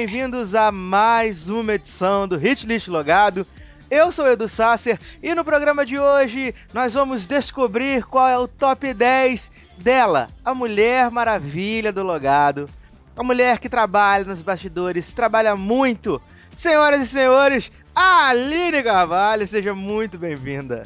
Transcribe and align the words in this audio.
bem-vindos 0.00 0.54
a 0.54 0.72
mais 0.72 1.50
uma 1.50 1.74
edição 1.74 2.26
do 2.26 2.38
Hit 2.38 2.66
List 2.66 2.88
Logado. 2.88 3.46
Eu 3.90 4.10
sou 4.10 4.26
Edu 4.26 4.48
Sasser 4.48 4.98
e 5.22 5.34
no 5.34 5.44
programa 5.44 5.84
de 5.84 5.98
hoje 5.98 6.54
nós 6.72 6.94
vamos 6.94 7.26
descobrir 7.26 8.06
qual 8.06 8.26
é 8.26 8.38
o 8.38 8.48
top 8.48 8.94
10 8.94 9.50
dela, 9.76 10.30
a 10.42 10.54
Mulher 10.54 11.10
Maravilha 11.10 11.92
do 11.92 12.02
Logado. 12.02 12.66
A 13.14 13.22
mulher 13.22 13.58
que 13.58 13.68
trabalha 13.68 14.24
nos 14.24 14.40
bastidores, 14.40 15.12
trabalha 15.12 15.54
muito. 15.54 16.18
Senhoras 16.56 17.02
e 17.02 17.06
senhores, 17.06 17.70
Aline 17.94 18.82
Carvalho, 18.82 19.46
seja 19.46 19.74
muito 19.74 20.16
bem-vinda. 20.16 20.84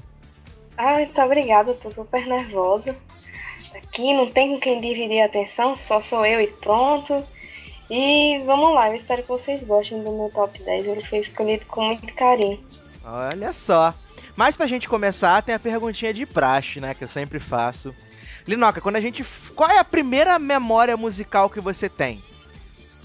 Ai, 0.76 1.04
muito 1.04 1.22
obrigada, 1.22 1.72
tô 1.74 1.88
super 1.88 2.26
nervosa. 2.26 2.96
Aqui 3.76 4.12
não 4.12 4.28
tem 4.28 4.54
com 4.54 4.60
quem 4.60 4.80
dividir 4.80 5.20
a 5.20 5.26
atenção, 5.26 5.76
só 5.76 6.00
sou 6.00 6.26
eu 6.26 6.40
e 6.40 6.48
pronto. 6.48 7.24
E 7.90 8.42
vamos 8.46 8.72
lá, 8.74 8.88
eu 8.88 8.94
espero 8.94 9.22
que 9.22 9.28
vocês 9.28 9.62
gostem 9.62 10.02
do 10.02 10.10
meu 10.10 10.30
top 10.30 10.62
10. 10.62 10.86
Ele 10.86 11.02
foi 11.02 11.18
escolhido 11.18 11.66
com 11.66 11.82
muito 11.82 12.14
carinho. 12.14 12.62
Olha 13.04 13.52
só. 13.52 13.94
Mas 14.34 14.56
pra 14.56 14.66
gente 14.66 14.88
começar, 14.88 15.42
tem 15.42 15.54
a 15.54 15.60
perguntinha 15.60 16.12
de 16.12 16.26
praxe, 16.26 16.80
né? 16.80 16.94
Que 16.94 17.04
eu 17.04 17.08
sempre 17.08 17.38
faço. 17.38 17.94
Linoca, 18.46 18.80
quando 18.80 18.96
a 18.96 19.00
gente. 19.00 19.24
Qual 19.54 19.70
é 19.70 19.78
a 19.78 19.84
primeira 19.84 20.38
memória 20.38 20.96
musical 20.96 21.48
que 21.48 21.60
você 21.60 21.88
tem? 21.88 22.22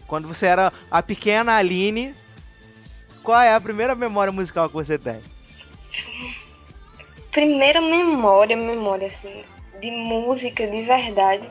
Quando 0.08 0.28
você 0.28 0.48
era 0.48 0.74
a 0.90 1.04
pequena 1.04 1.56
Aline, 1.56 2.16
qual 3.22 3.40
é 3.40 3.54
a 3.54 3.62
primeira 3.62 3.94
memória 3.94 4.32
musical 4.32 4.68
que 4.68 4.74
você 4.74 4.98
tem? 4.98 5.22
Primeira 7.32 7.80
memória, 7.80 8.58
memória 8.58 9.08
assim, 9.08 9.44
de 9.80 9.92
música 9.92 10.66
de 10.68 10.82
verdade. 10.82 11.48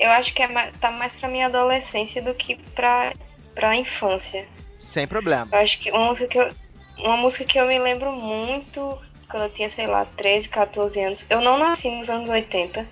Eu 0.00 0.10
acho 0.12 0.32
que 0.32 0.42
é, 0.42 0.48
ma- 0.48 0.70
tá 0.80 0.90
mais 0.90 1.12
pra 1.12 1.28
minha 1.28 1.46
adolescência 1.46 2.22
do 2.22 2.32
que 2.34 2.56
pra, 2.74 3.12
pra 3.54 3.76
infância. 3.76 4.48
Sem 4.80 5.06
problema. 5.06 5.46
Eu 5.52 5.58
acho 5.58 5.78
que 5.78 5.90
uma 5.90 6.06
música 6.06 6.26
que 6.26 6.38
eu, 6.38 6.50
uma 7.04 7.16
música 7.18 7.44
que 7.44 7.60
eu 7.60 7.66
me 7.66 7.78
lembro 7.78 8.10
muito 8.10 8.98
quando 9.28 9.42
eu 9.44 9.50
tinha, 9.50 9.68
sei 9.68 9.86
lá, 9.86 10.06
13, 10.06 10.48
14 10.48 11.00
anos. 11.00 11.26
Eu 11.28 11.42
não 11.42 11.58
nasci 11.58 11.90
nos 11.90 12.08
anos 12.08 12.30
80, 12.30 12.88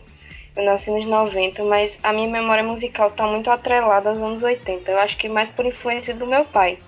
eu 0.54 0.64
nasci 0.64 0.90
nos 0.90 1.06
90, 1.06 1.64
mas 1.64 1.98
a 2.02 2.12
minha 2.12 2.28
memória 2.28 2.62
musical 2.62 3.10
tá 3.10 3.26
muito 3.26 3.50
atrelada 3.50 4.10
aos 4.10 4.20
anos 4.20 4.42
80. 4.42 4.92
Eu 4.92 4.98
acho 4.98 5.16
que 5.16 5.30
mais 5.30 5.48
por 5.48 5.64
influência 5.64 6.14
do 6.14 6.26
meu 6.26 6.44
pai. 6.44 6.78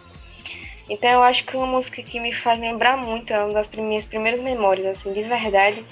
Então 0.87 1.09
eu 1.11 1.23
acho 1.23 1.45
que 1.47 1.57
uma 1.57 1.67
música 1.67 2.03
que 2.03 2.21
me 2.21 2.33
faz 2.33 2.59
lembrar 2.61 2.97
muito, 2.99 3.33
é 3.33 3.43
uma 3.43 3.55
das 3.55 3.67
minhas 3.69 4.05
primeiras 4.05 4.41
memórias, 4.43 4.85
assim, 4.85 5.13
de 5.13 5.23
verdade, 5.23 5.85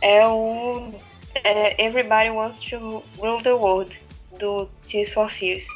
é 0.00 0.26
o 0.26 0.94
é, 1.34 1.84
Everybody 1.84 2.30
Wants 2.30 2.60
to 2.70 3.02
Rule 3.18 3.40
the 3.42 3.54
World, 3.54 3.96
do 4.38 4.68
Tears 4.84 5.14
for 5.14 5.28
Fears. 5.28 5.66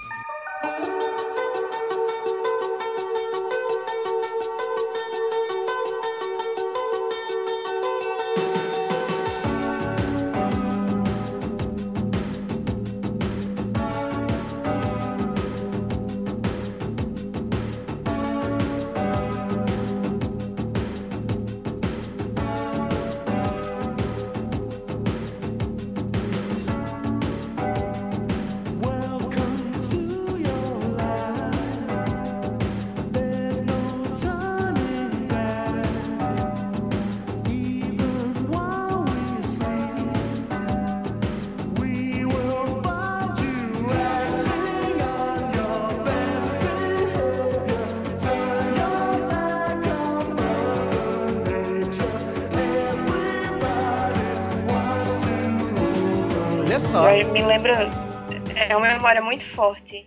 É 58.54 58.76
uma 58.76 58.88
memória 58.88 59.22
muito 59.22 59.44
forte, 59.44 60.06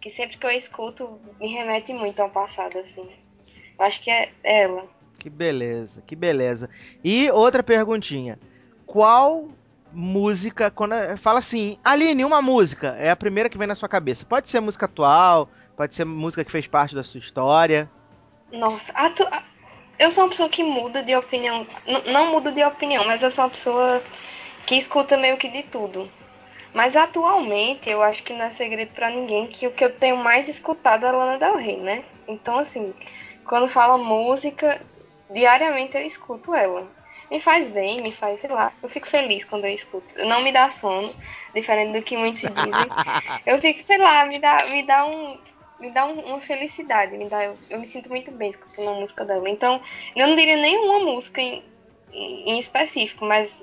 que 0.00 0.10
sempre 0.10 0.36
que 0.36 0.46
eu 0.46 0.50
escuto 0.50 1.20
me 1.40 1.48
remete 1.52 1.92
muito 1.92 2.20
ao 2.20 2.30
passado, 2.30 2.78
assim. 2.78 3.08
Eu 3.78 3.84
acho 3.84 4.00
que 4.00 4.10
é 4.10 4.30
ela. 4.42 4.84
Que 5.18 5.30
beleza, 5.30 6.02
que 6.02 6.16
beleza. 6.16 6.68
E 7.04 7.30
outra 7.30 7.62
perguntinha. 7.62 8.38
Qual 8.86 9.48
música, 9.92 10.70
quando 10.70 10.94
fala 11.18 11.38
assim, 11.38 11.78
Aline, 11.84 12.24
uma 12.24 12.42
música, 12.42 12.96
é 12.98 13.10
a 13.10 13.16
primeira 13.16 13.48
que 13.48 13.58
vem 13.58 13.66
na 13.66 13.74
sua 13.74 13.88
cabeça. 13.88 14.24
Pode 14.26 14.48
ser 14.48 14.60
música 14.60 14.86
atual, 14.86 15.48
pode 15.76 15.94
ser 15.94 16.04
música 16.04 16.44
que 16.44 16.50
fez 16.50 16.66
parte 16.66 16.94
da 16.94 17.04
sua 17.04 17.18
história. 17.18 17.90
Nossa, 18.50 18.92
atu- 18.92 19.26
eu 19.98 20.10
sou 20.10 20.24
uma 20.24 20.30
pessoa 20.30 20.48
que 20.48 20.64
muda 20.64 21.02
de 21.02 21.14
opinião, 21.14 21.66
N- 21.86 22.12
não 22.12 22.30
muda 22.32 22.50
de 22.50 22.62
opinião, 22.64 23.04
mas 23.06 23.22
eu 23.22 23.30
sou 23.30 23.44
uma 23.44 23.50
pessoa 23.50 24.02
que 24.66 24.74
escuta 24.76 25.16
meio 25.16 25.36
que 25.36 25.48
de 25.48 25.62
tudo. 25.62 26.10
Mas 26.74 26.96
atualmente 26.96 27.90
eu 27.90 28.02
acho 28.02 28.22
que 28.22 28.32
não 28.32 28.44
é 28.46 28.50
segredo 28.50 28.92
pra 28.92 29.10
ninguém 29.10 29.46
que 29.46 29.66
o 29.66 29.70
que 29.72 29.84
eu 29.84 29.92
tenho 29.94 30.16
mais 30.16 30.48
escutado 30.48 31.04
é 31.06 31.10
Lana 31.10 31.38
Del 31.38 31.56
Rey, 31.56 31.76
né? 31.76 32.04
Então 32.26 32.58
assim, 32.58 32.94
quando 33.44 33.68
fala 33.68 33.98
música, 33.98 34.80
diariamente 35.30 35.96
eu 35.96 36.02
escuto 36.02 36.54
ela. 36.54 36.90
Me 37.30 37.40
faz 37.40 37.66
bem, 37.66 38.00
me 38.02 38.12
faz, 38.12 38.40
sei 38.40 38.50
lá, 38.50 38.72
eu 38.82 38.88
fico 38.88 39.06
feliz 39.06 39.44
quando 39.44 39.64
eu 39.64 39.72
escuto. 39.72 40.14
Não 40.26 40.42
me 40.42 40.52
dá 40.52 40.68
sono, 40.68 41.14
diferente 41.54 41.92
do 41.98 42.02
que 42.02 42.16
muitos 42.16 42.42
dizem. 42.42 42.86
Eu 43.44 43.58
fico, 43.58 43.80
sei 43.82 43.98
lá, 43.98 44.24
me 44.26 44.38
dá, 44.38 44.66
me 44.66 44.86
dá 44.86 45.04
um. 45.04 45.38
Me 45.80 45.90
dá 45.90 46.04
um- 46.06 46.20
uma 46.20 46.40
felicidade, 46.40 47.16
me 47.18 47.28
dá, 47.28 47.42
eu, 47.44 47.54
eu 47.70 47.78
me 47.80 47.86
sinto 47.86 48.08
muito 48.08 48.30
bem 48.30 48.48
escutando 48.48 48.90
a 48.90 48.94
música 48.94 49.24
dela. 49.24 49.48
Então, 49.50 49.80
eu 50.14 50.28
não 50.28 50.36
diria 50.36 50.56
nenhuma 50.56 51.00
música 51.00 51.40
em, 51.40 51.64
em, 52.12 52.50
em 52.52 52.58
específico, 52.58 53.24
mas 53.24 53.62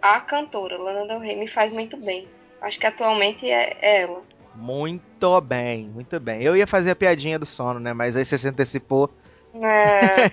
a 0.00 0.18
cantora, 0.20 0.78
Lana 0.78 1.06
Del 1.06 1.18
Rey, 1.18 1.36
me 1.36 1.46
faz 1.46 1.70
muito 1.72 1.98
bem. 1.98 2.26
Acho 2.60 2.78
que 2.78 2.86
atualmente 2.86 3.48
é, 3.48 3.76
é 3.80 4.02
ela. 4.02 4.22
Muito 4.54 5.40
bem, 5.40 5.88
muito 5.88 6.18
bem. 6.18 6.42
Eu 6.42 6.56
ia 6.56 6.66
fazer 6.66 6.90
a 6.90 6.96
piadinha 6.96 7.38
do 7.38 7.46
sono, 7.46 7.78
né? 7.78 7.92
Mas 7.92 8.16
aí 8.16 8.24
você 8.24 8.36
se 8.36 8.48
antecipou. 8.48 9.10
É, 9.54 10.28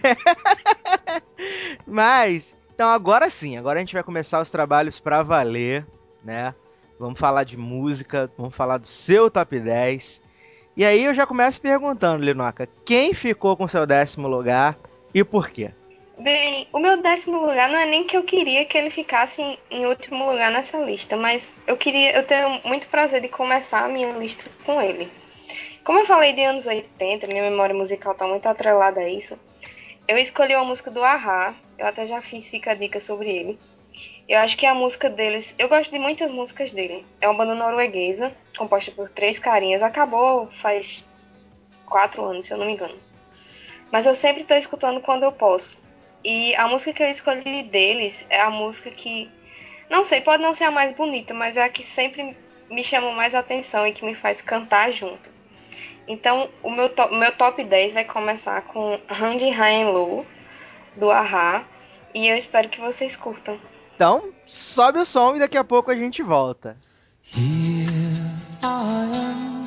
Mas, 1.86 2.56
então 2.74 2.90
agora 2.90 3.30
sim, 3.30 3.58
agora 3.58 3.80
a 3.80 3.82
gente 3.82 3.94
vai 3.94 4.04
começar 4.04 4.42
os 4.42 4.50
trabalhos 4.50 5.00
pra 5.00 5.24
valer, 5.24 5.86
né? 6.24 6.54
Vamos 7.00 7.20
falar 7.20 7.44
de 7.44 7.58
música, 7.58 8.32
vamos 8.38 8.56
falar 8.56 8.78
do 8.78 8.88
seu 8.88 9.30
top 9.30 9.60
10. 9.60 10.22
E 10.76 10.84
aí 10.84 11.06
eu 11.06 11.14
já 11.14 11.26
começo 11.26 11.62
perguntando, 11.62 12.24
Linoca, 12.24 12.68
quem 12.86 13.14
ficou 13.14 13.56
com 13.56 13.68
seu 13.68 13.86
décimo 13.86 14.28
lugar 14.28 14.78
e 15.14 15.24
por 15.24 15.50
quê? 15.50 15.72
Bem, 16.18 16.66
o 16.72 16.80
meu 16.80 17.02
décimo 17.02 17.42
lugar 17.42 17.70
não 17.70 17.78
é 17.78 17.86
nem 17.86 18.06
que 18.06 18.16
eu 18.16 18.24
queria 18.24 18.64
que 18.64 18.78
ele 18.78 18.90
ficasse 18.90 19.42
em, 19.42 19.60
em 19.70 19.86
último 19.86 20.26
lugar 20.26 20.50
nessa 20.50 20.78
lista, 20.78 21.18
mas 21.18 21.54
eu 21.68 21.76
queria, 21.76 22.16
eu 22.16 22.26
tenho 22.26 22.62
muito 22.64 22.88
prazer 22.88 23.20
de 23.20 23.28
começar 23.28 23.84
a 23.84 23.90
minha 23.90 24.14
lista 24.14 24.50
com 24.66 24.82
ele. 24.82 25.12
Como 25.84 26.00
eu 26.00 26.06
falei 26.06 26.32
de 26.32 26.42
anos 26.42 26.68
80, 26.68 27.28
minha 27.28 27.44
memória 27.44 27.76
musical 27.76 28.16
tá 28.16 28.26
muito 28.26 28.48
atrelada 28.48 29.02
a 29.02 29.10
isso. 29.10 29.38
Eu 30.08 30.18
escolhi 30.18 30.56
uma 30.56 30.64
música 30.64 30.90
do 30.90 31.04
Ahá, 31.04 31.54
eu 31.78 31.86
até 31.86 32.06
já 32.06 32.22
fiz 32.22 32.50
Fica 32.50 32.72
a 32.72 32.76
Dica 32.76 33.02
sobre 33.02 33.30
ele. 33.30 33.60
Eu 34.28 34.40
acho 34.40 34.56
que 34.56 34.66
a 34.66 34.74
música 34.74 35.10
deles, 35.10 35.54
eu 35.60 35.68
gosto 35.68 35.92
de 35.92 36.00
muitas 36.00 36.32
músicas 36.32 36.72
dele. 36.72 37.06
É 37.20 37.28
uma 37.28 37.38
banda 37.38 37.56
norueguesa, 37.56 38.34
composta 38.58 38.90
por 38.92 39.10
três 39.10 39.38
carinhas. 39.38 39.84
Acabou 39.84 40.48
faz 40.50 41.10
quatro 41.86 42.24
anos, 42.24 42.46
se 42.46 42.54
eu 42.54 42.58
não 42.58 42.66
me 42.66 42.72
engano. 42.72 42.98
Mas 43.92 44.06
eu 44.06 44.16
sempre 44.16 44.46
tô 44.46 44.56
escutando 44.56 45.02
quando 45.02 45.24
eu 45.24 45.32
posso. 45.32 45.84
E 46.26 46.56
a 46.56 46.68
música 46.68 46.92
que 46.92 47.04
eu 47.04 47.08
escolhi 47.08 47.62
deles 47.62 48.26
é 48.32 48.42
a 48.42 48.50
música 48.50 48.90
que, 48.90 49.30
não 49.92 50.04
sei, 50.04 50.22
pode 50.22 50.42
não 50.42 50.56
ser 50.56 50.64
a 50.64 50.72
mais 50.72 50.92
bonita, 50.92 51.36
mas 51.36 51.56
é 51.56 51.64
a 51.64 51.70
que 51.70 51.84
sempre 51.84 52.36
me 52.68 52.84
chama 52.84 53.12
mais 53.12 53.36
atenção 53.36 53.86
e 53.86 53.94
que 53.94 54.04
me 54.04 54.16
faz 54.16 54.42
cantar 54.42 54.92
junto. 54.92 55.30
Então, 56.08 56.50
o 56.64 56.72
meu, 56.72 56.90
to 56.90 57.12
meu 57.12 57.32
top 57.32 57.64
10 57.64 57.94
vai 57.94 58.06
começar 58.06 58.64
com 58.64 59.00
Hand 59.08 59.38
High 59.38 59.84
and 59.84 59.90
Low, 59.92 60.26
do 60.98 61.12
Ahá. 61.12 61.64
E 62.12 62.28
eu 62.28 62.36
espero 62.36 62.70
que 62.70 62.82
vocês 62.82 63.16
curtam. 63.16 63.60
Então, 63.96 64.34
sobe 64.48 64.98
o 64.98 65.06
som 65.06 65.36
e 65.36 65.40
daqui 65.40 65.60
a 65.60 65.64
pouco 65.64 65.92
a 65.92 65.96
gente 65.96 66.24
volta. 66.24 66.76
Here 67.22 67.86
I 68.64 68.66
am, 68.66 69.66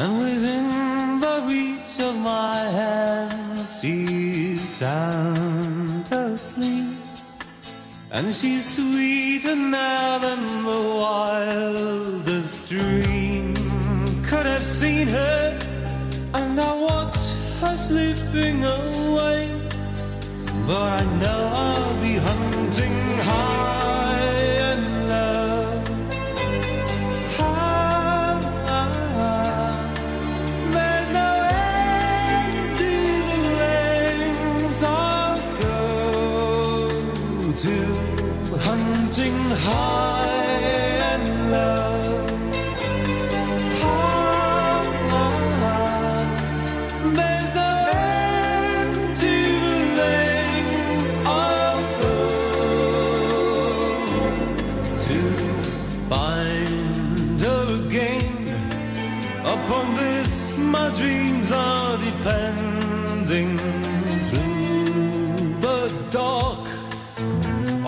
and 0.00 0.18
within 0.18 1.20
the 1.20 1.40
reach 1.46 2.00
of 2.00 2.16
my 2.16 2.56
hand, 2.56 3.66
she's 3.80 4.31
sound 4.82 6.10
asleep, 6.10 6.98
and 8.10 8.34
she's 8.34 8.64
sweeter 8.74 9.54
now 9.54 10.18
than 10.18 10.64
the 10.64 10.82
wildest 11.04 12.68
dream 12.68 13.54
could 14.24 14.44
have 14.44 14.66
seen 14.66 15.06
her. 15.06 15.58
And 16.34 16.60
I 16.60 16.74
watch 16.74 17.16
her 17.60 17.76
slipping 17.76 18.64
away, 18.64 19.40
but 20.66 20.82
I 21.00 21.04
know 21.20 21.40
I'll 21.62 22.00
be 22.02 22.14
hunting 22.16 22.98
high 23.28 24.21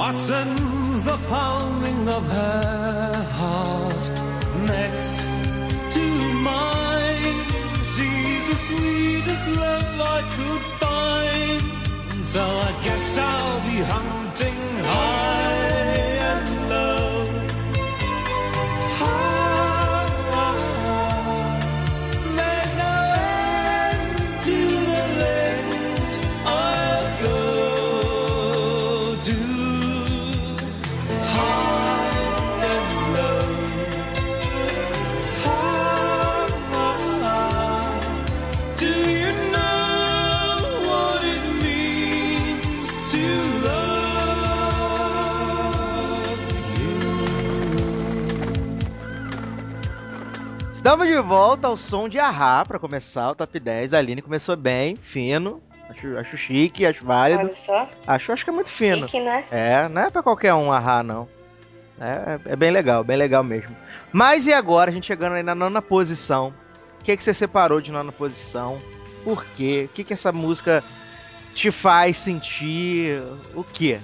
I 0.06 0.10
the 1.06 1.16
pounding 1.28 2.08
of 2.10 2.24
her 2.26 3.26
heart 3.40 4.04
next 4.68 5.16
to 5.96 6.04
mine. 6.44 7.38
She's 7.92 8.44
the 8.50 8.58
sweetest 8.68 9.48
love 9.56 10.00
I 10.16 10.20
could 10.36 10.64
find. 10.82 12.26
So 12.26 12.42
I 12.44 12.70
guess 12.84 13.16
I'll 13.16 13.60
be 13.70 13.78
hunting 13.94 14.53
Estamos 50.84 51.08
de 51.08 51.18
volta 51.18 51.66
ao 51.66 51.78
som 51.78 52.10
de 52.10 52.18
Ahá 52.18 52.62
para 52.62 52.78
começar 52.78 53.30
o 53.30 53.34
top 53.34 53.58
10. 53.58 53.94
A 53.94 53.98
Aline 53.98 54.20
começou 54.20 54.54
bem, 54.54 54.94
fino. 54.96 55.62
Acho, 55.88 56.18
acho 56.18 56.36
chique, 56.36 56.84
acho 56.84 57.06
válido. 57.06 57.40
Olha 57.40 57.54
só. 57.54 57.88
Acho, 58.06 58.32
acho 58.32 58.44
que 58.44 58.50
é 58.50 58.52
muito 58.52 58.68
fino. 58.68 59.08
Chique, 59.08 59.18
né? 59.18 59.46
É, 59.50 59.88
não 59.88 60.02
é 60.02 60.10
pra 60.10 60.22
qualquer 60.22 60.52
um 60.52 60.70
Ahá, 60.70 61.02
não. 61.02 61.26
É, 61.98 62.52
é 62.52 62.54
bem 62.54 62.70
legal, 62.70 63.02
bem 63.02 63.16
legal 63.16 63.42
mesmo. 63.42 63.74
Mas 64.12 64.46
e 64.46 64.52
agora, 64.52 64.90
a 64.90 64.92
gente 64.92 65.06
chegando 65.06 65.36
aí 65.36 65.42
na 65.42 65.54
nona 65.54 65.80
posição. 65.80 66.52
O 67.00 67.02
que, 67.02 67.16
que 67.16 67.22
você 67.22 67.32
separou 67.32 67.80
de 67.80 67.90
nona 67.90 68.12
posição? 68.12 68.78
Por 69.24 69.42
quê? 69.42 69.88
O 69.90 69.94
que, 69.94 70.04
que 70.04 70.12
essa 70.12 70.32
música 70.32 70.84
te 71.54 71.70
faz 71.70 72.18
sentir? 72.18 73.22
O 73.54 73.64
quê? 73.64 73.98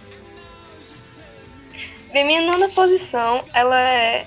Bem, 2.10 2.24
minha 2.24 2.40
nona 2.40 2.70
posição, 2.70 3.44
ela 3.52 3.78
é. 3.78 4.26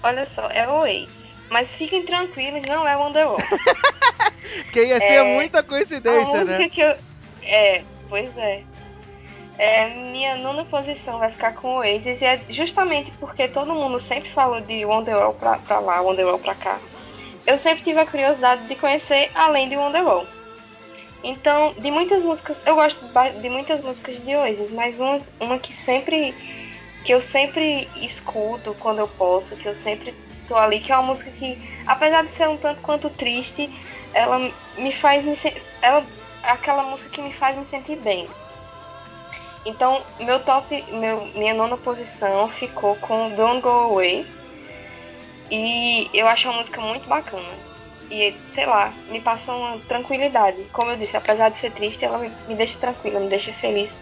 Olha 0.00 0.24
só, 0.26 0.46
é 0.46 0.68
o 0.68 0.82
Oasis. 0.82 1.21
Mas 1.52 1.70
fiquem 1.70 2.02
tranquilos, 2.02 2.62
não 2.64 2.88
é 2.88 2.96
Wonderwall. 2.96 3.36
Porque 4.64 4.86
ia 4.86 4.98
ser 4.98 5.12
É, 5.16 5.34
muita 5.34 5.58
A 5.58 5.62
coincidência, 5.62 6.40
música 6.40 6.58
né? 6.58 6.68
que 6.70 6.80
eu. 6.80 6.94
É, 7.42 7.82
pois 8.08 8.36
é. 8.38 8.62
É, 9.58 9.88
minha 10.10 10.34
nona 10.36 10.64
posição 10.64 11.18
vai 11.18 11.28
ficar 11.28 11.52
com 11.52 11.68
o 11.68 11.76
Oasis 11.80 12.22
e 12.22 12.24
é 12.24 12.40
justamente 12.48 13.10
porque 13.12 13.46
todo 13.48 13.74
mundo 13.74 14.00
sempre 14.00 14.30
falou 14.30 14.62
de 14.62 14.82
Wonderwall 14.86 15.34
pra, 15.34 15.58
pra 15.58 15.78
lá, 15.78 16.00
Wonderwall 16.00 16.38
pra 16.38 16.54
cá. 16.54 16.78
Eu 17.46 17.58
sempre 17.58 17.84
tive 17.84 18.00
a 18.00 18.06
curiosidade 18.06 18.66
de 18.66 18.74
conhecer 18.74 19.30
além 19.34 19.68
de 19.68 19.76
Wonderwall. 19.76 20.26
Então, 21.22 21.74
de 21.78 21.90
muitas 21.90 22.22
músicas, 22.22 22.62
eu 22.66 22.74
gosto 22.76 22.98
de 23.40 23.50
muitas 23.50 23.82
músicas 23.82 24.20
de 24.22 24.34
Oasis, 24.34 24.70
mas 24.70 25.00
uma, 25.00 25.20
uma 25.38 25.58
que 25.58 25.72
sempre 25.72 26.34
que 27.04 27.12
eu 27.12 27.20
sempre 27.20 27.88
escuto 27.96 28.74
quando 28.80 29.00
eu 29.00 29.08
posso, 29.08 29.54
que 29.56 29.66
eu 29.66 29.74
sempre 29.74 30.14
tô 30.46 30.56
ali, 30.56 30.80
que 30.80 30.92
é 30.92 30.96
uma 30.96 31.06
música 31.06 31.30
que, 31.30 31.58
apesar 31.86 32.22
de 32.22 32.30
ser 32.30 32.48
um 32.48 32.56
tanto 32.56 32.80
quanto 32.82 33.10
triste, 33.10 33.70
ela 34.12 34.38
me 34.76 34.92
faz 34.92 35.24
me 35.24 35.34
ela 35.80 36.04
é 36.42 36.50
aquela 36.50 36.82
música 36.82 37.10
que 37.10 37.22
me 37.22 37.32
faz 37.32 37.56
me 37.56 37.64
sentir 37.64 37.96
bem. 37.96 38.28
Então, 39.64 40.02
meu 40.18 40.40
top, 40.40 40.84
meu, 40.90 41.26
minha 41.34 41.54
nona 41.54 41.76
posição 41.76 42.48
ficou 42.48 42.96
com 42.96 43.30
Don't 43.34 43.60
Go 43.60 43.68
Away. 43.68 44.26
E 45.50 46.10
eu 46.12 46.26
acho 46.26 46.48
uma 46.48 46.56
música 46.56 46.80
muito 46.80 47.08
bacana. 47.08 47.48
E, 48.10 48.34
sei 48.50 48.66
lá, 48.66 48.92
me 49.08 49.20
passa 49.20 49.54
uma 49.54 49.78
tranquilidade. 49.80 50.62
Como 50.72 50.90
eu 50.90 50.96
disse, 50.96 51.16
apesar 51.16 51.48
de 51.48 51.56
ser 51.56 51.70
triste, 51.70 52.04
ela 52.04 52.18
me, 52.18 52.54
deixa 52.54 52.78
tranquila, 52.78 53.20
me 53.20 53.28
deixa 53.28 53.52
feliz. 53.52 53.96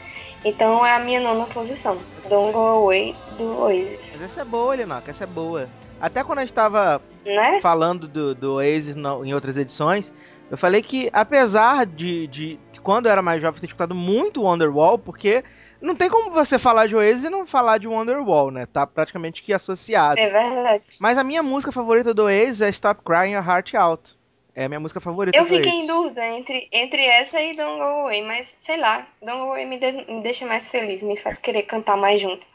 Então 0.45 0.85
é 0.85 0.95
a 0.95 0.99
minha 0.99 1.21
nona 1.21 1.45
posição. 1.47 1.99
Don't 2.29 2.53
Go 2.53 2.59
Away 2.59 3.15
do 3.37 3.45
Mas 3.45 3.59
Oasis. 3.59 4.21
essa 4.23 4.41
é 4.41 4.45
boa, 4.45 4.75
Linoca, 4.75 5.11
essa 5.11 5.25
é 5.25 5.27
boa. 5.27 5.69
Até 6.01 6.25
quando 6.25 6.39
a 6.39 6.43
gente 6.43 6.55
tava 6.55 7.03
Né? 7.25 7.61
falando 7.61 8.09
do, 8.09 8.35
do 8.35 8.55
Oasis 8.55 8.95
no- 8.95 9.25
em 9.25 9.35
outras 9.35 9.57
edições, 9.57 10.13
eu 10.51 10.57
falei 10.57 10.83
que 10.83 11.09
apesar 11.13 11.85
de, 11.87 12.27
de 12.27 12.59
quando 12.83 13.07
eu 13.07 13.13
era 13.13 13.23
mais 13.23 13.41
jovem 13.43 13.61
ter 13.61 13.67
escutado 13.67 13.95
muito 13.95 14.43
Wonderwall, 14.43 14.99
porque 14.99 15.45
não 15.81 15.95
tem 15.95 16.09
como 16.11 16.31
você 16.31 16.59
falar 16.59 16.87
de 16.89 16.97
Oasis 16.97 17.25
e 17.25 17.31
não 17.31 17.47
falar 17.47 17.79
de 17.79 17.87
Wonderwall, 17.87 18.51
né? 18.51 18.67
Tá 18.67 18.87
praticamente 18.87 19.43
que 19.43 19.53
associado. 19.53 20.19
É 20.19 20.29
verdade. 20.29 20.85
Mas 20.99 21.19
a 21.19 21.25
minha 21.25 21.43
música 21.43 21.71
favorita 21.71 22.13
do 22.15 22.25
Oasis 22.25 22.63
é 22.63 22.69
Stop 22.71 23.03
Crying 23.05 23.33
Your 23.35 23.47
Heart 23.47 23.75
Out. 23.75 24.19
É 24.55 24.65
a 24.65 24.69
minha 24.69 24.81
música 24.81 25.01
favorita 25.01 25.39
Eu 25.39 25.45
do 25.45 25.49
fiquei 25.49 25.71
Oasis. 25.71 25.85
em 25.85 25.87
dúvida 25.87 26.27
entre, 26.27 26.69
entre 26.73 27.05
essa 27.07 27.41
e 27.41 27.55
Don't 27.55 27.79
Go 27.79 27.85
Away, 27.85 28.23
mas 28.27 28.57
sei 28.59 28.77
lá, 28.79 29.07
Don't 29.23 29.39
Go 29.39 29.51
Away 29.53 29.65
me, 29.65 29.79
de- 29.79 30.05
me 30.13 30.21
deixa 30.23 30.45
mais 30.47 30.71
feliz, 30.71 31.03
me 31.03 31.17
faz 31.17 31.39
querer 31.39 31.63
cantar 31.63 31.97
mais 31.97 32.21
junto 32.21 32.47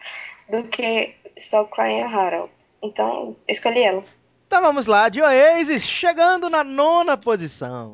do 0.49 0.63
que 0.63 1.15
Stop 1.37 1.71
Crying 1.71 2.01
Heart 2.01 2.33
Out. 2.33 2.53
Então, 2.81 3.35
escolhi 3.47 3.83
ela. 3.83 4.03
Então 4.47 4.61
vamos 4.61 4.85
lá, 4.85 5.09
de 5.09 5.21
Oasis, 5.21 5.87
chegando 5.87 6.49
na 6.49 6.63
nona 6.63 7.17
posição. 7.17 7.93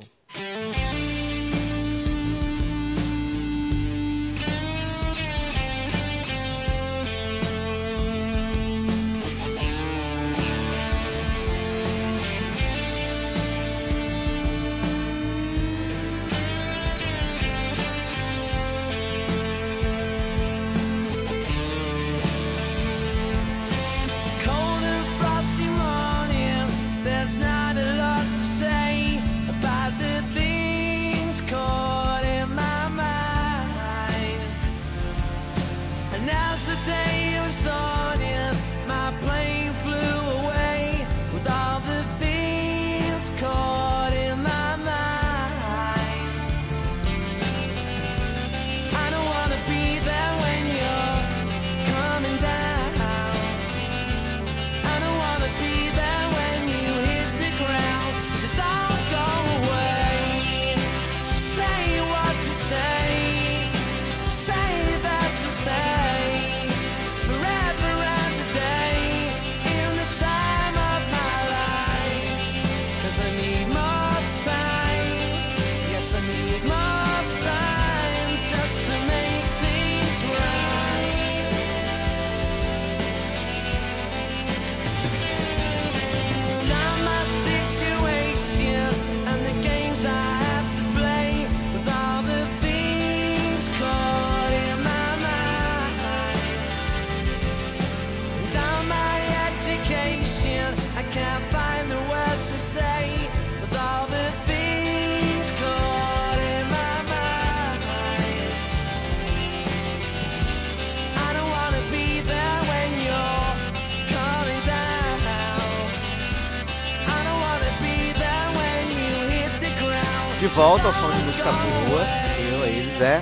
Volta 120.72 120.88
ao 120.88 120.94
som 120.94 121.12
de 121.12 121.18
música 121.24 121.52
boa. 121.52 122.02
Eu, 122.50 122.62
Oasis 122.62 123.02
é 123.02 123.22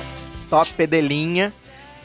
top 0.52 0.72
pedelinha. 0.76 1.52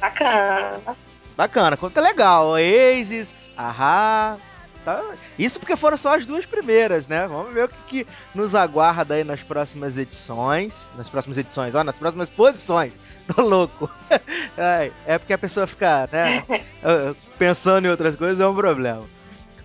Bacana. 0.00 0.96
Bacana, 1.36 1.76
conta 1.76 2.00
legal. 2.00 2.46
Oasis, 2.46 3.34
Ahá. 3.54 4.38
Tá... 4.86 5.04
Isso 5.38 5.60
porque 5.60 5.76
foram 5.76 5.98
só 5.98 6.16
as 6.16 6.24
duas 6.24 6.46
primeiras, 6.46 7.06
né? 7.08 7.28
Vamos 7.28 7.52
ver 7.52 7.66
o 7.66 7.68
que, 7.68 8.04
que 8.04 8.06
nos 8.34 8.54
aguarda 8.54 9.16
aí 9.16 9.22
nas 9.22 9.44
próximas 9.44 9.98
edições. 9.98 10.94
Nas 10.96 11.10
próximas 11.10 11.36
edições, 11.36 11.74
ó, 11.74 11.84
nas 11.84 11.98
próximas 11.98 12.30
posições. 12.30 12.98
Tô 13.28 13.42
louco. 13.42 13.90
É, 14.56 14.90
é 15.04 15.18
porque 15.18 15.32
a 15.34 15.38
pessoa 15.38 15.66
fica, 15.66 16.08
né, 16.12 16.40
eh, 16.48 17.14
pensando 17.36 17.86
em 17.86 17.90
outras 17.90 18.14
coisas 18.16 18.40
é 18.40 18.46
um 18.46 18.54
problema. 18.54 19.04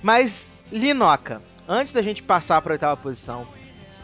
Mas, 0.01 0.51
Linoca, 0.71 1.41
antes 1.67 1.93
da 1.93 2.01
gente 2.01 2.24
passar 2.24 2.59
para 2.62 2.74
a 2.74 2.75
oitava 2.75 2.98
posição, 2.98 3.48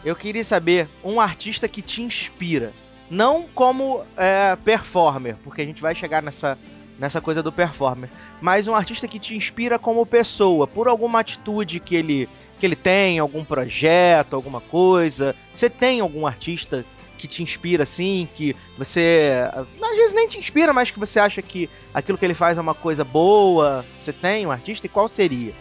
eu 0.06 0.14
queria 0.14 0.44
saber 0.44 0.88
um 1.02 1.20
artista 1.20 1.66
que 1.66 1.82
te 1.82 2.00
inspira. 2.00 2.72
Não 3.10 3.42
como 3.42 4.04
é, 4.16 4.54
performer, 4.54 5.36
porque 5.42 5.62
a 5.62 5.64
gente 5.64 5.82
vai 5.82 5.96
chegar 5.96 6.22
nessa, 6.22 6.56
nessa 6.96 7.20
coisa 7.20 7.42
do 7.42 7.50
performer, 7.50 8.08
mas 8.40 8.68
um 8.68 8.74
artista 8.74 9.08
que 9.08 9.18
te 9.18 9.36
inspira 9.36 9.80
como 9.80 10.06
pessoa, 10.06 10.64
por 10.64 10.86
alguma 10.86 11.18
atitude 11.18 11.80
que 11.80 11.96
ele, 11.96 12.28
que 12.58 12.64
ele 12.64 12.76
tem, 12.76 13.18
algum 13.18 13.44
projeto, 13.44 14.36
alguma 14.36 14.60
coisa. 14.60 15.34
Você 15.52 15.68
tem 15.68 16.00
algum 16.00 16.24
artista 16.24 16.84
que 17.18 17.26
te 17.26 17.42
inspira 17.42 17.82
assim, 17.82 18.28
que 18.32 18.54
você 18.78 19.32
às 19.52 19.96
vezes 19.96 20.14
nem 20.14 20.28
te 20.28 20.38
inspira, 20.38 20.72
mas 20.72 20.88
que 20.88 21.00
você 21.00 21.18
acha 21.18 21.42
que 21.42 21.68
aquilo 21.92 22.16
que 22.16 22.24
ele 22.24 22.34
faz 22.34 22.56
é 22.56 22.60
uma 22.60 22.74
coisa 22.74 23.02
boa? 23.02 23.84
Você 24.00 24.12
tem 24.12 24.46
um 24.46 24.52
artista 24.52 24.86
e 24.86 24.88
qual 24.88 25.08
seria? 25.08 25.52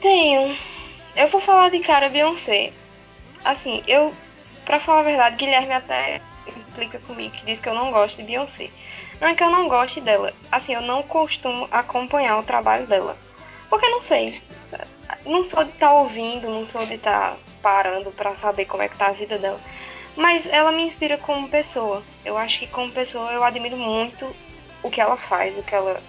Tenho. 0.00 0.56
Eu 1.18 1.26
vou 1.26 1.40
falar 1.40 1.68
de 1.68 1.80
cara 1.80 2.08
Beyoncé. 2.08 2.72
Assim, 3.44 3.82
eu, 3.88 4.14
pra 4.64 4.78
falar 4.78 5.00
a 5.00 5.02
verdade, 5.02 5.36
Guilherme 5.36 5.72
até 5.72 6.20
implica 6.46 7.00
comigo, 7.00 7.34
que 7.34 7.44
diz 7.44 7.58
que 7.58 7.68
eu 7.68 7.74
não 7.74 7.90
gosto 7.90 8.18
de 8.18 8.22
Beyoncé. 8.22 8.70
Não 9.20 9.26
é 9.26 9.34
que 9.34 9.42
eu 9.42 9.50
não 9.50 9.66
goste 9.66 10.00
dela. 10.00 10.32
Assim, 10.52 10.74
eu 10.74 10.80
não 10.80 11.02
costumo 11.02 11.66
acompanhar 11.72 12.38
o 12.38 12.44
trabalho 12.44 12.86
dela. 12.86 13.18
Porque 13.68 13.88
não 13.88 14.00
sei. 14.00 14.40
Não 15.26 15.42
sou 15.42 15.64
de 15.64 15.72
estar 15.72 15.92
ouvindo, 15.92 16.48
não 16.48 16.64
sou 16.64 16.86
de 16.86 16.94
estar 16.94 17.36
parando 17.60 18.12
pra 18.12 18.36
saber 18.36 18.66
como 18.66 18.84
é 18.84 18.88
que 18.88 18.96
tá 18.96 19.08
a 19.08 19.12
vida 19.12 19.38
dela. 19.38 19.60
Mas 20.14 20.48
ela 20.48 20.70
me 20.70 20.84
inspira 20.84 21.18
como 21.18 21.48
pessoa. 21.48 22.00
Eu 22.24 22.38
acho 22.38 22.60
que 22.60 22.68
como 22.68 22.92
pessoa 22.92 23.32
eu 23.32 23.42
admiro 23.42 23.76
muito 23.76 24.32
o 24.84 24.88
que 24.88 25.00
ela 25.00 25.16
faz, 25.16 25.58
o 25.58 25.64
que 25.64 25.74
ela. 25.74 26.00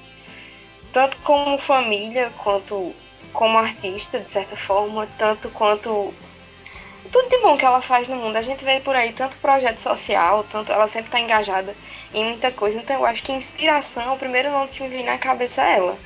Tanto 0.94 1.18
como 1.24 1.58
família, 1.58 2.32
quanto 2.44 2.94
como 3.34 3.58
artista, 3.58 4.20
de 4.20 4.30
certa 4.30 4.56
forma, 4.56 5.08
tanto 5.18 5.50
quanto 5.50 6.14
tudo 7.12 7.30
de 7.30 7.38
bom 7.40 7.58
que 7.58 7.66
ela 7.66 7.82
faz 7.82 8.08
no 8.08 8.16
mundo. 8.16 8.36
A 8.36 8.42
gente 8.42 8.64
vê 8.64 8.80
por 8.80 8.96
aí 8.96 9.12
tanto 9.12 9.38
projeto 9.38 9.80
social, 9.80 10.44
tanto 10.50 10.72
ela 10.72 10.88
sempre 10.88 11.08
está 11.08 11.20
engajada 11.20 11.76
em 12.14 12.26
muita 12.26 12.52
coisa. 12.52 12.80
Então 12.80 12.98
eu 12.98 13.06
acho 13.06 13.24
que 13.24 13.32
inspiração, 13.32 14.14
o 14.14 14.18
primeiro 14.18 14.52
nome 14.52 14.70
que 14.70 14.82
me 14.82 14.90
vem 14.90 15.06
na 15.06 15.18
cabeça 15.18 15.64
é 15.64 15.78
ela. 15.78 15.98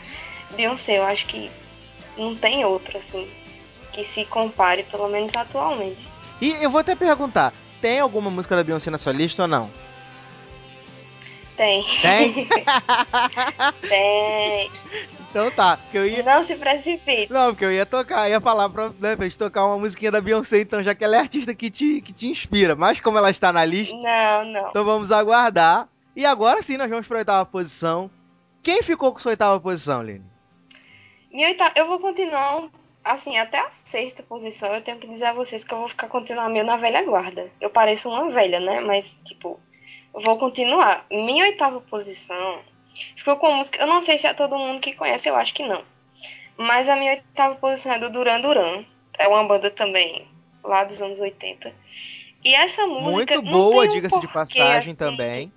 Beyoncé, 0.51 0.97
eu 0.97 1.03
acho 1.03 1.25
que 1.25 1.51
não 2.17 2.35
tem 2.35 2.63
outra 2.63 2.97
assim 2.99 3.29
que 3.91 4.03
se 4.03 4.25
compare, 4.25 4.83
pelo 4.83 5.07
menos 5.07 5.35
atualmente. 5.35 6.07
E 6.41 6.63
eu 6.63 6.69
vou 6.69 6.81
até 6.81 6.95
perguntar, 6.95 7.53
tem 7.79 7.99
alguma 7.99 8.29
música 8.29 8.55
da 8.55 8.63
Beyoncé 8.63 8.89
na 8.89 8.97
sua 8.97 9.13
lista 9.13 9.43
ou 9.43 9.47
não? 9.47 9.71
Tem. 11.55 11.83
Tem? 12.01 12.47
Tem. 13.87 14.71
Então 15.33 15.49
tá, 15.49 15.77
porque 15.77 15.97
eu 15.97 16.05
ia. 16.05 16.21
Não 16.21 16.43
se 16.43 16.55
precipite. 16.55 17.33
Não, 17.33 17.47
porque 17.49 17.65
eu 17.65 17.71
ia 17.71 17.87
tocar, 17.87 18.29
ia 18.29 18.39
falar 18.39 18.69
pra, 18.69 18.89
né, 18.99 19.15
pra 19.15 19.25
gente 19.25 19.37
tocar 19.39 19.65
uma 19.65 19.79
musiquinha 19.79 20.11
da 20.11 20.21
Beyoncé, 20.21 20.61
então, 20.61 20.83
já 20.83 20.93
que 20.93 21.03
ela 21.03 21.15
é 21.15 21.19
artista 21.21 21.55
que 21.55 21.71
te, 21.71 22.01
que 22.01 22.13
te 22.13 22.27
inspira. 22.27 22.75
Mas 22.75 22.99
como 22.99 23.17
ela 23.17 23.31
está 23.31 23.51
na 23.51 23.65
lista, 23.65 23.97
Não, 23.97 24.45
não. 24.45 24.69
então 24.69 24.85
vamos 24.85 25.11
aguardar. 25.11 25.89
E 26.15 26.23
agora 26.23 26.61
sim, 26.61 26.77
nós 26.77 26.87
vamos 26.87 27.07
pra 27.07 27.17
oitava 27.17 27.43
posição. 27.47 28.11
Quem 28.61 28.83
ficou 28.83 29.11
com 29.11 29.17
sua 29.17 29.31
oitava 29.31 29.59
posição, 29.59 30.03
Lene? 30.03 30.23
Minha 31.31 31.47
oitava, 31.47 31.73
eu 31.75 31.87
vou 31.87 31.97
continuar, 31.99 32.69
assim, 33.03 33.35
até 33.39 33.57
a 33.57 33.71
sexta 33.71 34.21
posição. 34.21 34.71
Eu 34.71 34.81
tenho 34.81 34.99
que 34.99 35.07
dizer 35.07 35.25
a 35.25 35.33
vocês 35.33 35.63
que 35.63 35.73
eu 35.73 35.79
vou 35.79 35.87
ficar 35.87 36.07
continuar 36.09 36.47
meio 36.47 36.63
na 36.63 36.75
velha 36.75 37.03
guarda. 37.03 37.49
Eu 37.59 37.71
pareço 37.71 38.07
uma 38.07 38.29
velha, 38.29 38.59
né? 38.59 38.81
Mas, 38.81 39.19
tipo, 39.25 39.59
vou 40.13 40.37
continuar. 40.37 41.07
Minha 41.09 41.45
oitava 41.45 41.81
posição 41.81 42.59
ficou 43.15 43.37
com 43.37 43.53
música. 43.53 43.81
Eu 43.81 43.87
não 43.87 44.01
sei 44.01 44.17
se 44.17 44.27
é 44.27 44.33
todo 44.33 44.57
mundo 44.57 44.81
que 44.81 44.93
conhece, 44.93 45.29
eu 45.29 45.35
acho 45.35 45.53
que 45.53 45.65
não. 45.65 45.83
Mas 46.57 46.87
a 46.89 46.95
minha 46.95 47.13
oitava 47.13 47.55
posição 47.55 47.93
é 47.93 47.99
do 47.99 48.09
Duran 48.09 48.41
Duran. 48.41 48.85
É 49.17 49.27
uma 49.27 49.43
banda 49.43 49.69
também 49.69 50.27
lá 50.63 50.83
dos 50.83 51.01
anos 51.01 51.19
80. 51.19 51.75
E 52.43 52.53
essa 52.53 52.85
música. 52.87 53.35
Muito 53.35 53.51
boa, 53.51 53.81
tem 53.81 53.91
um 53.91 53.93
diga-se 53.93 54.19
de 54.19 54.27
passagem 54.27 54.91
assim, 54.91 54.95
também. 54.95 55.53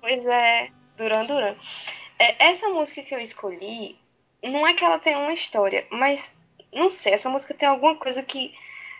Pois 0.00 0.26
é, 0.26 0.70
Duran 0.96 1.24
Duran. 1.26 1.54
É, 2.18 2.46
essa 2.46 2.68
música 2.68 3.02
que 3.02 3.14
eu 3.14 3.20
escolhi, 3.20 3.98
não 4.42 4.66
é 4.66 4.74
que 4.74 4.84
ela 4.84 4.98
tenha 4.98 5.18
uma 5.18 5.32
história, 5.32 5.86
mas 5.90 6.34
não 6.72 6.90
sei, 6.90 7.12
essa 7.12 7.28
música 7.28 7.54
tem 7.54 7.68
alguma 7.68 7.96
coisa 7.96 8.22
que, 8.22 8.52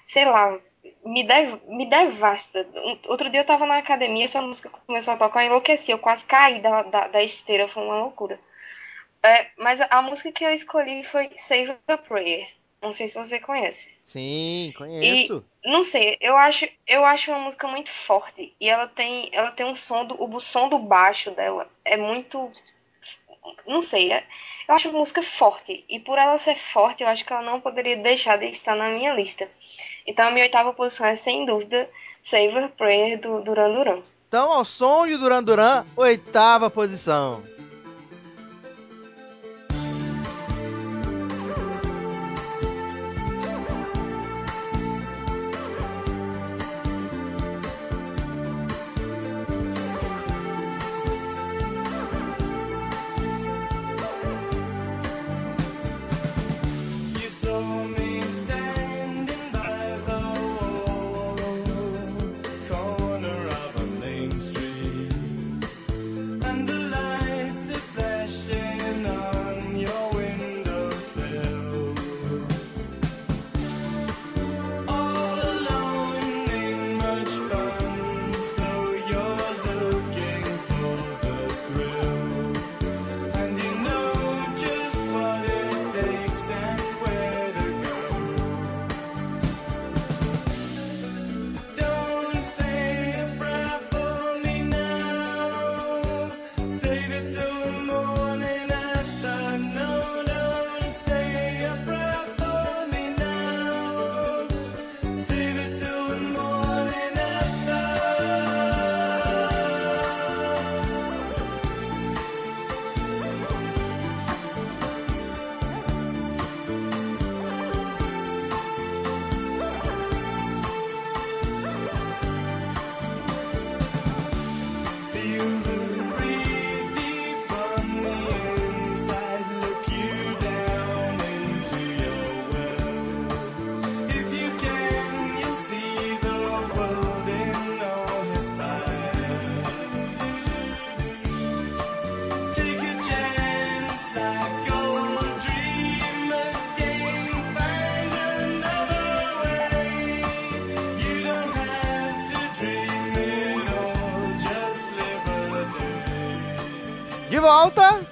sei 0.07 0.25
lá, 0.25 0.59
me, 1.05 1.25
dev, 1.25 1.61
me 1.69 1.87
devasta. 1.87 2.67
Outro 3.09 3.31
dia 3.31 3.41
eu 3.41 3.45
tava 3.47 3.67
na 3.67 3.79
academia, 3.79 4.25
essa 4.25 4.43
música 4.43 4.71
começou 4.87 5.15
a 5.15 5.17
tocar, 5.17 5.43
eu 5.43 5.49
enlouqueci, 5.49 5.91
eu 5.91 5.99
quase 5.99 6.25
caí 6.25 6.61
da, 6.61 6.83
da, 6.83 7.09
da 7.09 7.23
esteira, 7.23 7.69
foi 7.69 7.83
uma 7.83 8.01
loucura. 8.01 8.39
É, 9.23 9.47
mas 9.59 9.81
a, 9.81 9.87
a 9.91 10.03
música 10.03 10.31
que 10.31 10.45
eu 10.45 10.51
escolhi 10.51 11.03
foi 11.03 11.31
Save 11.37 11.77
a 11.89 11.99
Prayer. 11.99 12.49
Não 12.83 12.93
sei 12.93 13.09
se 13.09 13.15
você 13.15 13.41
conhece. 13.41 13.95
Sim, 14.05 14.73
conheço. 14.77 15.45
Não 15.65 15.83
sei, 15.83 16.17
eu 16.21 16.37
acho, 16.37 16.69
eu 16.87 17.05
acho 17.05 17.33
uma 17.33 17.41
música 17.41 17.67
muito 17.67 17.91
forte 17.91 18.55
e 18.61 18.69
ela 18.69 18.87
tem, 18.87 19.29
ela 19.33 19.51
tem 19.51 19.67
um 19.67 19.75
som 19.75 20.05
do, 20.05 20.23
o 20.23 20.41
som 20.41 20.69
do 20.69 20.79
baixo 20.79 21.33
dela 21.33 21.69
é 21.85 21.97
muito, 21.97 22.51
não 23.67 23.83
sei, 23.83 24.13
é- 24.13 24.25
eu 24.69 24.75
acho 24.75 24.89
a 24.89 24.93
música 24.93 25.23
forte 25.23 25.85
e 25.89 25.99
por 26.01 26.19
ela 26.19 26.39
ser 26.39 26.57
forte, 26.57 27.03
eu 27.03 27.09
acho 27.09 27.25
que 27.25 27.33
ela 27.33 27.43
não 27.43 27.61
poderia 27.61 27.97
deixar 27.97 28.37
de 28.39 28.47
estar 28.47 28.75
na 28.75 28.89
minha 28.89 29.13
lista. 29.15 29.49
Então 30.07 30.27
a 30.27 30.31
minha 30.31 30.45
oitava 30.45 30.73
posição 30.73 31.07
é 31.07 31.17
sem 31.17 31.45
dúvida 31.45 31.89
Save 32.23 32.59
a 32.59 32.69
Prayer 32.69 33.21
do 33.21 33.41
Duran 33.41 33.73
Duran. 33.73 34.03
Então, 34.29 34.53
ao 34.53 34.65
som 34.65 35.07
de 35.07 35.17
Duran 35.17 35.43
Duran, 35.43 35.87
oitava 35.97 36.69
posição. 36.69 37.43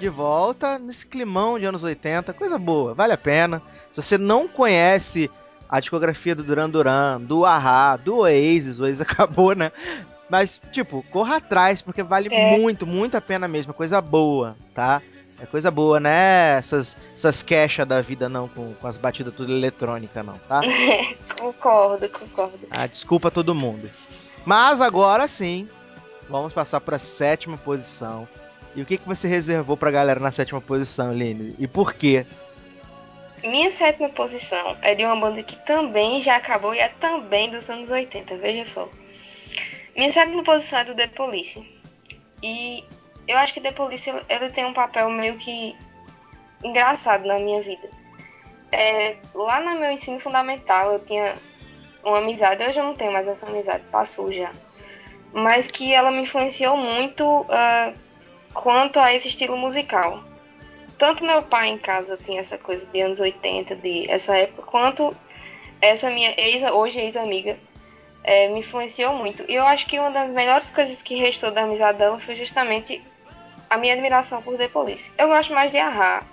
De 0.04 0.08
volta, 0.10 0.78
nesse 0.78 1.06
climão 1.06 1.58
de 1.58 1.64
anos 1.64 1.82
80, 1.82 2.34
coisa 2.34 2.58
boa, 2.58 2.92
vale 2.92 3.14
a 3.14 3.18
pena. 3.18 3.62
Se 3.94 4.02
você 4.02 4.18
não 4.18 4.46
conhece 4.46 5.30
a 5.66 5.80
discografia 5.80 6.34
do 6.34 6.44
Duran 6.44 6.68
Duran, 6.68 7.22
do 7.22 7.46
Ahá, 7.46 7.96
do 7.96 8.18
Oasis, 8.18 8.78
o 8.78 8.82
Oasis 8.82 9.00
acabou, 9.08 9.54
né? 9.54 9.72
Mas, 10.28 10.60
tipo, 10.70 11.02
corra 11.10 11.36
atrás, 11.36 11.80
porque 11.80 12.02
vale 12.02 12.28
É. 12.30 12.58
muito, 12.58 12.86
muito 12.86 13.16
a 13.16 13.20
pena 13.20 13.48
mesmo, 13.48 13.70
é 13.70 13.74
coisa 13.74 13.98
boa, 14.02 14.56
tá? 14.74 15.00
É 15.40 15.46
coisa 15.46 15.70
boa, 15.70 15.98
né? 15.98 16.58
Essas, 16.58 16.94
essas 17.14 17.42
queixas 17.42 17.86
da 17.86 18.02
vida 18.02 18.28
não, 18.28 18.46
com, 18.46 18.74
com 18.74 18.86
as 18.86 18.98
batidas 18.98 19.32
tudo 19.34 19.52
eletrônica 19.52 20.22
não, 20.22 20.38
tá? 20.46 20.60
Concordo, 21.40 22.06
concordo. 22.10 22.58
Ah, 22.70 22.86
desculpa 22.86 23.30
todo 23.30 23.54
mundo. 23.54 23.90
Mas 24.44 24.82
agora 24.82 25.26
sim, 25.26 25.66
vamos 26.28 26.52
passar 26.52 26.82
para 26.82 26.96
a 26.96 26.98
sétima 26.98 27.56
posição. 27.56 28.28
E 28.74 28.82
o 28.82 28.86
que, 28.86 28.98
que 28.98 29.06
você 29.06 29.28
reservou 29.28 29.76
pra 29.76 29.90
galera 29.90 30.18
na 30.18 30.30
sétima 30.32 30.60
posição, 30.60 31.10
Aline? 31.10 31.54
E 31.58 31.66
por 31.66 31.94
quê? 31.94 32.26
Minha 33.44 33.70
sétima 33.70 34.08
posição 34.08 34.76
é 34.82 34.94
de 34.94 35.04
uma 35.04 35.16
banda 35.16 35.42
que 35.42 35.56
também 35.64 36.20
já 36.20 36.36
acabou 36.36 36.74
e 36.74 36.78
é 36.78 36.88
também 36.88 37.50
dos 37.50 37.68
anos 37.70 37.90
80, 37.90 38.36
veja 38.38 38.64
só. 38.64 38.88
Minha 39.94 40.10
sétima 40.10 40.42
posição 40.42 40.78
é 40.80 40.84
do 40.84 40.94
The 40.94 41.06
Police. 41.08 41.64
E 42.42 42.82
eu 43.28 43.36
acho 43.38 43.54
que 43.54 43.60
The 43.60 43.72
Police 43.72 44.10
ele- 44.28 44.50
tem 44.50 44.64
um 44.64 44.72
papel 44.72 45.08
meio 45.10 45.36
que 45.36 45.76
engraçado 46.64 47.26
na 47.26 47.38
minha 47.38 47.60
vida. 47.60 47.88
É, 48.72 49.16
lá 49.34 49.60
no 49.60 49.78
meu 49.78 49.90
ensino 49.92 50.18
fundamental 50.18 50.94
eu 50.94 50.98
tinha 50.98 51.36
uma 52.02 52.18
amizade, 52.18 52.64
hoje 52.64 52.80
eu 52.80 52.84
não 52.84 52.94
tenho 52.94 53.12
mais 53.12 53.28
essa 53.28 53.46
amizade, 53.46 53.84
passou 53.92 54.32
já. 54.32 54.50
Mas 55.32 55.70
que 55.70 55.92
ela 55.92 56.10
me 56.10 56.22
influenciou 56.22 56.76
muito 56.76 57.46
ah, 57.50 57.92
quanto 58.54 58.98
a 58.98 59.12
esse 59.12 59.28
estilo 59.28 59.56
musical 59.56 60.24
tanto 60.98 61.24
meu 61.24 61.42
pai 61.42 61.68
em 61.68 61.78
casa 61.78 62.16
tinha 62.16 62.40
essa 62.40 62.56
coisa 62.56 62.86
de 62.86 63.00
anos 63.00 63.20
80, 63.20 63.76
de 63.76 64.10
essa 64.10 64.36
época, 64.36 64.62
quanto 64.62 65.14
essa 65.80 66.10
minha 66.10 66.34
ex, 66.38 66.62
hoje 66.62 67.00
ex-amiga, 67.00 67.58
é, 68.22 68.48
me 68.48 68.60
influenciou 68.60 69.14
muito. 69.14 69.44
E 69.48 69.54
eu 69.54 69.64
acho 69.64 69.86
que 69.86 69.98
uma 69.98 70.10
das 70.10 70.32
melhores 70.32 70.70
coisas 70.70 71.02
que 71.02 71.16
restou 71.16 71.50
da 71.50 71.62
amizade 71.62 71.98
dela 71.98 72.18
foi 72.18 72.34
justamente 72.34 73.04
a 73.68 73.76
minha 73.76 73.92
admiração 73.92 74.40
por 74.40 74.56
The 74.56 74.68
Police. 74.68 75.12
Eu 75.18 75.28
gosto 75.28 75.52
mais 75.52 75.70
de 75.70 75.78
Ahá 75.78 76.24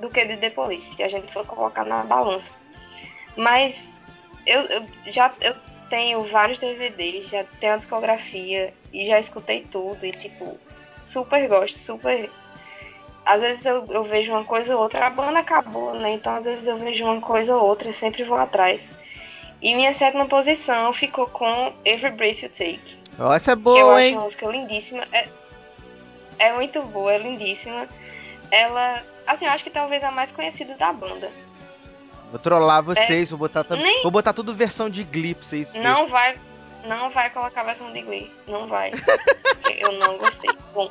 do 0.00 0.08
que 0.08 0.24
de 0.24 0.36
The 0.36 0.50
Police, 0.50 0.96
se 0.96 1.02
a 1.02 1.08
gente 1.08 1.32
for 1.32 1.44
colocar 1.44 1.84
na 1.84 2.04
balança. 2.04 2.52
Mas 3.36 4.00
eu, 4.46 4.62
eu 4.62 4.86
já 5.06 5.34
eu 5.42 5.54
tenho 5.90 6.24
vários 6.24 6.58
DVDs, 6.58 7.28
já 7.28 7.44
tenho 7.60 7.74
a 7.74 7.76
discografia 7.76 8.72
e 8.92 9.04
já 9.04 9.18
escutei 9.18 9.60
tudo 9.60 10.06
e 10.06 10.12
tipo, 10.12 10.58
super 10.96 11.48
gosto, 11.48 11.76
super 11.78 12.30
às 13.24 13.40
vezes 13.42 13.66
eu, 13.66 13.84
eu 13.90 14.02
vejo 14.04 14.32
uma 14.32 14.44
coisa 14.44 14.76
ou 14.76 14.82
outra, 14.82 15.06
a 15.06 15.10
banda 15.10 15.40
acabou, 15.40 15.94
né? 15.94 16.10
Então 16.12 16.34
às 16.34 16.44
vezes 16.44 16.68
eu 16.68 16.76
vejo 16.78 17.04
uma 17.04 17.20
coisa 17.20 17.56
ou 17.56 17.64
outra 17.66 17.88
e 17.88 17.92
sempre 17.92 18.22
vou 18.22 18.38
atrás. 18.38 18.88
E 19.60 19.74
minha 19.74 19.92
sétima 19.92 20.26
posição 20.26 20.92
ficou 20.92 21.26
com 21.26 21.72
Every 21.84 22.14
Breath 22.14 22.42
You 22.42 22.50
Take, 22.50 22.98
essa 23.34 23.52
é 23.52 23.54
que 23.54 23.60
eu 23.60 23.62
boa, 23.62 23.94
acho 23.94 24.04
hein? 24.04 24.14
uma 24.14 24.22
música 24.22 24.46
lindíssima. 24.46 25.02
É, 25.12 25.28
é 26.38 26.52
muito 26.52 26.82
boa, 26.82 27.12
é 27.12 27.18
lindíssima. 27.18 27.88
Ela, 28.50 29.02
assim, 29.26 29.46
eu 29.46 29.50
acho 29.50 29.64
que 29.64 29.70
talvez 29.70 30.04
a 30.04 30.10
mais 30.12 30.30
conhecida 30.30 30.76
da 30.76 30.92
banda. 30.92 31.30
Vou 32.30 32.38
trollar 32.38 32.82
vocês, 32.82 33.30
vou 33.30 33.38
botar, 33.38 33.64
É. 33.70 33.76
Nem- 33.76 34.02
vou 34.02 34.10
botar 34.12 34.32
tudo 34.32 34.52
versão 34.54 34.88
de 34.90 35.02
Glee 35.02 35.34
pra 35.34 35.44
vocês. 35.44 35.74
Não 35.74 36.06
vai, 36.06 36.36
não 36.86 37.10
vai 37.10 37.30
colocar 37.30 37.60
a 37.62 37.64
versão 37.64 37.92
de 37.92 38.02
Glee, 38.02 38.32
não 38.46 38.66
vai. 38.66 38.90
Porque 39.62 39.84
eu 39.84 39.92
não 39.92 40.16
gostei. 40.18 40.50
Bom, 40.72 40.90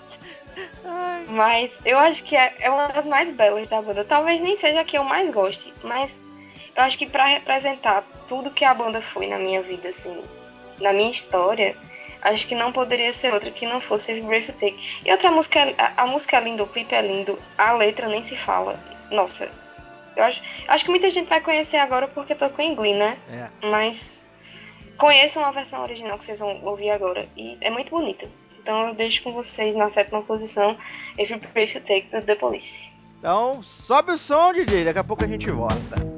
Ai, 0.84 1.25
Mas 1.27 1.77
eu 1.86 1.97
acho 1.97 2.23
que 2.23 2.36
é, 2.36 2.53
é 2.60 2.69
uma 2.69 2.88
das 2.88 3.05
mais 3.05 3.31
belas 3.31 3.67
da 3.67 3.81
banda. 3.81 4.03
Talvez 4.05 4.41
nem 4.41 4.55
seja 4.55 4.81
a 4.81 4.84
que 4.84 4.97
eu 4.97 5.03
mais 5.03 5.29
goste, 5.31 5.73
mas 5.84 6.23
eu 6.75 6.84
acho 6.84 6.97
que 6.97 7.05
pra 7.05 7.25
representar 7.25 8.03
tudo 8.27 8.51
que 8.51 8.65
a 8.65 8.73
banda 8.73 9.01
foi 9.01 9.27
na 9.27 9.38
minha 9.38 9.62
vida, 9.62 9.89
assim, 9.89 10.23
na 10.79 10.93
minha 10.93 11.10
história, 11.10 11.75
acho 12.21 12.47
que 12.47 12.55
não 12.55 12.71
poderia 12.71 13.12
ser 13.13 13.34
outra 13.34 13.51
que 13.51 13.65
não 13.65 13.79
fosse 13.79 14.12
Every 14.12 14.27
Breath 14.27 14.47
You 14.47 14.53
Take. 14.53 15.01
E 15.05 15.12
outra 15.12 15.31
música, 15.31 15.73
a, 15.77 16.03
a 16.03 16.08
música 16.08 16.38
é 16.38 16.41
linda, 16.41 16.63
o 16.63 16.67
clipe 16.67 16.93
é 16.93 17.01
lindo, 17.01 17.39
a 17.58 17.73
letra 17.73 18.08
nem 18.08 18.21
se 18.21 18.36
fala. 18.36 18.79
Nossa, 19.12 19.51
eu 20.15 20.23
acho, 20.23 20.41
acho 20.67 20.84
que 20.84 20.89
muita 20.89 21.10
gente 21.10 21.27
vai 21.27 21.41
conhecer 21.41 21.77
agora 21.77 22.08
porque 22.08 22.36
tocou 22.36 22.63
em 22.63 22.75
Glee, 22.75 22.93
né? 22.93 23.17
é. 23.31 23.49
Mas 23.67 24.25
conheçam 24.97 25.43
a 25.43 25.51
versão 25.51 25.81
original 25.81 26.17
que 26.17 26.23
vocês 26.23 26.39
vão 26.39 26.63
ouvir 26.63 26.89
agora. 26.89 27.27
E 27.36 27.58
é 27.62 27.69
muito 27.69 27.91
bonita. 27.91 28.29
Então 28.62 28.88
eu 28.88 28.95
deixo 28.95 29.21
com 29.23 29.31
vocês 29.34 29.75
na 29.75 29.89
sétima 29.89 30.21
posição 30.21 30.77
Every 31.17 31.39
Breath 31.53 31.75
You 31.75 31.81
Take 31.81 32.08
The 32.10 32.36
Police. 32.36 32.89
Então, 33.19 33.62
sobe 33.63 34.12
o 34.12 34.17
som, 34.17 34.53
DJ, 34.53 34.86
daqui 34.86 34.99
a 34.99 35.03
pouco 35.03 35.23
a 35.23 35.27
gente 35.27 35.49
volta. 35.49 36.14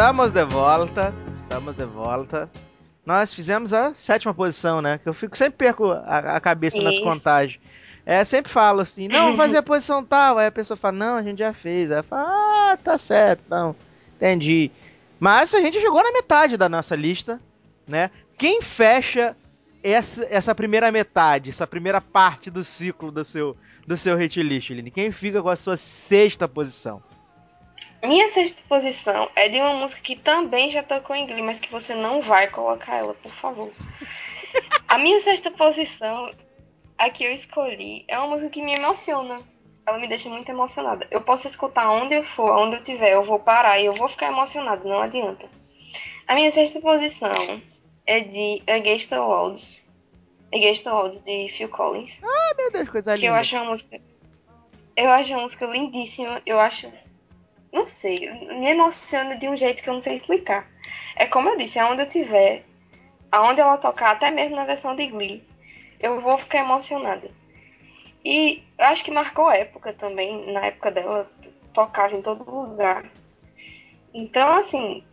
Estamos 0.00 0.32
de 0.32 0.46
volta, 0.46 1.14
estamos 1.36 1.76
de 1.76 1.84
volta. 1.84 2.50
Nós 3.04 3.34
fizemos 3.34 3.74
a 3.74 3.92
sétima 3.92 4.32
posição, 4.32 4.80
né? 4.80 4.96
Que 4.96 5.06
eu 5.06 5.12
fico 5.12 5.36
sempre 5.36 5.58
perco 5.58 5.90
a, 5.90 6.36
a 6.36 6.40
cabeça 6.40 6.80
nas 6.80 6.94
Isso. 6.94 7.04
contagens. 7.04 7.60
É, 8.06 8.24
sempre 8.24 8.50
falo 8.50 8.80
assim, 8.80 9.08
não, 9.08 9.24
vamos 9.24 9.36
fazer 9.36 9.58
a 9.58 9.62
posição 9.62 10.02
tal. 10.02 10.38
Aí 10.38 10.46
a 10.46 10.50
pessoa 10.50 10.74
fala, 10.74 10.96
não, 10.96 11.16
a 11.18 11.22
gente 11.22 11.40
já 11.40 11.52
fez. 11.52 11.92
Aí 11.92 11.98
eu 11.98 12.02
falo, 12.02 12.26
ah, 12.26 12.78
tá 12.82 12.96
certo, 12.96 13.42
não, 13.50 13.76
entendi. 14.16 14.70
Mas 15.20 15.54
a 15.54 15.60
gente 15.60 15.78
chegou 15.78 16.02
na 16.02 16.12
metade 16.12 16.56
da 16.56 16.66
nossa 16.66 16.96
lista, 16.96 17.38
né? 17.86 18.10
Quem 18.38 18.62
fecha 18.62 19.36
essa, 19.84 20.26
essa 20.30 20.54
primeira 20.54 20.90
metade, 20.90 21.50
essa 21.50 21.66
primeira 21.66 22.00
parte 22.00 22.50
do 22.50 22.64
ciclo 22.64 23.12
do 23.12 23.22
seu, 23.22 23.54
do 23.86 23.98
seu 23.98 24.16
hit 24.16 24.42
list, 24.42 24.70
Lini? 24.70 24.90
Quem 24.90 25.12
fica 25.12 25.42
com 25.42 25.50
a 25.50 25.56
sua 25.56 25.76
sexta 25.76 26.48
posição? 26.48 27.02
Minha 28.02 28.28
sexta 28.30 28.62
posição 28.68 29.28
é 29.36 29.48
de 29.48 29.60
uma 29.60 29.74
música 29.74 30.00
que 30.00 30.16
também 30.16 30.70
já 30.70 30.82
tocou 30.82 31.14
em 31.14 31.26
Glee, 31.26 31.42
mas 31.42 31.60
que 31.60 31.70
você 31.70 31.94
não 31.94 32.20
vai 32.20 32.48
colocar 32.48 32.96
ela, 32.96 33.14
por 33.14 33.30
favor. 33.32 33.70
A 34.88 34.98
minha 34.98 35.20
sexta 35.20 35.50
posição, 35.50 36.30
a 36.96 37.10
que 37.10 37.24
eu 37.24 37.30
escolhi, 37.32 38.04
é 38.08 38.18
uma 38.18 38.28
música 38.28 38.50
que 38.50 38.62
me 38.62 38.74
emociona. 38.74 39.40
Ela 39.86 39.98
me 39.98 40.08
deixa 40.08 40.28
muito 40.28 40.48
emocionada. 40.50 41.06
Eu 41.10 41.20
posso 41.22 41.46
escutar 41.46 41.90
onde 41.90 42.14
eu 42.14 42.22
for, 42.22 42.56
onde 42.58 42.76
eu 42.76 42.82
tiver, 42.82 43.12
eu 43.12 43.22
vou 43.22 43.38
parar 43.38 43.78
e 43.78 43.86
eu 43.86 43.92
vou 43.92 44.08
ficar 44.08 44.26
emocionada, 44.28 44.88
não 44.88 45.00
adianta. 45.00 45.48
A 46.26 46.34
minha 46.34 46.50
sexta 46.50 46.80
posição 46.80 47.60
é 48.06 48.20
de 48.20 48.62
Against 48.66 49.10
the 49.10 49.20
Odds. 49.20 49.84
Against 50.54 50.84
the 50.84 50.90
Odds, 50.92 51.20
de 51.20 51.48
Phil 51.48 51.68
Collins. 51.68 52.20
Ah, 52.24 52.54
meu 52.56 52.70
Deus, 52.72 52.88
coisa 52.88 53.14
Que 53.14 53.26
eu 53.26 53.30
linda. 53.30 53.40
acho 53.40 53.56
uma 53.56 53.64
música. 53.66 54.00
Eu 54.96 55.10
acho 55.10 55.32
uma 55.32 55.42
música 55.42 55.66
lindíssima. 55.66 56.42
Eu 56.44 56.58
acho. 56.58 56.90
Não 57.72 57.84
sei. 57.84 58.30
Me 58.30 58.68
emociona 58.68 59.36
de 59.36 59.48
um 59.48 59.56
jeito 59.56 59.82
que 59.82 59.88
eu 59.88 59.94
não 59.94 60.00
sei 60.00 60.14
explicar. 60.14 60.68
É 61.16 61.26
como 61.26 61.48
eu 61.48 61.56
disse, 61.56 61.78
aonde 61.78 62.02
eu 62.02 62.08
tiver, 62.08 62.64
aonde 63.30 63.60
ela 63.60 63.78
tocar, 63.78 64.12
até 64.12 64.30
mesmo 64.30 64.56
na 64.56 64.64
versão 64.64 64.94
de 64.96 65.06
Glee, 65.06 65.44
eu 66.00 66.20
vou 66.20 66.36
ficar 66.36 66.60
emocionada. 66.60 67.30
E 68.24 68.62
acho 68.78 69.04
que 69.04 69.10
marcou 69.10 69.50
época 69.50 69.92
também. 69.92 70.52
Na 70.52 70.66
época 70.66 70.90
dela, 70.90 71.30
tocava 71.72 72.14
em 72.14 72.22
todo 72.22 72.48
lugar. 72.50 73.04
Então, 74.12 74.52
assim. 74.52 75.04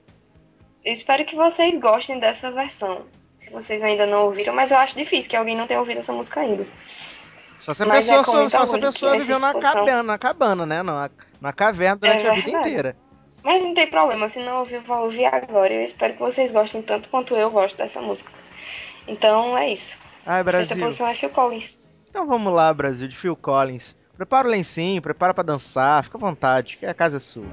Eu 0.83 0.93
espero 0.93 1.25
que 1.25 1.35
vocês 1.35 1.77
gostem 1.77 2.17
dessa 2.17 2.49
versão. 2.49 3.05
Se 3.35 3.49
vocês 3.51 3.83
ainda 3.83 4.05
não 4.05 4.25
ouviram, 4.25 4.53
mas 4.53 4.71
eu 4.71 4.77
acho 4.77 4.95
difícil 4.95 5.29
que 5.29 5.35
alguém 5.35 5.55
não 5.55 5.67
tenha 5.67 5.79
ouvido 5.79 5.99
essa 5.99 6.13
música 6.13 6.39
ainda. 6.39 6.65
Só 7.59 7.73
se 7.73 7.83
a 7.83 7.85
Mas 7.85 8.05
pessoa, 8.05 8.19
é 8.19 8.23
só, 8.23 8.49
só 8.49 8.67
se 8.67 8.75
a 8.75 8.79
pessoa 8.79 9.17
viveu 9.17 9.39
na 9.39 9.53
cabana, 9.53 10.03
na 10.03 10.17
cabana, 10.17 10.65
né? 10.65 10.83
Na, 10.83 11.09
na 11.41 11.53
caverna 11.53 11.97
durante 11.97 12.25
É 12.25 12.29
a 12.29 12.33
vida 12.33 12.49
inteira. 12.51 12.95
Mas 13.43 13.63
não 13.63 13.73
tem 13.73 13.87
problema, 13.87 14.27
se 14.27 14.39
não 14.39 14.59
ouvir, 14.59 14.79
vai 14.79 14.99
ouvir 14.99 15.25
agora. 15.25 15.73
Eu 15.73 15.81
espero 15.81 16.13
que 16.13 16.19
vocês 16.19 16.51
gostem 16.51 16.81
tanto 16.81 17.09
quanto 17.09 17.33
eu 17.35 17.49
gosto 17.49 17.77
dessa 17.77 18.01
música. 18.01 18.31
Então 19.07 19.57
é 19.57 19.69
isso. 19.71 19.97
Ai, 20.25 20.43
Sexta 20.43 20.51
Brasil. 20.75 20.77
posição 20.85 21.07
é 21.07 21.13
Phil 21.13 21.29
Collins. 21.29 21.79
Então 22.09 22.27
vamos 22.27 22.53
lá, 22.53 22.73
Brasil, 22.73 23.07
de 23.07 23.15
Phil 23.15 23.35
Collins. 23.35 23.95
Prepara 24.15 24.47
o 24.47 24.51
lencinho, 24.51 25.01
prepara 25.01 25.33
pra 25.33 25.43
dançar, 25.43 26.03
fica 26.03 26.17
à 26.17 26.19
vontade, 26.19 26.77
que 26.77 26.85
a 26.85 26.93
casa 26.93 27.17
é 27.17 27.19
sua. 27.19 27.45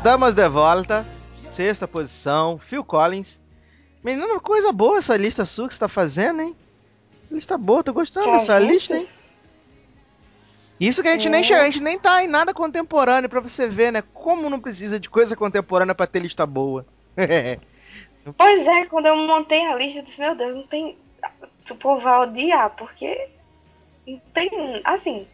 Estamos 0.00 0.32
de 0.32 0.48
volta, 0.48 1.06
sexta 1.36 1.86
posição, 1.86 2.58
Phil 2.58 2.82
Collins. 2.82 3.38
Menina, 4.02 4.40
coisa 4.40 4.72
boa 4.72 4.96
essa 4.96 5.14
lista 5.14 5.44
sua 5.44 5.68
que 5.68 5.74
você 5.74 5.80
tá 5.80 5.88
fazendo, 5.88 6.40
hein? 6.40 6.56
Lista 7.30 7.58
boa, 7.58 7.84
tô 7.84 7.92
gostando 7.92 8.24
Tá 8.24 8.32
dessa 8.32 8.58
vendo? 8.58 8.72
lista, 8.72 8.96
hein? 8.96 9.06
Isso 10.80 11.02
que 11.02 11.08
a 11.08 11.12
gente 11.12 11.28
nem 11.28 11.42
É. 11.42 11.44
chega, 11.44 11.60
a 11.60 11.66
gente 11.66 11.82
nem 11.82 11.98
tá 11.98 12.24
em 12.24 12.26
nada 12.26 12.54
contemporâneo 12.54 13.28
pra 13.28 13.40
você 13.40 13.68
ver, 13.68 13.92
né? 13.92 14.02
Como 14.14 14.48
não 14.48 14.58
precisa 14.58 14.98
de 14.98 15.10
coisa 15.10 15.36
contemporânea 15.36 15.94
pra 15.94 16.06
ter 16.06 16.20
lista 16.20 16.46
boa. 16.46 16.86
Pois 18.36 18.66
é, 18.66 18.84
quando 18.86 19.06
eu 19.06 19.16
montei 19.16 19.66
a 19.66 19.74
lista, 19.74 19.98
eu 19.98 20.02
disse, 20.02 20.20
meu 20.20 20.34
Deus, 20.34 20.54
não 20.56 20.66
tem. 20.66 20.96
O 21.70 21.74
povo 21.76 22.00
vai 22.02 22.20
odiar, 22.20 22.70
porque 22.76 23.28
tem. 24.32 24.50
Assim, 24.84 25.26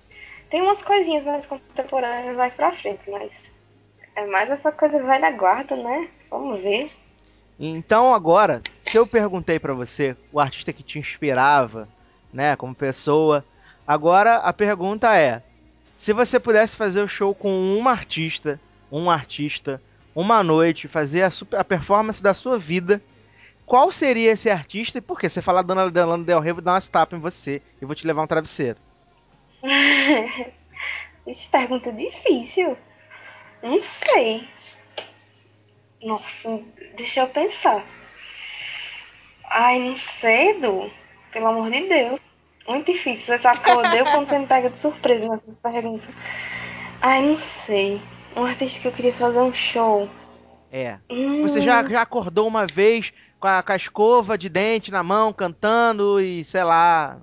tem 0.51 0.63
umas 0.63 0.83
coisinhas 0.83 1.25
mais 1.25 1.47
contemporâneas 1.47 2.37
mais 2.37 2.53
pra 2.55 2.73
frente, 2.73 3.09
mas. 3.11 3.56
É 4.17 4.27
mais 4.27 4.51
essa 4.51 4.73
coisa 4.73 5.01
velha 5.07 5.31
guarda, 5.31 5.77
né? 5.77 6.11
Vamos 6.29 6.59
ver. 6.61 6.91
Então 7.59 8.15
agora, 8.15 8.63
se 8.79 8.97
eu 8.99 9.07
perguntei 9.07 9.59
pra 9.59 9.75
você 9.75 10.17
o 10.31 10.39
artista 10.41 10.73
que 10.73 10.83
te 10.83 10.99
inspirava, 10.99 11.89
né, 12.33 12.55
como 12.57 12.75
pessoa, 12.75 13.47
agora 13.87 14.37
a 14.37 14.53
pergunta 14.53 15.17
é: 15.17 15.43
se 15.95 16.13
você 16.13 16.39
pudesse 16.41 16.77
fazer 16.77 17.03
o 17.03 17.09
show 17.09 17.35
com 17.35 17.51
uma 17.79 17.91
artista, 17.93 18.61
um 18.91 19.11
artista, 19.11 19.83
uma 20.15 20.43
noite, 20.43 20.89
fazer 20.89 21.23
a, 21.23 21.31
super- 21.31 21.59
a 21.61 21.65
performance 21.65 22.23
da 22.23 22.35
sua 22.35 22.59
vida, 22.59 23.03
qual 23.67 23.93
seria 23.93 24.33
esse 24.33 24.51
artista 24.51 24.99
e 24.99 25.03
por 25.03 25.19
quê? 25.21 25.29
Você 25.29 25.43
falar 25.43 25.63
Dona 25.63 25.91
Delano 25.91 26.25
Del 26.25 26.41
Rey, 26.41 26.53
vou 26.55 26.63
dar 26.63 26.75
umas 26.75 26.89
tapas 26.89 27.19
em 27.19 27.23
você 27.23 27.63
e 27.81 27.87
vou 27.87 27.95
te 27.95 28.07
levar 28.07 28.23
um 28.23 28.27
travesseiro. 28.29 28.81
Isso 31.27 31.51
pergunta 31.51 31.93
difícil. 31.93 32.77
Não 33.67 33.81
sei. 33.81 34.47
Nossa, 36.03 36.61
deixa 36.97 37.21
eu 37.21 37.29
pensar. 37.29 37.85
Ai, 39.51 39.81
não 39.81 39.97
sei, 39.97 40.51
Edu. 40.51 40.91
Pelo 41.33 41.49
amor 41.49 41.71
de 41.71 41.89
Deus. 41.89 42.21
Muito 42.69 42.93
difícil. 42.93 43.27
Você 43.27 43.39
sabe 43.39 43.61
que 43.61 43.71
eu 43.71 43.79
odeio 43.79 44.05
quando 44.05 44.27
você 44.27 44.39
me 44.39 44.47
pega 44.47 44.71
de 44.71 44.79
surpresa 44.79 45.29
nessas 45.29 45.57
perguntas. 45.57 46.09
Ai, 47.01 47.23
não 47.23 47.37
sei. 47.37 48.01
Um 48.37 48.45
artista 48.45 48.81
que 48.81 48.89
eu 48.89 48.93
queria 48.93 49.13
fazer 49.13 49.39
um 49.39 49.55
show. 49.55 50.09
É. 50.71 50.99
Hum, 51.11 51.43
Você 51.43 51.61
já, 51.61 51.89
já 51.89 52.03
acordou 52.03 52.47
uma 52.47 52.67
vez 52.67 53.13
com 53.39 53.49
a, 53.49 53.63
com 53.63 53.73
a 53.73 53.77
escova 53.77 54.37
de 54.37 54.49
dente 54.49 54.91
na 54.91 55.03
mão, 55.03 55.33
cantando 55.33 56.21
e 56.21 56.45
sei 56.45 56.65
lá. 56.65 57.21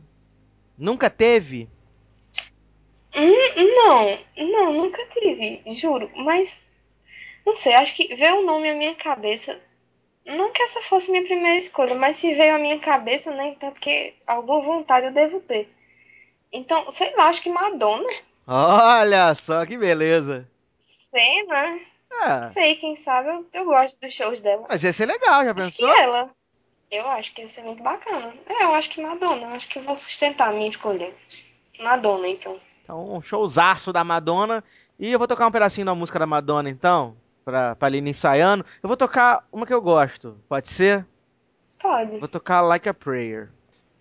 Nunca 0.78 1.10
teve? 1.10 1.70
Hum, 3.16 3.76
não, 3.76 4.20
não, 4.52 4.74
nunca 4.74 5.06
tive, 5.08 5.62
juro. 5.68 6.10
Mas, 6.16 6.64
não 7.46 7.56
sei, 7.56 7.74
acho 7.76 7.94
que 7.96 8.14
veio 8.16 8.40
o 8.40 8.46
nome 8.46 8.70
à 8.70 8.74
minha 8.76 8.96
cabeça. 8.96 9.60
Não 10.26 10.52
que 10.52 10.62
essa 10.64 10.82
fosse 10.82 11.12
minha 11.12 11.24
primeira 11.24 11.58
escolha, 11.58 11.96
mas 11.96 12.16
se 12.18 12.34
veio 12.34 12.56
à 12.56 12.60
minha 12.60 12.80
cabeça, 12.80 13.32
né? 13.32 13.48
Então, 13.48 13.72
porque 13.72 14.14
alguma 14.26 14.62
vontade 14.62 15.08
eu 15.08 15.12
devo 15.12 15.40
ter. 15.42 15.70
Então, 16.52 16.90
sei 16.92 17.14
lá, 17.16 17.28
acho 17.28 17.42
que 17.42 17.50
Madonna. 17.50 18.08
Olha 18.48 19.34
só 19.36 19.66
que 19.66 19.78
beleza. 19.78 20.50
Sei, 20.80 21.44
né? 21.44 21.82
É, 22.26 22.48
Sei, 22.48 22.76
quem 22.76 22.96
sabe 22.96 23.30
eu, 23.30 23.46
eu 23.54 23.66
gosto 23.66 24.00
dos 24.00 24.14
shows 24.14 24.40
dela. 24.40 24.66
mas 24.70 24.84
ia 24.84 24.94
ser 24.94 25.08
legal, 25.08 25.44
já 25.44 25.52
Acho 25.52 25.72
que 25.72 25.84
pensou? 25.84 25.96
ela. 25.98 26.30
Eu 26.92 27.08
acho 27.10 27.34
que 27.34 27.42
ia 27.42 27.48
ser 27.48 27.64
muito 27.64 27.82
bacana. 27.82 28.34
É, 28.48 28.64
eu 28.64 28.74
acho 28.74 28.90
que 28.90 29.02
Madonna. 29.02 29.48
Acho 29.48 29.68
que 29.68 29.80
eu 29.80 29.84
vou 29.84 29.96
sustentar 29.96 30.50
a 30.50 30.54
minha 30.54 30.70
escolha. 30.70 31.12
Madonna, 31.80 32.28
então. 32.28 32.60
Então, 32.84 33.16
um 33.16 33.22
showzaço 33.22 33.94
da 33.94 34.04
Madonna. 34.04 34.64
E 35.00 35.12
eu 35.12 35.18
vou 35.18 35.28
tocar 35.28 35.48
um 35.48 35.52
pedacinho 35.52 35.86
da 35.86 35.96
música 35.96 36.20
da 36.20 36.26
Madonna, 36.28 36.70
então, 36.70 37.16
pra, 37.44 37.76
pra 37.76 37.88
Aline 37.88 38.12
ensaiando. 38.12 38.66
Eu 38.82 38.88
vou 38.88 38.98
tocar 38.98 39.46
uma 39.52 39.66
que 39.66 39.74
eu 39.74 39.82
gosto, 39.82 40.38
pode 40.48 40.70
ser? 40.70 41.06
Pode. 41.82 42.18
Vou 42.18 42.28
tocar 42.28 42.62
Like 42.62 42.88
a 42.88 42.94
Prayer. 42.94 43.50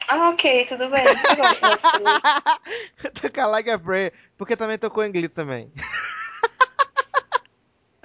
Ah, 0.08 0.30
ok, 0.30 0.66
tudo 0.66 0.90
bem. 0.90 1.04
Eu 1.04 1.36
gosto 1.36 1.60
dessa 1.62 3.10
tocar 3.22 3.46
Like 3.46 3.70
a 3.70 3.78
Prayer, 3.78 4.12
porque 4.36 4.56
também 4.56 4.76
tocou 4.76 5.04
em 5.04 5.12
Glee 5.12 5.28
também. 5.28 5.72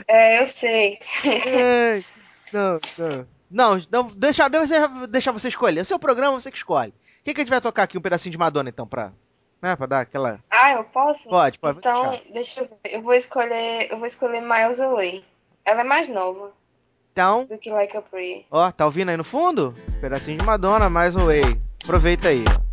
É, 0.09 0.41
eu 0.41 0.47
sei. 0.47 0.99
Ai, 1.25 2.05
não, 2.53 2.79
não. 2.97 3.27
Não, 3.49 3.77
não 3.91 4.07
deixa, 4.15 4.47
deixa, 4.47 4.87
deixa 5.07 5.31
você 5.33 5.49
escolher. 5.49 5.79
É 5.79 5.81
o 5.81 5.85
seu 5.85 5.99
programa, 5.99 6.39
você 6.39 6.49
que 6.49 6.57
escolhe. 6.57 6.91
O 6.91 7.23
que, 7.23 7.33
que 7.33 7.41
a 7.41 7.43
gente 7.43 7.49
vai 7.49 7.59
tocar 7.59 7.83
aqui? 7.83 7.97
Um 7.97 8.01
pedacinho 8.01 8.31
de 8.31 8.37
Madonna, 8.37 8.69
então, 8.69 8.87
pra, 8.87 9.11
né, 9.61 9.75
pra 9.75 9.85
dar 9.85 9.99
aquela... 10.01 10.39
Ah, 10.49 10.71
eu 10.73 10.83
posso? 10.85 11.23
Pode, 11.27 11.59
pode, 11.59 11.79
Então, 11.79 12.09
deixar. 12.11 12.23
deixa 12.33 12.61
eu 12.61 12.67
ver. 12.67 12.77
Eu 12.95 13.01
vou 13.01 13.13
escolher. 13.13 13.91
Eu 13.91 13.97
vou 13.97 14.07
escolher 14.07 14.41
Miles 14.41 14.79
Away. 14.79 15.23
Ela 15.65 15.81
é 15.81 15.83
mais 15.83 16.07
nova 16.07 16.51
Então, 17.11 17.45
do 17.45 17.57
que 17.57 17.69
Like 17.69 17.95
a 17.97 18.01
Prayer. 18.01 18.45
ó, 18.51 18.71
tá 18.71 18.85
ouvindo 18.85 19.09
aí 19.09 19.17
no 19.17 19.23
fundo? 19.23 19.73
Pedacinho 19.99 20.37
de 20.37 20.45
Madonna, 20.45 20.89
mais 20.89 21.15
um 21.15 21.25
Way. 21.25 21.59
Aproveita 21.83 22.27
aí, 22.29 22.43
ó. 22.47 22.66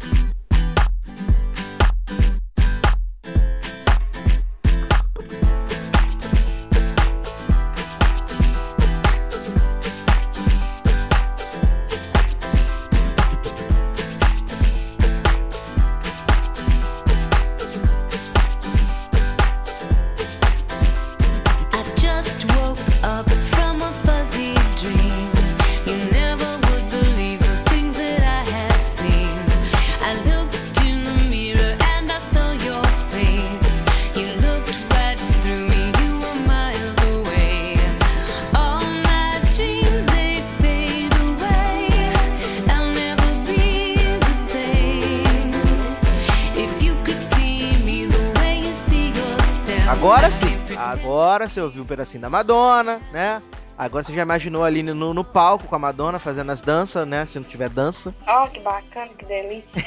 Você 51.54 51.60
ouviu 51.60 51.84
um 51.84 51.86
pedacinho 51.86 52.20
da 52.20 52.28
Madonna, 52.28 53.00
né? 53.12 53.40
Agora 53.78 54.02
você 54.02 54.12
já 54.12 54.22
imaginou 54.22 54.64
ali 54.64 54.82
no, 54.82 55.14
no 55.14 55.24
palco 55.24 55.68
com 55.68 55.74
a 55.76 55.78
Madonna 55.78 56.18
fazendo 56.18 56.50
as 56.50 56.62
danças, 56.62 57.06
né? 57.06 57.24
Se 57.26 57.38
não 57.38 57.46
tiver 57.46 57.68
dança. 57.68 58.12
Ó, 58.26 58.48
que 58.48 58.58
bacana, 58.58 59.08
que 59.16 59.24
delícia. 59.24 59.80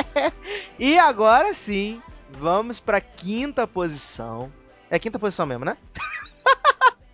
e 0.78 0.98
agora 0.98 1.52
sim, 1.52 2.02
vamos 2.38 2.80
pra 2.80 3.00
quinta 3.02 3.66
posição. 3.66 4.50
É 4.90 4.98
quinta 4.98 5.18
posição 5.18 5.44
mesmo, 5.44 5.64
né? 5.64 5.76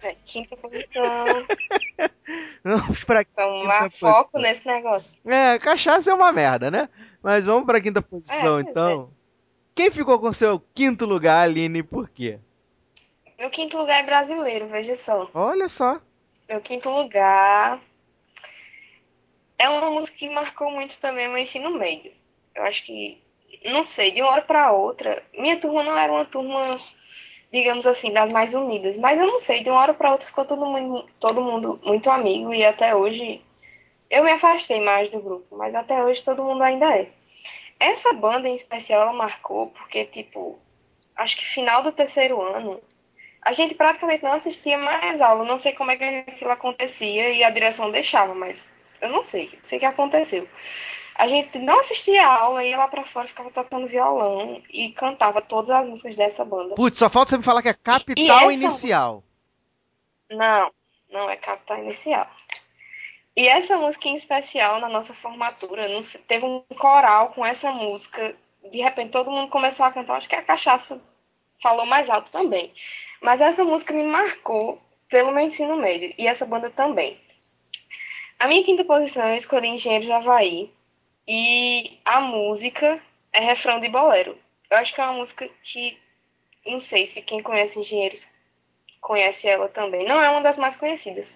É, 0.03 0.14
quinta 0.24 0.57
posição. 0.57 1.05
Vamos 2.64 3.05
pra 3.05 3.20
Então, 3.22 3.55
quinta 3.55 3.68
lá, 3.68 3.81
posição. 3.81 4.11
foco 4.11 4.38
nesse 4.38 4.66
negócio. 4.66 5.18
É, 5.26 5.59
cachaça 5.59 6.11
é 6.11 6.14
uma 6.14 6.33
merda, 6.33 6.70
né? 6.70 6.88
Mas 7.22 7.44
vamos 7.44 7.66
pra 7.66 7.81
quinta 7.81 8.00
posição, 8.00 8.55
pois 8.55 8.66
então. 8.66 9.11
Quem 9.74 9.90
ficou 9.90 10.18
com 10.18 10.33
seu 10.33 10.59
quinto 10.74 11.05
lugar, 11.05 11.38
Aline, 11.42 11.81
e 11.81 11.83
por 11.83 12.09
quê? 12.09 12.38
Meu 13.40 13.48
quinto 13.48 13.79
lugar 13.79 14.00
é 14.00 14.07
brasileiro, 14.07 14.66
veja 14.66 14.94
só. 14.94 15.31
Olha 15.33 15.66
só. 15.66 15.98
Meu 16.46 16.61
quinto 16.61 16.90
lugar 16.90 17.81
é 19.59 19.66
uma 19.66 19.90
música 19.92 20.18
que 20.18 20.29
marcou 20.29 20.70
muito 20.70 21.00
também 21.00 21.26
meu 21.26 21.38
ensino 21.38 21.70
médio. 21.70 22.12
Eu 22.55 22.64
acho 22.64 22.85
que, 22.85 23.18
não 23.64 23.83
sei, 23.83 24.11
de 24.11 24.20
uma 24.20 24.31
hora 24.31 24.42
para 24.42 24.72
outra, 24.72 25.24
minha 25.33 25.59
turma 25.59 25.83
não 25.83 25.96
era 25.96 26.12
uma 26.12 26.26
turma, 26.26 26.79
digamos 27.50 27.87
assim, 27.87 28.12
das 28.12 28.31
mais 28.31 28.53
unidas, 28.53 28.98
mas 28.98 29.18
eu 29.18 29.26
não 29.26 29.40
sei, 29.40 29.62
de 29.62 29.70
uma 29.70 29.81
hora 29.81 29.94
para 29.94 30.12
outra 30.12 30.26
ficou 30.26 30.44
todo 30.44 30.66
mundo, 30.66 31.09
todo 31.18 31.40
mundo 31.40 31.81
muito 31.83 32.11
amigo 32.11 32.53
e 32.53 32.62
até 32.62 32.94
hoje 32.94 33.42
eu 34.11 34.22
me 34.22 34.33
afastei 34.33 34.83
mais 34.83 35.09
do 35.09 35.18
grupo, 35.18 35.57
mas 35.57 35.74
até 35.74 36.05
hoje 36.05 36.22
todo 36.22 36.44
mundo 36.44 36.62
ainda 36.62 36.94
é. 36.94 37.09
Essa 37.79 38.12
banda 38.12 38.50
em 38.50 38.55
especial 38.55 39.00
ela 39.00 39.14
marcou 39.14 39.68
porque, 39.68 40.05
tipo, 40.05 40.59
acho 41.16 41.38
que 41.38 41.55
final 41.55 41.83
do 41.83 41.90
terceiro 41.90 42.42
ano, 42.42 42.83
a 43.42 43.53
gente 43.53 43.74
praticamente 43.74 44.22
não 44.22 44.33
assistia 44.33 44.76
mais 44.79 45.20
aula. 45.20 45.44
Não 45.44 45.59
sei 45.59 45.72
como 45.72 45.90
é 45.90 45.96
que 45.96 46.05
aquilo 46.31 46.50
acontecia 46.50 47.31
e 47.33 47.42
a 47.44 47.50
direção 47.50 47.90
deixava, 47.90 48.35
mas 48.35 48.68
eu 49.00 49.09
não 49.11 49.22
sei. 49.22 49.59
Sei 49.62 49.79
que 49.79 49.85
aconteceu. 49.87 50.48
A 51.14 51.26
gente 51.29 51.59
não 51.59 51.81
assistia 51.81 52.26
a 52.26 52.35
aula, 52.42 52.64
ia 52.64 52.79
lá 52.79 52.88
pra 52.88 53.05
fora, 53.05 53.29
ficava 53.29 53.50
tocando 53.50 53.87
violão 53.87 54.62
e 54.70 54.90
cantava 54.92 55.42
todas 55.42 55.68
as 55.70 55.87
músicas 55.87 56.16
dessa 56.16 56.44
banda. 56.44 56.74
Putz, 56.74 56.98
só 56.98 57.11
falta 57.11 57.31
você 57.31 57.38
me 57.38 57.44
falar 57.44 57.61
que 57.62 57.68
é 57.68 57.74
capital 57.74 58.40
essa- 58.42 58.53
inicial. 58.53 59.22
Não, 60.31 60.70
não 61.11 61.29
é 61.29 61.37
Capital 61.37 61.79
Inicial. 61.79 62.26
E 63.37 63.48
essa 63.48 63.76
música 63.76 64.09
em 64.09 64.16
especial, 64.16 64.81
na 64.81 64.88
nossa 64.88 65.12
formatura, 65.14 65.88
não 65.88 66.03
se- 66.03 66.18
teve 66.18 66.44
um 66.44 66.62
coral 66.79 67.31
com 67.31 67.44
essa 67.44 67.70
música. 67.72 68.35
De 68.70 68.79
repente 68.83 69.11
todo 69.11 69.31
mundo 69.31 69.48
começou 69.50 69.85
a 69.87 69.92
cantar. 69.92 70.16
Acho 70.16 70.29
que 70.29 70.37
a 70.37 70.42
cachaça 70.42 71.00
falou 71.62 71.85
mais 71.87 72.09
alto 72.09 72.31
também. 72.31 72.72
Mas 73.21 73.41
essa 73.41 73.65
música 73.65 73.93
me 73.93 74.03
marcou 74.03 74.81
pelo 75.09 75.33
meu 75.33 75.45
ensino 75.45 75.77
médio. 75.77 76.15
E 76.17 76.27
essa 76.27 76.47
banda 76.47 76.71
também. 76.71 77.21
A 78.39 78.49
minha 78.49 78.65
quinta 78.65 78.85
posição 78.85 79.29
eu 79.29 79.37
escolhi 79.37 79.69
Engenheiros 79.69 80.07
do 80.07 80.15
Havaí. 80.15 80.73
E 81.29 81.99
a 82.05 82.21
música 82.21 83.01
é 83.33 83.41
refrão 83.41 83.79
de 83.81 83.89
bolero. 83.89 84.37
Eu 84.71 84.79
acho 84.79 84.95
que 84.95 85.01
é 85.01 85.05
uma 85.05 85.15
música 85.15 85.49
que. 85.63 85.99
Não 86.67 86.81
sei 86.81 87.07
se 87.07 87.23
quem 87.23 87.43
conhece 87.43 87.79
Engenheiros 87.79 88.27
conhece 89.01 89.49
ela 89.49 89.69
também. 89.69 90.07
Não 90.07 90.21
é 90.21 90.31
uma 90.31 90.41
das 90.41 90.57
mais 90.57 90.77
conhecidas. 90.77 91.35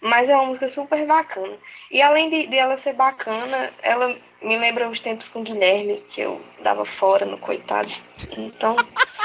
Mas 0.00 0.28
é 0.28 0.34
uma 0.34 0.46
música 0.46 0.68
super 0.68 1.06
bacana. 1.06 1.56
E 1.90 2.00
além 2.00 2.30
de, 2.30 2.46
de 2.46 2.56
ela 2.56 2.78
ser 2.78 2.94
bacana, 2.94 3.72
ela 3.82 4.16
me 4.40 4.56
lembra 4.56 4.88
os 4.88 4.98
tempos 4.98 5.28
com 5.28 5.42
Guilherme, 5.42 6.00
que 6.08 6.22
eu 6.22 6.40
dava 6.62 6.84
fora 6.86 7.26
no 7.26 7.38
coitado. 7.38 7.90
Então, 8.36 8.76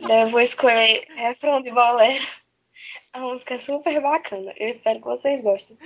eu 0.00 0.30
vou 0.30 0.40
escolher 0.40 1.06
refrão 1.14 1.62
de 1.62 1.70
bolero. 1.70 2.24
A 3.12 3.20
música 3.20 3.54
é 3.54 3.58
super 3.60 4.00
bacana. 4.00 4.52
Eu 4.56 4.68
espero 4.68 5.00
que 5.00 5.06
vocês 5.06 5.42
gostem. 5.42 5.76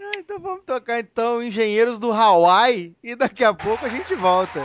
Ah, 0.00 0.12
então 0.16 0.38
vamos 0.38 0.64
tocar 0.64 0.98
então 0.98 1.42
Engenheiros 1.42 1.98
do 1.98 2.10
Hawaii 2.10 2.96
e 3.02 3.14
daqui 3.14 3.44
a 3.44 3.52
pouco 3.52 3.84
a 3.84 3.88
gente 3.88 4.14
volta. 4.14 4.60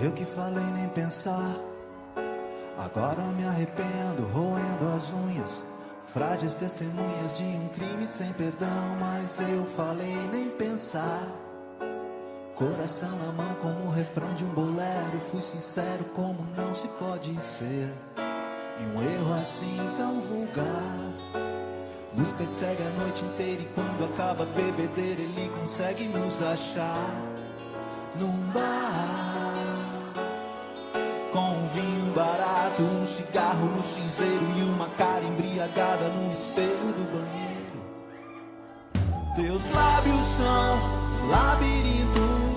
Eu 0.00 0.12
que 0.12 0.24
falei 0.24 0.64
nem 0.74 0.88
pensar. 0.90 1.56
Agora 2.78 3.20
me 3.32 3.44
arrependo, 3.44 4.22
roendo 4.32 4.86
as 4.96 5.12
unhas. 5.12 5.62
Frágeis 6.12 6.54
testemunhas 6.54 7.34
de 7.34 7.44
um 7.44 7.68
crime 7.68 8.06
sem 8.08 8.32
perdão. 8.32 8.96
Mas 8.98 9.38
eu 9.40 9.64
falei 9.66 10.16
nem 10.32 10.48
pensar. 10.50 11.28
Coração 12.54 13.10
na 13.18 13.32
mão, 13.32 13.54
como 13.62 13.86
o 13.86 13.90
refrão 13.90 14.34
de 14.34 14.44
um 14.44 14.48
bolero. 14.48 15.20
Fui 15.30 15.42
sincero, 15.42 16.04
como 16.14 16.38
não 16.56 16.74
se 16.74 16.88
pode 16.98 17.38
ser. 17.42 17.92
E 18.16 18.82
um 18.82 19.02
erro 19.02 19.34
assim 19.34 19.76
tão 19.96 20.14
vulgar. 20.20 21.12
Nos 22.14 22.32
persegue 22.32 22.82
a 22.82 22.90
noite 23.02 23.24
inteira. 23.24 23.62
E 23.62 23.66
quando 23.74 24.04
acaba 24.12 24.44
a 24.44 24.46
bebedeira, 24.46 25.20
ele 25.20 25.50
consegue 25.60 26.04
nos 26.08 26.42
achar 26.42 27.10
num 28.18 28.50
bar 28.52 29.54
com 31.32 31.50
um 31.50 31.68
vinho 31.68 32.12
barato, 32.14 32.57
um 32.82 33.04
cigarro 33.04 33.66
no 33.66 33.82
cinzeiro 33.82 34.44
e 34.56 34.62
uma 34.62 34.88
cara 34.90 35.24
embriagada 35.24 36.08
no 36.08 36.32
espelho 36.32 36.92
do 36.96 37.04
banheiro. 37.12 37.48
Teus 39.34 39.68
lábios 39.72 40.26
são 40.36 41.28
labirintos 41.28 42.48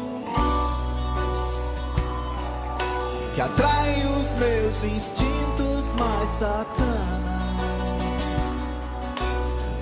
que 3.34 3.42
atraem 3.42 4.06
os 4.18 4.34
meus 4.34 4.84
instintos 4.84 5.94
mais 5.94 6.30
sacanas. 6.30 7.42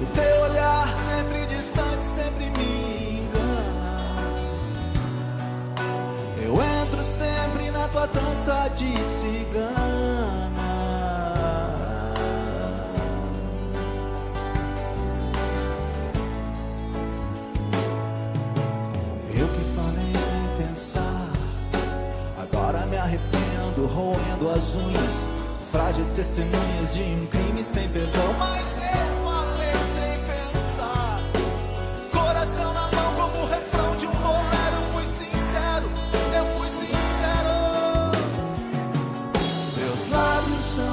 O 0.02 0.06
teu 0.13 0.41
olhar 0.43 0.88
sempre 1.10 1.45
distante 1.47 2.04
sempre 2.04 2.49
me 2.52 3.19
engana. 3.19 3.99
Eu 6.41 6.54
entro 6.82 7.04
sempre 7.04 7.71
na 7.71 7.88
tua 7.89 8.08
dança 8.08 8.69
de 8.75 8.95
cigana. 9.19 9.98
Arrependo, 23.79 23.85
roendo 23.87 24.49
as 24.49 24.75
unhas, 24.75 25.25
frágeis 25.71 26.11
testemunhas 26.11 26.93
de 26.93 27.01
um 27.01 27.25
crime 27.27 27.63
sem 27.63 27.87
perdão. 27.89 28.33
Mas 28.37 28.59
eu 28.59 29.23
falei 29.23 29.71
sem 29.95 30.19
pensar, 30.25 31.19
coração 32.11 32.73
na 32.73 32.87
mão 32.91 33.13
como 33.15 33.43
o 33.43 33.47
refrão 33.47 33.95
de 33.95 34.07
um 34.07 34.11
bolero. 34.11 34.77
Fui 34.93 35.03
sincero, 35.03 35.89
eu 36.35 36.45
fui 36.57 36.69
sincero. 36.69 37.53
Teus 39.75 40.09
lábios 40.09 40.65
são 40.75 40.91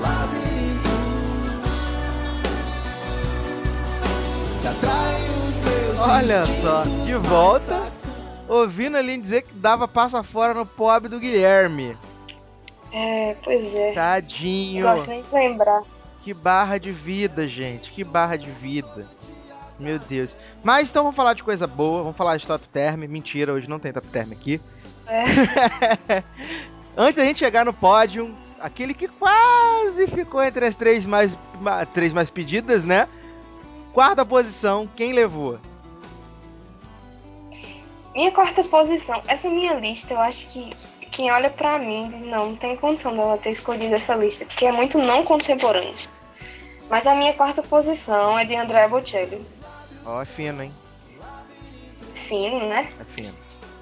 labirintos 0.00 0.90
que 4.60 4.66
atraem 4.66 5.30
os 5.48 5.60
meus 5.60 6.00
Olha 6.00 6.46
só, 6.46 6.82
de 7.04 7.14
volta. 7.28 7.69
Ouvindo 8.50 8.96
ali 8.96 9.16
dizer 9.16 9.42
que 9.42 9.54
dava 9.54 9.86
passa 9.86 10.22
fora 10.24 10.52
no 10.52 10.66
pobre 10.66 11.08
do 11.08 11.20
Guilherme. 11.20 11.96
É, 12.92 13.36
pois 13.44 13.72
é. 13.74 13.92
Tadinho. 13.92 14.84
Não 14.84 14.96
gosto 14.96 15.08
nem 15.08 15.22
de 15.22 15.32
lembrar. 15.32 15.82
Que 16.22 16.34
barra 16.34 16.76
de 16.76 16.90
vida, 16.90 17.46
gente. 17.46 17.92
Que 17.92 18.02
barra 18.02 18.36
de 18.36 18.50
vida. 18.50 19.06
Meu 19.78 19.98
Deus. 20.00 20.36
Mas 20.64 20.90
então 20.90 21.04
vamos 21.04 21.16
falar 21.16 21.34
de 21.34 21.44
coisa 21.44 21.66
boa. 21.66 22.02
Vamos 22.02 22.16
falar 22.16 22.36
de 22.36 22.46
top 22.46 22.66
term. 22.68 23.04
Mentira, 23.08 23.52
hoje 23.52 23.68
não 23.70 23.78
tem 23.78 23.92
top 23.92 24.08
term 24.08 24.32
aqui. 24.32 24.60
É. 25.06 25.22
Antes 26.96 27.14
da 27.14 27.24
gente 27.24 27.38
chegar 27.38 27.64
no 27.64 27.72
pódio, 27.72 28.34
aquele 28.60 28.92
que 28.92 29.06
quase 29.06 30.08
ficou 30.08 30.42
entre 30.42 30.66
as 30.66 30.74
três 30.74 31.06
mais, 31.06 31.38
ma- 31.60 31.86
três 31.86 32.12
mais 32.12 32.30
pedidas, 32.30 32.84
né? 32.84 33.08
Quarta 33.92 34.26
posição, 34.26 34.88
quem 34.96 35.12
levou? 35.12 35.58
Minha 38.20 38.32
quarta 38.32 38.62
posição. 38.62 39.22
Essa 39.26 39.48
minha 39.48 39.72
lista, 39.72 40.12
eu 40.12 40.20
acho 40.20 40.46
que 40.48 40.68
quem 41.10 41.32
olha 41.32 41.48
pra 41.48 41.78
mim 41.78 42.06
diz, 42.06 42.20
não, 42.20 42.50
não 42.50 42.54
tem 42.54 42.76
condição 42.76 43.14
dela 43.14 43.38
ter 43.38 43.48
escolhido 43.48 43.94
essa 43.94 44.14
lista, 44.14 44.44
porque 44.44 44.66
é 44.66 44.72
muito 44.72 44.98
não 44.98 45.24
contemporâneo. 45.24 45.94
Mas 46.90 47.06
a 47.06 47.14
minha 47.14 47.32
quarta 47.32 47.62
posição 47.62 48.38
é 48.38 48.44
de 48.44 48.54
André 48.54 48.86
Bocelli. 48.88 49.42
Ó, 50.04 50.20
é 50.20 50.26
fino, 50.26 50.62
hein? 50.62 50.74
Fino, 52.12 52.68
né? 52.68 52.92
É 53.00 53.04
fino. 53.06 53.34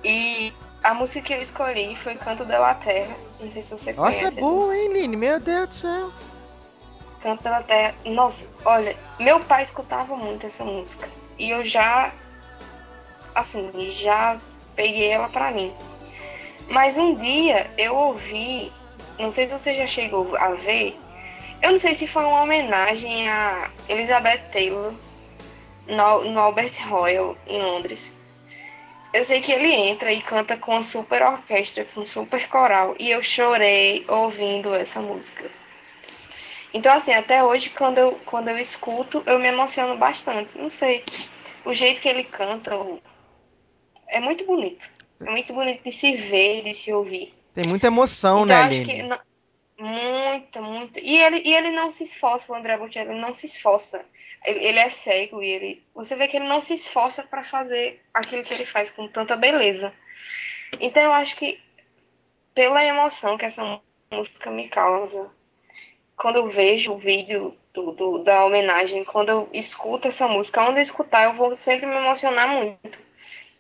E 0.05 0.53
a 0.85 0.95
música 0.95 1.21
que 1.21 1.35
eu 1.35 1.41
escolhi 1.41 1.97
foi 1.97 2.15
Canto 2.15 2.45
da 2.45 2.73
Terra. 2.77 3.17
Não 3.41 3.51
sei 3.51 3.61
se 3.61 3.77
você 3.77 3.93
Nossa, 3.93 4.11
é 4.11 4.19
conhece. 4.21 4.41
bom, 4.41 4.73
hein, 4.73 4.93
Line? 4.93 5.17
Meu 5.17 5.41
Deus 5.41 5.67
do 5.67 5.75
céu. 5.75 6.13
Canto 7.21 7.43
da 7.43 7.61
Terra. 7.61 7.93
Nossa, 8.05 8.47
olha, 8.65 8.97
meu 9.19 9.41
pai 9.41 9.65
escutava 9.65 10.17
muito 10.17 10.47
essa 10.47 10.65
música. 10.65 11.11
E 11.41 11.51
eu 11.51 11.65
já, 11.65 12.13
assim, 13.41 13.71
já 13.91 14.41
peguei 14.75 15.11
ela 15.11 15.29
pra 15.29 15.51
mim. 15.51 15.73
Mas 16.69 16.99
um 16.99 17.15
dia 17.15 17.71
eu 17.79 17.95
ouvi, 17.95 18.71
não 19.19 19.31
sei 19.31 19.47
se 19.47 19.59
você 19.59 19.73
já 19.73 19.87
chegou 19.87 20.37
a 20.37 20.55
ver, 20.55 20.99
eu 21.63 21.71
não 21.71 21.79
sei 21.79 21.95
se 21.95 22.07
foi 22.07 22.25
uma 22.25 22.43
homenagem 22.43 23.29
a 23.29 23.71
Elizabeth 23.89 24.51
Taylor 24.53 24.95
no, 25.87 26.25
no 26.25 26.39
Albert 26.39 26.73
Royal, 26.89 27.37
em 27.47 27.61
Londres. 27.61 28.13
Eu 29.13 29.25
sei 29.25 29.41
que 29.41 29.51
ele 29.51 29.73
entra 29.73 30.13
e 30.13 30.21
canta 30.21 30.57
com 30.57 30.73
uma 30.73 30.83
super 30.83 31.23
orquestra, 31.23 31.85
com 31.87 32.03
um 32.03 32.07
super 32.07 32.47
coral, 32.49 32.95
e 32.99 33.11
eu 33.11 33.23
chorei 33.23 34.05
ouvindo 34.07 34.75
essa 34.75 35.01
música. 35.01 35.51
Então, 36.73 36.93
assim, 36.93 37.13
até 37.13 37.43
hoje, 37.43 37.71
quando 37.71 37.99
eu, 37.99 38.21
quando 38.27 38.49
eu 38.49 38.59
escuto, 38.59 39.23
eu 39.27 39.39
me 39.39 39.49
emociono 39.49 39.97
bastante. 39.97 40.59
Não 40.59 40.69
sei, 40.69 41.03
o 41.65 41.73
jeito 41.73 42.01
que 42.01 42.09
ele 42.09 42.25
canta 42.25 42.77
é 44.09 44.21
muito 44.21 44.45
bonito. 44.45 44.89
É 45.21 45.31
muito 45.31 45.53
bonito 45.53 45.83
de 45.83 45.93
se 45.93 46.13
ver, 46.13 46.63
de 46.63 46.75
se 46.75 46.93
ouvir. 46.93 47.35
Tem 47.55 47.67
muita 47.67 47.89
emoção, 47.89 48.43
então, 48.43 48.47
né, 48.47 48.55
acho 48.63 48.83
que 48.83 49.03
não- 49.03 49.21
muito, 49.79 50.63
muito. 50.63 50.99
E 51.01 51.17
ele, 51.19 51.43
e 51.45 51.55
ele 51.55 51.71
não 51.71 51.91
se 51.91 52.05
esforça, 52.05 52.53
o 52.53 52.55
André 52.57 52.77
Bocelli, 52.77 53.11
ele 53.13 53.21
não 53.21 53.33
se 53.35 53.47
esforça. 53.47 54.05
Ele, 54.45 54.65
ele 54.65 54.79
é 54.79 54.91
cego 54.91 55.43
e 55.43 55.49
ele. 55.51 55.85
Você 55.95 56.17
vê 56.17 56.29
que 56.29 56.37
ele 56.37 56.49
não 56.49 56.61
se 56.61 56.75
esforça 56.75 57.23
para 57.23 57.45
fazer 57.45 58.03
aquilo 58.15 58.43
que 58.45 58.55
ele 58.55 58.67
faz 58.67 58.91
com 58.91 59.09
tanta 59.09 59.37
beleza. 59.37 59.93
Então 60.81 61.03
eu 61.03 61.13
acho 61.13 61.37
que 61.37 61.61
pela 62.55 62.85
emoção 62.85 63.39
que 63.39 63.45
essa 63.45 63.81
música 64.13 64.51
me 64.51 64.69
causa, 64.69 65.31
quando 66.17 66.37
eu 66.37 66.49
vejo 66.49 66.93
o 66.93 66.99
vídeo 66.99 67.57
do, 67.73 67.93
do- 67.93 68.19
da 68.25 68.45
homenagem, 68.45 69.05
quando 69.05 69.31
eu 69.31 69.49
escuto 69.53 70.09
essa 70.09 70.29
música, 70.29 70.63
onde 70.63 70.79
eu 70.81 70.83
escutar, 70.83 71.25
eu 71.25 71.35
vou 71.35 71.55
sempre 71.55 71.87
me 71.87 71.97
emocionar 71.97 72.49
muito. 72.49 72.99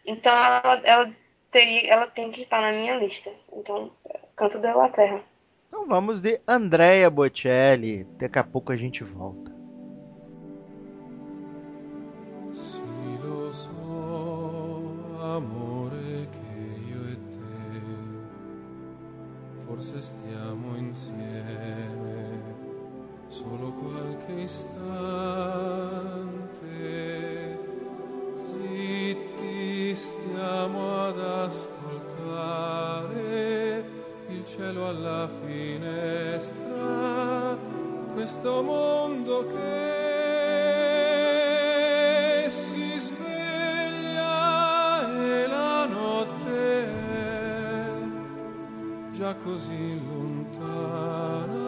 Então 0.09 0.33
ela, 0.33 0.81
ela 0.85 1.15
teria, 1.51 1.93
ela 1.93 2.07
tem 2.07 2.31
que 2.31 2.41
estar 2.41 2.63
na 2.63 2.73
minha 2.73 2.97
lista. 2.97 3.31
Então, 3.53 3.93
Canto 4.35 4.59
da 4.59 4.89
Terra. 4.89 5.23
Então 5.67 5.87
vamos 5.87 6.23
de 6.23 6.41
Andrea 6.47 7.11
Bocelli. 7.11 8.05
Daqui 8.19 8.39
a 8.39 8.45
pouco 8.45 8.73
a 8.73 8.77
gente 8.77 9.05
volta. 9.05 9.51
Sì, 12.55 12.81
lo 13.23 13.53
so, 13.53 15.19
amore, 15.21 16.27
che 16.33 16.89
io 16.89 17.07
e 17.13 17.17
te 17.29 17.51
forse 19.67 20.01
stiamo 20.01 20.77
insieme 20.79 22.41
solo 23.29 23.73
qualche 23.73 24.33
istante. 24.41 24.89
Stiamo 30.39 31.07
ad 31.07 31.19
ascoltare 31.19 33.17
il 34.29 34.47
cielo 34.47 34.87
alla 34.89 35.29
finestra, 35.45 37.59
questo 38.13 38.63
mondo 38.63 39.45
che 39.47 39.57
si 42.49 42.97
sveglia 42.99 44.21
e 45.11 45.47
la 45.49 45.87
notte 45.87 46.87
è 46.87 47.97
già 49.13 49.35
così 49.35 50.01
lontana, 50.07 51.68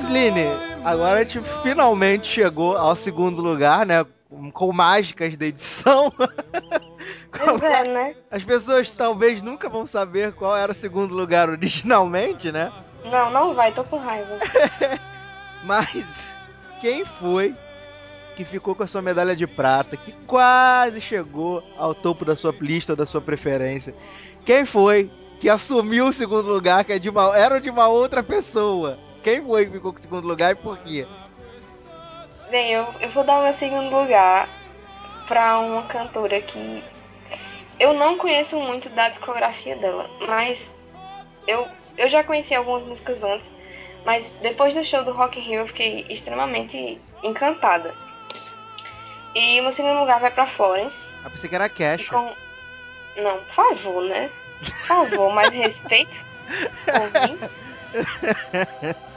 Mas, 0.00 0.04
Line, 0.14 0.44
agora 0.84 1.18
a 1.20 1.24
gente 1.24 1.40
finalmente 1.60 2.28
chegou 2.28 2.76
ao 2.76 2.94
segundo 2.94 3.42
lugar, 3.42 3.84
né? 3.84 4.04
Com- 4.52 4.72
mágicas 4.72 5.36
da 5.36 5.46
edição. 5.46 6.12
Pois 7.30 7.62
é, 7.62 7.84
né? 7.84 8.14
As 8.30 8.42
pessoas 8.44 8.90
talvez 8.92 9.42
nunca 9.42 9.68
vão 9.68 9.84
saber 9.86 10.32
qual 10.32 10.56
era 10.56 10.70
o 10.72 10.74
segundo 10.74 11.14
lugar 11.14 11.48
originalmente, 11.48 12.50
né? 12.52 12.72
Não, 13.04 13.30
não 13.30 13.54
vai, 13.54 13.72
tô 13.72 13.82
com 13.84 13.98
raiva. 13.98 14.38
Mas 15.64 16.36
quem 16.80 17.04
foi 17.04 17.54
que 18.36 18.44
ficou 18.44 18.74
com 18.74 18.82
a 18.82 18.86
sua 18.86 19.02
medalha 19.02 19.34
de 19.36 19.46
prata, 19.46 19.96
que 19.96 20.12
quase 20.26 21.00
chegou 21.00 21.62
ao 21.76 21.92
topo 21.94 22.24
da 22.24 22.34
sua 22.36 22.54
lista 22.60 22.94
da 22.96 23.04
sua 23.06 23.20
preferência? 23.20 23.94
Quem 24.44 24.64
foi 24.64 25.10
que 25.40 25.48
assumiu 25.48 26.06
o 26.08 26.12
segundo 26.12 26.52
lugar, 26.52 26.84
que 26.84 26.92
é 26.92 26.98
de 26.98 27.08
uma- 27.10 27.36
era 27.36 27.60
de 27.60 27.68
uma 27.70 27.88
outra 27.88 28.22
pessoa? 28.22 28.98
Quem 29.22 29.42
foi 29.44 29.66
que 29.66 29.72
ficou 29.72 29.92
com 29.92 29.98
o 29.98 30.02
segundo 30.02 30.26
lugar 30.26 30.52
e 30.52 30.54
por 30.54 30.78
quê? 30.78 31.06
Bem, 32.50 32.72
eu, 32.72 32.86
eu 33.00 33.10
vou 33.10 33.24
dar 33.24 33.40
o 33.40 33.42
meu 33.42 33.52
segundo 33.52 33.94
lugar 33.94 34.48
pra 35.26 35.58
uma 35.58 35.82
cantora 35.84 36.40
que 36.40 36.82
eu 37.78 37.92
não 37.92 38.16
conheço 38.16 38.58
muito 38.60 38.88
da 38.90 39.08
discografia 39.08 39.76
dela, 39.76 40.08
mas 40.26 40.74
eu, 41.46 41.68
eu 41.96 42.08
já 42.08 42.24
conheci 42.24 42.54
algumas 42.54 42.84
músicas 42.84 43.22
antes, 43.22 43.52
mas 44.04 44.34
depois 44.40 44.74
do 44.74 44.84
show 44.84 45.04
do 45.04 45.12
Rock 45.12 45.38
in 45.38 45.42
Rio 45.42 45.60
eu 45.60 45.66
fiquei 45.66 46.06
extremamente 46.08 46.98
encantada. 47.22 47.94
E 49.34 49.60
o 49.60 49.64
meu 49.64 49.72
segundo 49.72 50.00
lugar 50.00 50.18
vai 50.18 50.30
pra 50.30 50.46
Florence. 50.46 51.08
Eu 51.22 51.30
pensei 51.30 51.48
que 51.50 51.54
era 51.54 51.68
Cash. 51.68 52.08
com- 52.08 52.34
Não, 53.16 53.38
por 53.44 53.52
favor, 53.52 54.02
né? 54.04 54.30
Por 54.58 54.66
favor, 54.86 55.32
mais 55.34 55.52
respeito. 55.52 56.24
por 56.86 57.20
mim. 57.20 57.38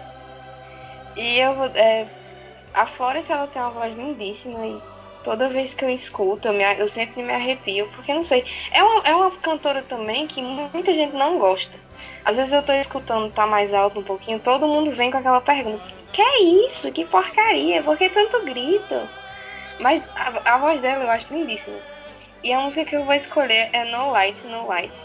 E 1.15 1.37
eu 1.39 1.53
vou. 1.55 1.65
é, 1.67 2.11
a 2.73 2.85
Florence 2.87 3.31
ela 3.31 3.47
tem 3.47 3.61
uma 3.61 3.71
voz 3.71 3.95
lindíssima 3.95 4.65
e 4.67 4.83
toda 5.23 5.49
vez 5.49 5.73
que 5.73 5.85
eu 5.85 5.89
escuto 5.89 6.47
eu, 6.49 6.53
me- 6.53 6.79
eu 6.79 6.87
sempre 6.87 7.23
me 7.23 7.33
arrepio, 7.33 7.89
porque 7.91 8.13
não 8.13 8.23
sei. 8.23 8.45
É 8.73 8.83
uma, 8.83 9.03
é 9.03 9.15
uma 9.15 9.39
cantora 9.39 9.83
também 9.83 10.27
que 10.27 10.41
muita 10.41 10.93
gente 10.93 11.13
não 11.15 11.39
gosta. 11.39 11.79
Às 12.25 12.37
vezes 12.37 12.53
eu 12.53 12.63
tô 12.65 12.73
escutando, 12.73 13.31
tá 13.33 13.47
mais 13.47 13.73
alto 13.73 13.99
um 14.01 14.03
pouquinho, 14.03 14.39
todo 14.41 14.67
mundo 14.67 14.91
vem 14.91 15.11
com 15.11 15.17
aquela 15.19 15.41
pergunta: 15.41 15.87
Que 16.11 16.21
é 16.21 16.43
isso? 16.43 16.91
Que 16.93 17.05
porcaria? 17.05 17.83
Por 17.83 17.97
que 17.97 18.09
tanto 18.09 18.43
grito? 18.45 19.09
Mas 19.79 20.09
a, 20.15 20.55
a 20.55 20.57
voz 20.57 20.81
dela 20.81 21.03
eu 21.03 21.09
acho 21.09 21.33
lindíssima. 21.33 21.83
E 22.43 22.53
a 22.53 22.61
música 22.61 22.85
que 22.85 22.95
eu 22.95 23.03
vou 23.05 23.15
escolher 23.15 23.69
é 23.73 23.85
No 23.85 24.11
Light, 24.11 24.45
No 24.47 24.67
Light, 24.67 24.97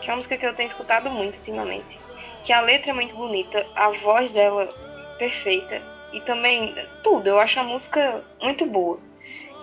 que 0.00 0.10
é 0.10 0.12
uma 0.12 0.18
música 0.18 0.38
que 0.38 0.46
eu 0.46 0.54
tenho 0.54 0.66
escutado 0.68 1.10
muito 1.10 1.36
ultimamente. 1.38 2.00
Que 2.42 2.52
a 2.52 2.60
letra 2.62 2.92
é 2.92 2.94
muito 2.94 3.16
bonita, 3.16 3.66
a 3.74 3.90
voz 3.90 4.32
dela 4.32 4.74
perfeita 5.20 5.82
e 6.12 6.20
também 6.20 6.74
tudo. 7.04 7.28
Eu 7.28 7.38
acho 7.38 7.60
a 7.60 7.62
música 7.62 8.24
muito 8.40 8.64
boa. 8.64 8.98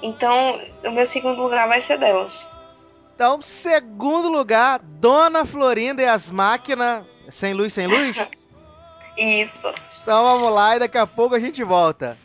Então, 0.03 0.61
o 0.85 0.91
meu 0.91 1.05
segundo 1.05 1.41
lugar 1.41 1.67
vai 1.67 1.81
ser 1.81 1.97
dela. 1.97 2.29
Então, 3.15 3.41
segundo 3.41 4.29
lugar, 4.29 4.79
Dona 4.79 5.43
Florinda 5.43 6.03
e 6.03 6.07
as 6.07 6.29
máquinas. 6.29 7.03
Sem 7.27 7.53
luz, 7.53 7.73
sem 7.73 7.87
luz? 7.87 8.15
Isso. 9.17 9.73
Então 10.03 10.23
vamos 10.23 10.53
lá 10.53 10.75
e 10.75 10.79
daqui 10.79 10.97
a 10.97 11.07
pouco 11.07 11.33
a 11.33 11.39
gente 11.39 11.63
volta. 11.63 12.15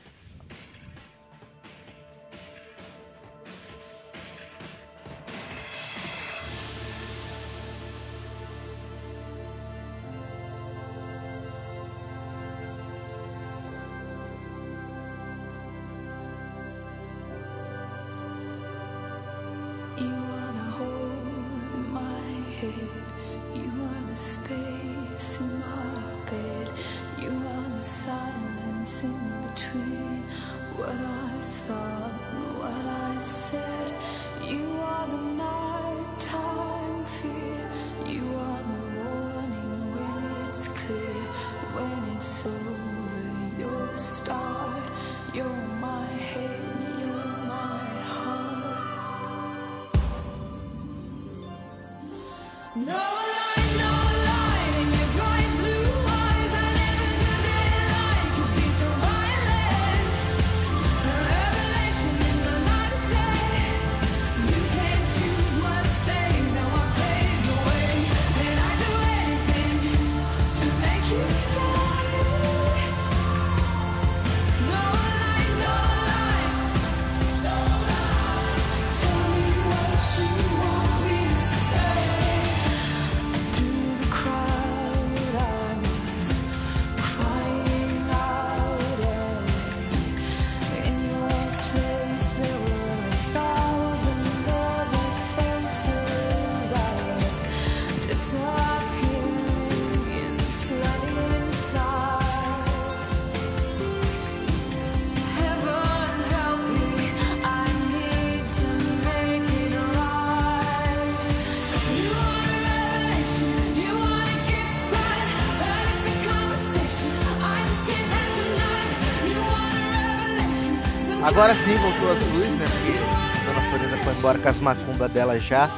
Agora 121.22 121.54
sim 121.54 121.76
voltou 121.76 122.10
as 122.10 122.20
luzes, 122.20 122.54
né? 122.56 122.66
Porque 122.66 122.98
a 123.40 123.52
Dona 123.52 123.62
Florinda 123.68 123.96
foi 123.98 124.12
embora 124.12 124.38
com 124.40 124.48
as 124.48 124.58
macumba 124.58 125.08
dela 125.08 125.38
já. 125.38 125.70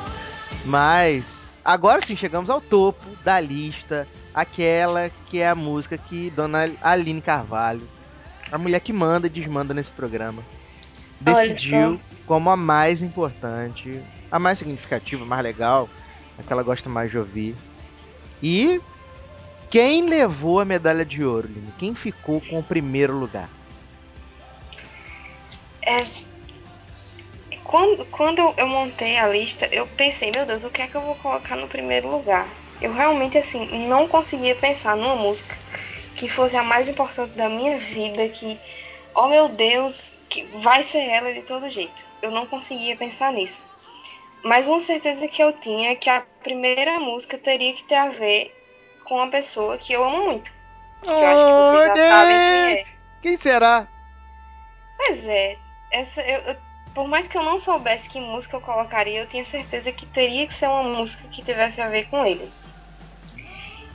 Mas 0.64 1.61
agora 1.62 2.01
sim 2.01 2.16
chegamos 2.16 2.49
ao 2.49 2.62
topo 2.62 3.05
da 3.22 3.38
lista. 3.40 4.09
Aquela 4.32 5.11
que 5.26 5.40
é 5.40 5.49
a 5.51 5.55
música 5.55 5.99
que 5.99 6.30
Dona 6.30 6.70
Aline 6.80 7.20
Carvalho, 7.20 7.86
a 8.51 8.57
mulher 8.57 8.80
que 8.80 8.92
manda 8.92 9.26
e 9.26 9.30
desmanda 9.30 9.74
nesse 9.74 9.92
programa, 9.92 10.42
Olha 11.24 11.34
decidiu 11.34 12.01
como 12.26 12.49
a 12.51 12.57
mais 12.57 13.03
importante, 13.03 14.03
a 14.30 14.38
mais 14.38 14.59
significativa, 14.59 15.24
a 15.24 15.26
mais 15.26 15.42
legal, 15.42 15.90
a 16.38 16.42
que 16.42 16.53
ela 16.53 16.62
gosta 16.62 16.88
mais 16.88 17.11
de 17.11 17.18
ouvir. 17.18 17.55
E 18.42 18.80
quem 19.68 20.09
levou 20.09 20.59
a 20.59 20.64
medalha 20.64 21.05
de 21.05 21.22
ouro, 21.22 21.49
Line? 21.49 21.72
Quem 21.76 21.95
ficou 21.95 22.40
com 22.40 22.59
o 22.59 22.64
primeiro 22.64 23.14
lugar? 23.16 23.51
Quando, 27.64 28.05
quando 28.07 28.55
eu, 28.57 28.66
montei 28.66 29.16
a 29.16 29.26
lista, 29.26 29.68
eu 29.72 29.87
pensei, 29.87 30.30
meu 30.30 30.47
Deus, 30.47 30.64
o 30.64 30.70
que 30.70 30.82
é 30.82 30.87
que 30.87 30.95
eu 30.95 31.01
vou 31.01 31.14
colocar 31.16 31.57
no 31.57 31.66
primeiro 31.66 32.09
lugar? 32.09 32.49
Eu 32.80 32.93
realmente, 32.93 33.39
assim, 33.39 33.87
não 33.89 34.07
conseguia 34.07 34.55
pensar 34.55 34.97
numa 34.97 35.16
música 35.16 35.57
que 36.14 36.28
fosse 36.28 36.57
a 36.57 36.62
mais 36.62 36.89
importante 36.89 37.35
da 37.37 37.49
minha 37.49 37.76
vida, 37.78 38.28
que, 38.28 38.61
oh 39.14 39.26
meu 39.28 39.49
Deus, 39.49 40.20
que 40.28 40.45
vai 40.59 40.82
ser 40.82 41.09
ela 41.09 41.32
de 41.32 41.43
todo 41.43 41.68
jeito. 41.68 42.07
Eu 42.22 42.30
não 42.30 42.47
conseguia 42.47 42.97
pensar 42.97 43.32
nisso. 43.32 43.62
Mas 44.45 44.68
uma 44.68 44.78
certeza 44.78 45.26
que 45.26 45.43
eu 45.43 45.53
tinha 45.53 45.93
é 45.93 45.95
que 45.95 46.11
a 46.11 46.24
primeira 46.43 47.01
música 47.01 47.39
teria 47.39 47.72
que 47.72 47.85
ter 47.85 47.95
a 47.95 48.09
ver 48.11 48.55
com 49.05 49.16
uma 49.16 49.28
pessoa 49.28 49.78
que 49.78 49.93
eu 49.93 50.05
amo 50.05 50.26
muito. 50.26 50.53
Que 51.03 51.11
eu 51.11 51.26
acho 51.26 51.45
que 51.45 51.53
vocês 51.53 51.85
já 51.85 51.93
Oh, 51.93 51.97
sabem 51.97 52.37
quem 52.37 52.72
é. 52.72 52.85
Quem 53.22 53.37
será? 53.37 53.89
Pois 54.97 55.24
é, 55.24 55.57
essa, 55.95 56.20
eu, 56.22 56.40
eu- 56.40 56.57
por 56.95 57.09
mais 57.09 57.26
que 57.26 57.36
eu 57.36 57.42
não 57.42 57.59
soubesse 57.59 58.09
que 58.09 58.20
música 58.20 58.57
eu 58.57 58.61
colocaria, 58.61 59.20
eu 59.20 59.28
tinha 59.28 59.45
certeza 59.45 59.90
que 59.90 60.07
teria 60.07 60.47
que 60.47 60.55
ser 60.55 60.68
uma 60.68 60.82
música 60.82 61.28
que 61.28 61.42
tivesse 61.42 61.80
a 61.80 61.88
ver 61.88 62.05
com 62.05 62.24
ele. 62.24 62.53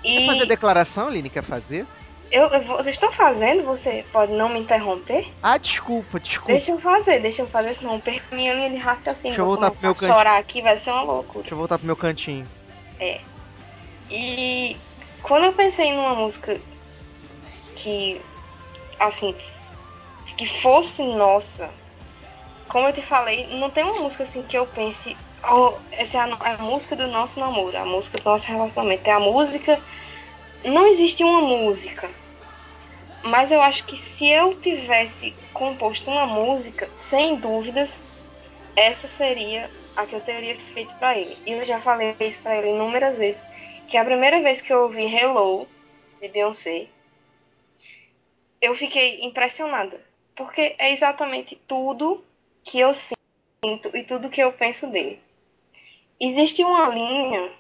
Quer 0.01 0.21
E 0.21 0.25
fazer 0.25 0.45
declaração, 0.45 1.09
Line? 1.09 1.29
Quer 1.29 1.43
fazer? 1.43 1.87
Eu, 2.31 2.43
eu, 2.47 2.61
eu 2.61 2.89
estou 2.89 3.11
fazendo, 3.11 3.63
você 3.63 4.05
pode 4.11 4.33
não 4.33 4.49
me 4.49 4.59
interromper? 4.59 5.25
Ah, 5.41 5.57
desculpa, 5.57 6.19
desculpa. 6.19 6.51
Deixa 6.51 6.71
eu 6.71 6.77
fazer, 6.77 7.19
deixa 7.19 7.41
eu 7.41 7.47
fazer, 7.47 7.73
senão 7.73 7.95
eu 7.95 8.01
perco 8.01 8.35
minha 8.35 8.53
linha 8.53 8.69
de 8.69 8.77
raciocínio. 8.77 9.29
Deixa 9.31 9.41
eu 9.41 9.45
vou 9.45 9.55
voltar 9.55 9.71
pro 9.71 9.81
meu 9.81 9.91
a 9.91 9.95
chorar 9.95 10.37
aqui, 10.37 10.61
vai 10.61 10.77
ser 10.77 10.91
uma 10.91 11.03
loucura. 11.03 11.43
Deixa 11.43 11.53
eu 11.53 11.57
voltar 11.57 11.77
pro 11.77 11.87
meu 11.87 11.95
cantinho. 11.97 12.47
E 14.09 14.77
quando 15.21 15.45
eu 15.45 15.53
pensei 15.53 15.91
numa 15.93 16.15
música 16.15 16.59
que, 17.75 18.21
assim, 18.99 19.35
que 20.37 20.45
fosse 20.45 21.03
nossa, 21.03 21.69
como 22.69 22.87
eu 22.87 22.93
te 22.93 23.01
falei, 23.01 23.47
não 23.59 23.69
tem 23.69 23.83
uma 23.83 23.99
música 23.99 24.23
assim 24.23 24.43
que 24.43 24.57
eu 24.57 24.65
pense, 24.67 25.17
oh, 25.51 25.73
essa 25.91 26.19
é 26.19 26.21
a, 26.21 26.51
é 26.51 26.53
a 26.53 26.57
música 26.59 26.95
do 26.95 27.07
nosso 27.07 27.39
namoro, 27.39 27.75
a 27.77 27.85
música 27.85 28.19
do 28.19 28.25
nosso 28.25 28.47
relacionamento. 28.47 29.09
É 29.09 29.13
a 29.13 29.19
música. 29.19 29.81
Não 30.63 30.85
existe 30.87 31.23
uma 31.23 31.41
música. 31.41 32.09
Mas 33.23 33.51
eu 33.51 33.61
acho 33.61 33.83
que 33.85 33.97
se 33.97 34.29
eu 34.29 34.53
tivesse 34.61 35.35
composto 35.53 36.09
uma 36.09 36.25
música, 36.27 36.87
sem 36.93 37.35
dúvidas, 37.35 38.01
essa 38.75 39.07
seria 39.07 39.69
a 39.95 40.05
que 40.05 40.15
eu 40.15 40.21
teria 40.21 40.55
feito 40.55 40.93
pra 40.95 41.17
ele. 41.17 41.37
E 41.45 41.51
eu 41.53 41.65
já 41.65 41.79
falei 41.79 42.15
isso 42.19 42.41
pra 42.41 42.57
ele 42.57 42.69
inúmeras 42.69 43.17
vezes, 43.17 43.47
que 43.87 43.97
a 43.97 44.05
primeira 44.05 44.41
vez 44.41 44.61
que 44.61 44.71
eu 44.71 44.83
ouvi 44.83 45.03
Hello 45.03 45.67
de 46.21 46.29
Beyoncé, 46.29 46.87
eu 48.61 48.75
fiquei 48.75 49.21
impressionada, 49.25 50.01
porque 50.35 50.75
é 50.77 50.91
exatamente 50.91 51.55
tudo 51.67 52.23
que 52.63 52.79
eu 52.79 52.93
sinto 52.93 53.95
e 53.95 54.03
tudo 54.03 54.29
que 54.29 54.41
eu 54.41 54.51
penso 54.53 54.87
dele. 54.87 55.21
Existe 56.19 56.63
uma 56.63 56.89
linha, 56.89 57.51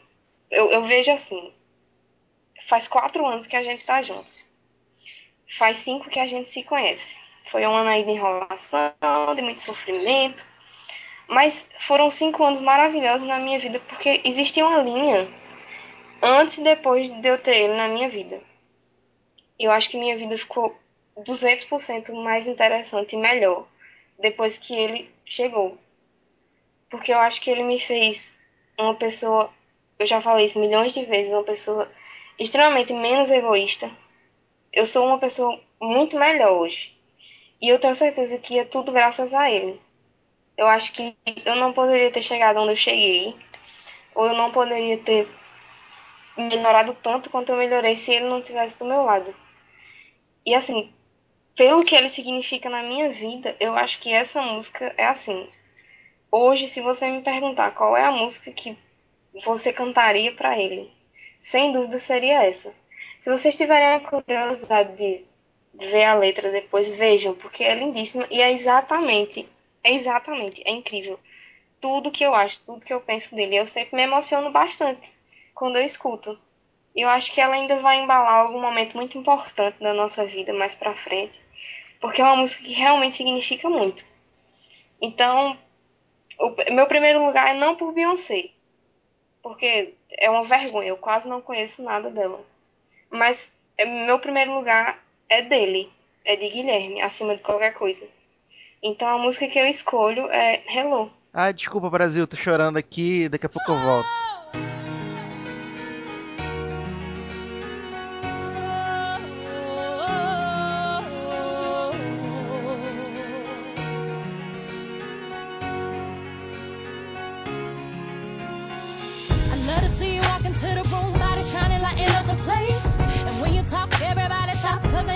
eu, 0.51 0.71
eu 0.71 0.83
vejo 0.83 1.11
assim, 1.11 1.53
faz 2.61 2.87
quatro 2.87 3.25
anos 3.25 3.47
que 3.47 3.55
a 3.55 3.63
gente 3.63 3.85
tá 3.85 4.01
junto. 4.01 4.31
Faz 5.47 5.77
cinco 5.77 6.09
que 6.09 6.19
a 6.19 6.27
gente 6.27 6.47
se 6.47 6.63
conhece. 6.63 7.17
Foi 7.43 7.65
um 7.65 7.75
ano 7.75 7.89
aí 7.89 8.03
de 8.03 8.11
enrolação, 8.11 8.93
de 9.35 9.41
muito 9.41 9.61
sofrimento. 9.61 10.45
Mas 11.27 11.69
foram 11.77 12.09
cinco 12.09 12.43
anos 12.43 12.59
maravilhosos 12.59 13.27
na 13.27 13.39
minha 13.39 13.59
vida, 13.59 13.79
porque 13.87 14.21
existia 14.23 14.65
uma 14.65 14.81
linha 14.81 15.27
antes 16.21 16.57
e 16.57 16.63
depois 16.63 17.09
de 17.09 17.27
eu 17.27 17.37
ter 17.37 17.55
ele 17.55 17.75
na 17.75 17.87
minha 17.87 18.09
vida. 18.09 18.41
Eu 19.59 19.71
acho 19.71 19.89
que 19.89 19.97
minha 19.97 20.17
vida 20.17 20.37
ficou 20.37 20.77
200% 21.17 22.13
mais 22.23 22.47
interessante 22.47 23.15
e 23.15 23.19
melhor 23.19 23.67
depois 24.19 24.57
que 24.57 24.75
ele 24.75 25.09
chegou. 25.25 25.77
Porque 26.89 27.13
eu 27.13 27.19
acho 27.19 27.41
que 27.41 27.49
ele 27.49 27.63
me 27.63 27.79
fez 27.79 28.37
uma 28.77 28.95
pessoa, 28.95 29.51
eu 29.97 30.05
já 30.05 30.19
falei 30.19 30.45
isso 30.45 30.59
milhões 30.59 30.93
de 30.93 31.05
vezes, 31.05 31.31
uma 31.31 31.43
pessoa 31.43 31.89
extremamente 32.37 32.93
menos 32.93 33.31
egoísta. 33.31 33.89
Eu 34.73 34.85
sou 34.85 35.05
uma 35.05 35.17
pessoa 35.17 35.59
muito 35.81 36.17
melhor 36.17 36.51
hoje. 36.53 36.97
E 37.61 37.67
eu 37.67 37.79
tenho 37.79 37.95
certeza 37.95 38.37
que 38.37 38.59
é 38.59 38.65
tudo 38.65 38.91
graças 38.91 39.33
a 39.33 39.49
ele. 39.51 39.79
Eu 40.57 40.67
acho 40.67 40.93
que 40.93 41.15
eu 41.45 41.55
não 41.55 41.73
poderia 41.73 42.11
ter 42.11 42.21
chegado 42.21 42.59
onde 42.59 42.73
eu 42.73 42.75
cheguei, 42.75 43.35
ou 44.13 44.27
eu 44.27 44.33
não 44.33 44.51
poderia 44.51 44.97
ter 44.97 45.27
melhorado 46.37 46.93
tanto 46.93 47.29
quanto 47.29 47.49
eu 47.49 47.57
melhorei 47.57 47.95
se 47.95 48.13
ele 48.13 48.27
não 48.27 48.41
tivesse 48.41 48.79
do 48.79 48.85
meu 48.85 49.03
lado. 49.03 49.33
E 50.45 50.53
assim, 50.55 50.93
pelo 51.59 51.83
que 51.83 51.93
ele 51.93 52.07
significa 52.07 52.69
na 52.69 52.81
minha 52.81 53.09
vida, 53.09 53.53
eu 53.59 53.75
acho 53.75 53.99
que 53.99 54.13
essa 54.13 54.41
música 54.41 54.95
é 54.97 55.03
assim. 55.03 55.45
Hoje, 56.31 56.65
se 56.65 56.79
você 56.79 57.11
me 57.11 57.21
perguntar 57.21 57.71
qual 57.71 57.97
é 57.97 58.05
a 58.05 58.13
música 58.13 58.49
que 58.49 58.77
você 59.43 59.73
cantaria 59.73 60.31
pra 60.31 60.57
ele, 60.57 60.89
sem 61.37 61.73
dúvida 61.73 61.99
seria 61.99 62.45
essa. 62.45 62.73
Se 63.19 63.29
vocês 63.29 63.57
tiverem 63.57 63.89
a 63.89 63.99
curiosidade 63.99 64.95
de 64.95 65.25
ver 65.85 66.05
a 66.05 66.13
letra 66.13 66.49
depois, 66.49 66.97
vejam, 66.97 67.35
porque 67.35 67.65
é 67.65 67.75
lindíssima 67.75 68.25
e 68.31 68.41
é 68.41 68.53
exatamente, 68.53 69.45
é 69.83 69.91
exatamente, 69.91 70.63
é 70.65 70.71
incrível. 70.71 71.19
Tudo 71.81 72.09
que 72.09 72.23
eu 72.23 72.33
acho, 72.33 72.63
tudo 72.63 72.85
que 72.85 72.93
eu 72.93 73.01
penso 73.01 73.35
dele. 73.35 73.57
Eu 73.57 73.65
sempre 73.65 73.97
me 73.97 74.03
emociono 74.03 74.49
bastante 74.49 75.11
quando 75.53 75.75
eu 75.75 75.83
escuto. 75.83 76.39
Eu 76.95 77.07
acho 77.09 77.31
que 77.31 77.39
ela 77.39 77.55
ainda 77.55 77.79
vai 77.79 78.01
embalar 78.01 78.37
algum 78.37 78.61
momento 78.61 78.97
muito 78.97 79.17
importante 79.17 79.77
da 79.79 79.93
nossa 79.93 80.25
vida 80.25 80.53
mais 80.53 80.75
pra 80.75 80.93
frente, 80.93 81.39
porque 81.99 82.21
é 82.21 82.25
uma 82.25 82.35
música 82.35 82.63
que 82.63 82.73
realmente 82.73 83.13
significa 83.13 83.69
muito. 83.69 84.05
Então, 85.01 85.57
o 86.39 86.73
meu 86.73 86.87
primeiro 86.87 87.23
lugar 87.23 87.49
é 87.49 87.53
não 87.53 87.75
por 87.75 87.93
Beyoncé, 87.93 88.49
porque 89.41 89.93
é 90.17 90.29
uma 90.29 90.43
vergonha, 90.43 90.89
eu 90.89 90.97
quase 90.97 91.27
não 91.27 91.41
conheço 91.41 91.83
nada 91.83 92.09
dela. 92.09 92.43
Mas 93.09 93.53
é, 93.77 93.85
meu 93.85 94.19
primeiro 94.19 94.53
lugar 94.53 95.03
é 95.29 95.41
dele, 95.41 95.91
é 96.25 96.35
de 96.35 96.49
Guilherme, 96.49 97.01
acima 97.01 97.35
de 97.35 97.41
qualquer 97.41 97.73
coisa. 97.73 98.07
Então 98.81 99.07
a 99.07 99.17
música 99.17 99.47
que 99.47 99.59
eu 99.59 99.67
escolho 99.67 100.29
é 100.29 100.63
Hello. 100.67 101.11
Ah, 101.33 101.51
desculpa, 101.51 101.89
Brasil, 101.89 102.25
tô 102.25 102.35
chorando 102.35 102.77
aqui, 102.77 103.29
daqui 103.29 103.45
a 103.45 103.49
pouco 103.49 103.71
eu 103.71 103.79
volto. 103.79 104.28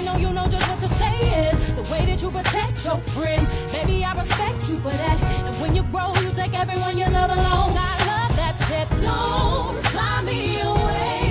Know 0.04 0.18
you 0.18 0.32
know 0.34 0.48
just 0.48 0.68
what 0.70 0.80
to 0.80 0.90
say. 0.96 1.52
The 1.76 1.84
way 1.92 2.06
that 2.06 2.22
you 2.22 2.32
protect 2.32 2.86
your 2.86 2.98
friends, 2.98 3.48
baby, 3.72 4.04
I 4.04 4.14
respect 4.14 4.70
you 4.70 4.78
for 4.78 4.92
that. 4.92 5.18
And 5.48 5.56
when 5.62 5.76
you 5.76 5.84
grow, 5.84 6.14
you 6.16 6.32
take 6.34 6.54
everyone 6.54 6.98
you 6.98 7.06
love 7.08 7.32
along. 7.32 7.76
I 7.78 7.94
love 8.12 8.36
that 8.36 8.56
shit. 8.68 9.02
Don't 9.02 9.84
fly 9.88 10.22
me 10.22 10.62
away. 10.62 11.23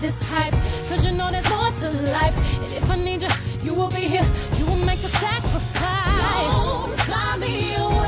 This 0.00 0.14
hype. 0.22 0.54
Cause 0.88 1.04
you 1.04 1.12
know 1.12 1.30
there's 1.30 1.48
more 1.50 1.70
to 1.70 1.90
life. 2.12 2.36
And 2.62 2.72
if 2.72 2.90
I 2.90 2.96
need 2.96 3.22
you, 3.22 3.28
you 3.62 3.74
will 3.74 3.90
be 3.90 4.00
here. 4.00 4.26
You 4.58 4.66
will 4.66 4.84
make 4.84 5.00
the 5.00 5.08
sacrifice. 5.08 6.66
Don't 6.66 7.00
fly 7.00 7.36
me 7.36 7.74
away. 7.74 7.99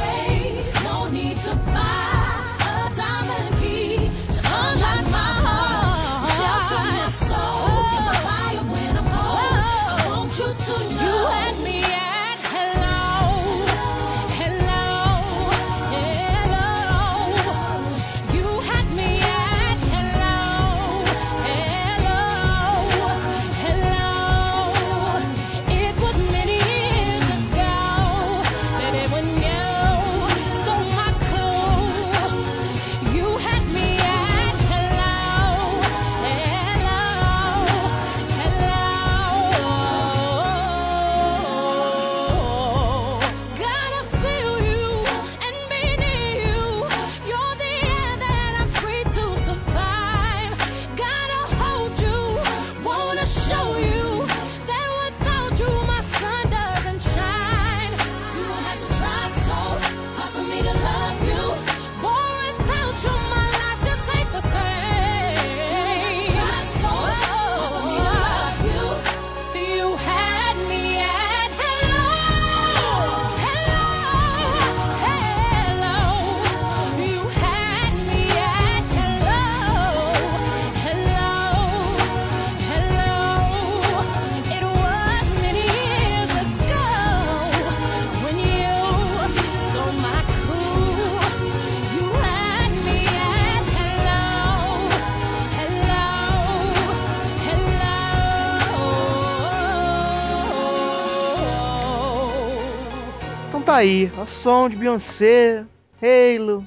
Tá 103.72 103.76
aí, 103.78 104.12
o 104.18 104.26
som 104.26 104.68
de 104.68 104.76
Beyoncé, 104.76 105.64
Halo, 106.02 106.66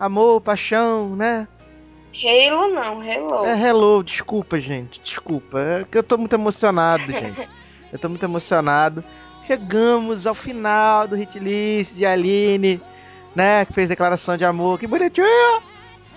amor, 0.00 0.40
paixão, 0.40 1.14
né? 1.14 1.46
Halo 2.24 2.68
não, 2.68 3.02
Hello. 3.02 3.44
É 3.44 3.60
Hello, 3.60 4.02
desculpa, 4.02 4.58
gente, 4.58 5.00
desculpa. 5.00 5.58
É 5.60 5.84
que 5.84 5.98
eu 5.98 6.02
tô 6.02 6.16
muito 6.16 6.32
emocionado, 6.34 7.02
gente. 7.12 7.46
Eu 7.92 7.98
tô 7.98 8.08
muito 8.08 8.24
emocionado. 8.24 9.04
Chegamos 9.46 10.26
ao 10.26 10.34
final 10.34 11.06
do 11.06 11.14
hit 11.14 11.38
list 11.38 11.94
de 11.94 12.06
Aline, 12.06 12.80
né? 13.34 13.64
Que 13.66 13.72
fez 13.74 13.88
declaração 13.90 14.36
de 14.36 14.44
amor, 14.44 14.78
que 14.78 14.86
bonitinho, 14.86 15.26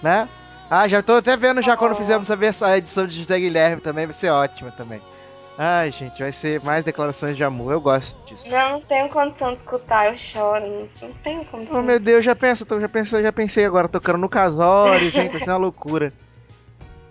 né? 0.02 0.30
Ah, 0.70 0.88
já 0.88 1.02
tô 1.02 1.16
até 1.16 1.36
vendo 1.36 1.62
já 1.62 1.76
quando 1.76 1.92
Oh. 1.94 1.96
fizermos 1.96 2.32
a 2.32 2.36
vers- 2.36 2.62
a 2.64 2.78
edição 2.78 3.06
de 3.06 3.16
José 3.18 3.38
Guilherme 3.40 3.82
também, 3.82 4.06
vai 4.06 4.14
ser 4.14 4.30
ótima 4.30 4.72
também. 4.72 5.02
Ai, 5.62 5.92
gente, 5.92 6.22
vai 6.22 6.32
ser 6.32 6.64
mais 6.64 6.86
declarações 6.86 7.36
de 7.36 7.44
amor, 7.44 7.74
eu 7.74 7.82
gosto 7.82 8.24
disso. 8.24 8.50
Não, 8.50 8.72
não 8.72 8.82
tenho 8.82 9.10
condição 9.10 9.52
de 9.52 9.58
escutar, 9.58 10.08
eu 10.08 10.16
choro. 10.16 10.66
Não, 10.66 10.88
não 11.02 11.14
tenho 11.16 11.44
condição. 11.44 11.80
Oh, 11.80 11.82
meu 11.82 12.00
Deus, 12.00 12.24
já 12.24 12.34
pensa, 12.34 12.66
já 12.80 12.88
pensei, 12.88 13.22
já 13.22 13.34
pensei 13.34 13.66
agora, 13.66 13.90
tocando 13.90 14.20
no 14.20 14.30
casório, 14.30 15.08
gente, 15.12 15.32
vai 15.32 15.42
ser 15.42 15.50
uma 15.50 15.58
loucura. 15.58 16.14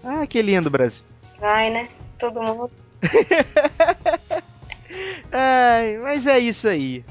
Ah, 0.03 0.27
que 0.27 0.41
lindo, 0.41 0.71
Brasil. 0.71 1.05
Vai, 1.39 1.69
né? 1.69 1.91
Todo 2.19 2.43
mundo. 2.43 2.71
Ai, 5.31 5.99
mas 5.99 6.27
é 6.27 6.39
isso 6.39 6.69
aí. 6.69 7.05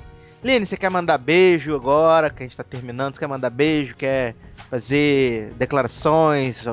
Lene, 0.43 0.65
você 0.65 0.75
quer 0.75 0.89
mandar 0.89 1.19
beijo 1.19 1.75
agora, 1.75 2.31
que 2.31 2.41
a 2.41 2.47
gente 2.47 2.57
tá 2.57 2.63
terminando? 2.63 3.13
Você 3.13 3.19
quer 3.19 3.27
mandar 3.27 3.51
beijo? 3.51 3.95
Quer 3.95 4.33
fazer 4.69 5.53
declarações, 5.53 6.65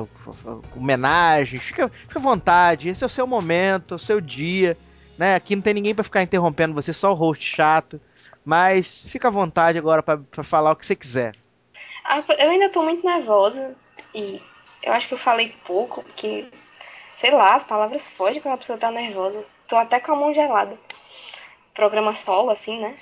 homenagens? 0.75 1.63
Fica, 1.63 1.89
fica 1.89 2.19
à 2.19 2.21
vontade, 2.21 2.89
esse 2.89 3.03
é 3.03 3.07
o 3.07 3.09
seu 3.09 3.25
momento, 3.25 3.95
o 3.95 3.99
seu 3.99 4.19
dia. 4.19 4.77
Né? 5.17 5.35
Aqui 5.35 5.55
não 5.55 5.61
tem 5.61 5.73
ninguém 5.73 5.95
pra 5.95 6.03
ficar 6.03 6.21
interrompendo 6.21 6.73
você, 6.73 6.91
só 6.91 7.11
o 7.11 7.15
host 7.15 7.43
chato. 7.43 7.99
Mas 8.43 9.03
fica 9.07 9.27
à 9.27 9.31
vontade 9.31 9.77
agora 9.77 10.03
pra 10.03 10.43
falar 10.43 10.71
o 10.71 10.75
que 10.75 10.85
você 10.85 10.95
quiser. 10.95 11.33
Ah, 12.03 12.23
eu 12.37 12.49
ainda 12.49 12.69
tô 12.69 12.83
muito 12.83 13.05
nervosa 13.05 13.75
e 14.13 14.41
eu 14.83 14.93
acho 14.93 15.07
que 15.07 15.15
eu 15.15 15.17
falei 15.17 15.55
pouco, 15.65 16.03
porque, 16.03 16.47
sei 17.15 17.31
lá, 17.31 17.55
as 17.55 17.63
palavras 17.63 18.09
fogem 18.09 18.41
quando 18.41 18.53
a 18.53 18.57
pessoa 18.57 18.77
tá 18.77 18.91
nervosa. 18.91 19.43
Tô 19.67 19.75
até 19.75 19.99
com 19.99 20.11
a 20.11 20.15
mão 20.15 20.33
gelada. 20.33 20.77
Programa 21.73 22.13
solo, 22.13 22.51
assim, 22.51 22.79
né? 22.79 22.95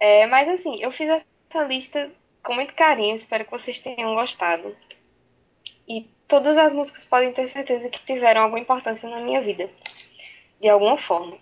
É, 0.00 0.26
mas 0.26 0.48
assim, 0.48 0.76
eu 0.80 0.90
fiz 0.90 1.08
essa 1.08 1.64
lista 1.64 2.10
com 2.42 2.54
muito 2.54 2.74
carinho, 2.74 3.14
espero 3.14 3.44
que 3.44 3.50
vocês 3.50 3.78
tenham 3.78 4.14
gostado. 4.14 4.76
E 5.88 6.08
todas 6.26 6.56
as 6.58 6.72
músicas 6.72 7.04
podem 7.04 7.32
ter 7.32 7.46
certeza 7.46 7.88
que 7.88 8.04
tiveram 8.04 8.42
alguma 8.42 8.60
importância 8.60 9.08
na 9.08 9.20
minha 9.20 9.40
vida, 9.40 9.70
de 10.60 10.68
alguma 10.68 10.96
forma. 10.96 11.38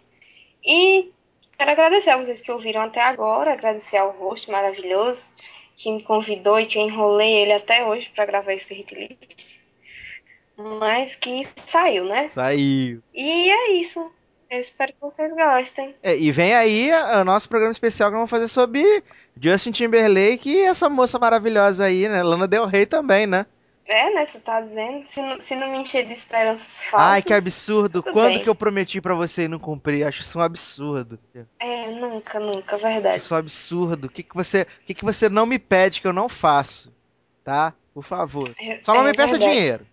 E 0.65 1.11
quero 1.57 1.71
agradecer 1.71 2.11
a 2.11 2.17
vocês 2.17 2.41
que 2.41 2.53
ouviram 2.53 2.83
até 2.83 3.01
agora, 3.01 3.53
agradecer 3.53 3.97
ao 3.97 4.13
host 4.13 4.51
maravilhoso 4.51 5.35
que 5.75 5.91
me 5.91 6.03
convidou 6.03 6.61
e 6.61 6.67
que 6.67 6.79
eu 6.79 6.83
enrolei 6.83 7.33
ele 7.33 7.53
até 7.53 7.85
hoje 7.87 8.11
para 8.15 8.27
gravar 8.27 8.53
esse 8.53 8.75
hit 8.75 8.95
list. 8.95 9.61
Mas 10.57 11.15
que 11.15 11.43
saiu, 11.57 12.05
né? 12.05 12.29
Saiu. 12.29 13.03
E 13.15 13.51
é 13.51 13.73
isso. 13.73 14.13
Eu 14.51 14.59
espero 14.59 14.93
que 14.93 15.01
vocês 15.01 15.33
gostem. 15.33 15.95
É, 16.03 16.17
e 16.17 16.33
vem 16.33 16.55
aí 16.55 16.91
o 16.93 17.25
nosso 17.25 17.49
programa 17.49 17.71
especial 17.71 18.11
que 18.11 18.17
vamos 18.17 18.29
fazer 18.31 18.49
sobre 18.49 18.83
Justin 19.41 19.71
Timberlake 19.71 20.51
e 20.51 20.63
essa 20.63 20.89
moça 20.89 21.19
maravilhosa 21.21 21.85
aí, 21.85 22.09
né? 22.09 22.21
Lana 22.23 22.49
Del 22.49 22.67
Rey 22.67 22.85
também, 22.85 23.27
né? 23.29 23.47
É, 23.87 24.13
né? 24.13 24.27
Você 24.27 24.41
tá 24.41 24.61
dizendo? 24.61 25.07
Se 25.07 25.21
não, 25.23 25.41
se 25.41 25.55
não 25.55 25.71
me 25.71 25.79
encher 25.79 26.05
de 26.05 26.13
esperanças 26.13 26.83
falsas. 26.83 27.11
Ai, 27.13 27.23
que 27.23 27.33
absurdo. 27.33 28.03
Quando 28.03 28.35
bem. 28.35 28.43
que 28.43 28.49
eu 28.49 28.55
prometi 28.55 29.01
pra 29.01 29.15
você 29.15 29.45
e 29.45 29.49
não 29.49 29.59
cumpri? 29.59 30.03
Acho 30.05 30.23
isso 30.23 30.39
um 30.39 30.43
absurdo. 30.43 31.19
É, 31.59 31.91
nunca, 31.91 32.39
nunca, 32.41 32.77
Acho 32.77 32.85
verdade. 32.85 33.19
isso 33.19 33.35
um 33.35 33.39
absurdo. 33.39 34.07
O 34.07 34.11
que, 34.11 34.23
que, 34.23 34.35
você, 34.35 34.63
o 34.63 34.85
que, 34.85 34.95
que 34.95 35.05
você 35.05 35.29
não 35.29 35.47
me 35.47 35.59
pede 35.59 36.01
que 36.01 36.07
eu 36.07 36.13
não 36.13 36.29
faço? 36.29 36.93
Tá? 37.45 37.73
Por 37.95 38.03
favor. 38.03 38.49
É- 38.61 38.81
Só 38.83 38.95
não 38.95 39.03
é 39.03 39.11
me 39.11 39.17
peça 39.17 39.33
verdade. 39.33 39.53
dinheiro. 39.53 39.87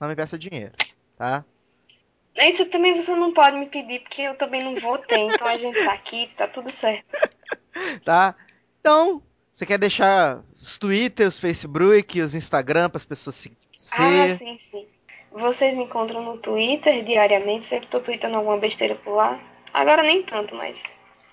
Não 0.00 0.08
me 0.08 0.16
peça 0.16 0.38
dinheiro. 0.38 0.72
Tá? 1.16 1.44
Isso 2.38 2.66
também 2.66 2.94
você 2.94 3.14
não 3.14 3.32
pode 3.32 3.56
me 3.56 3.66
pedir, 3.66 4.00
porque 4.00 4.22
eu 4.22 4.34
também 4.34 4.62
não 4.62 4.74
votei. 4.74 5.22
Então 5.22 5.46
a 5.46 5.56
gente 5.56 5.82
tá 5.84 5.92
aqui, 5.92 6.26
tá 6.34 6.46
tudo 6.46 6.70
certo. 6.70 7.06
Tá? 8.02 8.34
Então, 8.80 9.22
você 9.52 9.66
quer 9.66 9.78
deixar 9.78 10.42
os 10.54 10.78
Twitter, 10.78 11.28
os 11.28 11.38
Facebook, 11.38 12.20
os 12.22 12.34
Instagram 12.34 12.88
para 12.88 12.96
as 12.96 13.04
pessoas 13.04 13.36
seguirem 13.36 14.32
Ah, 14.32 14.36
sim, 14.36 14.54
sim. 14.54 14.86
Vocês 15.30 15.74
me 15.74 15.84
encontram 15.84 16.22
no 16.22 16.38
Twitter 16.38 17.02
diariamente, 17.02 17.66
sempre 17.66 17.88
tô 17.88 18.00
tweetando 18.00 18.38
alguma 18.38 18.56
besteira 18.56 18.94
por 18.94 19.14
lá. 19.14 19.38
Agora 19.74 20.02
nem 20.02 20.22
tanto, 20.22 20.54
mas. 20.54 20.82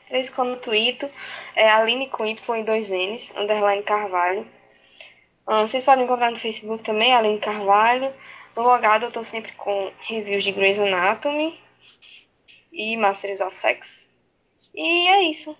De 0.08 0.12
vez 0.12 0.28
em 0.28 0.32
quando 0.34 0.50
eu 0.50 0.60
tweeto. 0.60 1.10
É 1.56 1.70
Aline 1.70 2.10
com 2.10 2.26
Y 2.26 2.60
e 2.60 2.64
dois 2.64 2.90
N's, 2.90 3.32
underline 3.38 3.84
Carvalho. 3.84 4.46
Ah, 5.48 5.66
vocês 5.66 5.84
podem 5.84 6.04
encontrar 6.04 6.30
no 6.30 6.36
Facebook 6.36 6.84
também, 6.84 7.14
Aline 7.14 7.40
Carvalho. 7.40 8.14
No 8.56 8.64
logado 8.64 9.06
eu 9.06 9.12
tô 9.12 9.24
sempre 9.24 9.52
com 9.54 9.92
reviews 10.00 10.44
de 10.44 10.52
Grey's 10.52 10.80
Anatomy 10.80 11.60
e 12.72 12.96
Masters 12.98 13.42
of 13.42 13.58
Sex. 13.58 14.12
E 14.74 15.08
é 15.08 15.24
isso. 15.24 15.56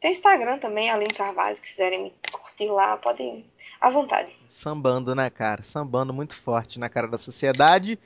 Tem 0.00 0.12
Instagram 0.12 0.58
também, 0.58 0.90
Aline 0.90 1.12
Carvalho, 1.12 1.56
se 1.56 1.62
quiserem 1.62 2.04
me 2.04 2.14
curtir 2.32 2.70
lá, 2.70 2.96
podem 2.96 3.44
à 3.78 3.90
vontade. 3.90 4.34
Sambando, 4.48 5.14
né, 5.14 5.28
cara? 5.28 5.62
Sambando 5.62 6.12
muito 6.12 6.34
forte 6.34 6.78
na 6.78 6.88
cara 6.88 7.06
da 7.06 7.18
sociedade. 7.18 7.98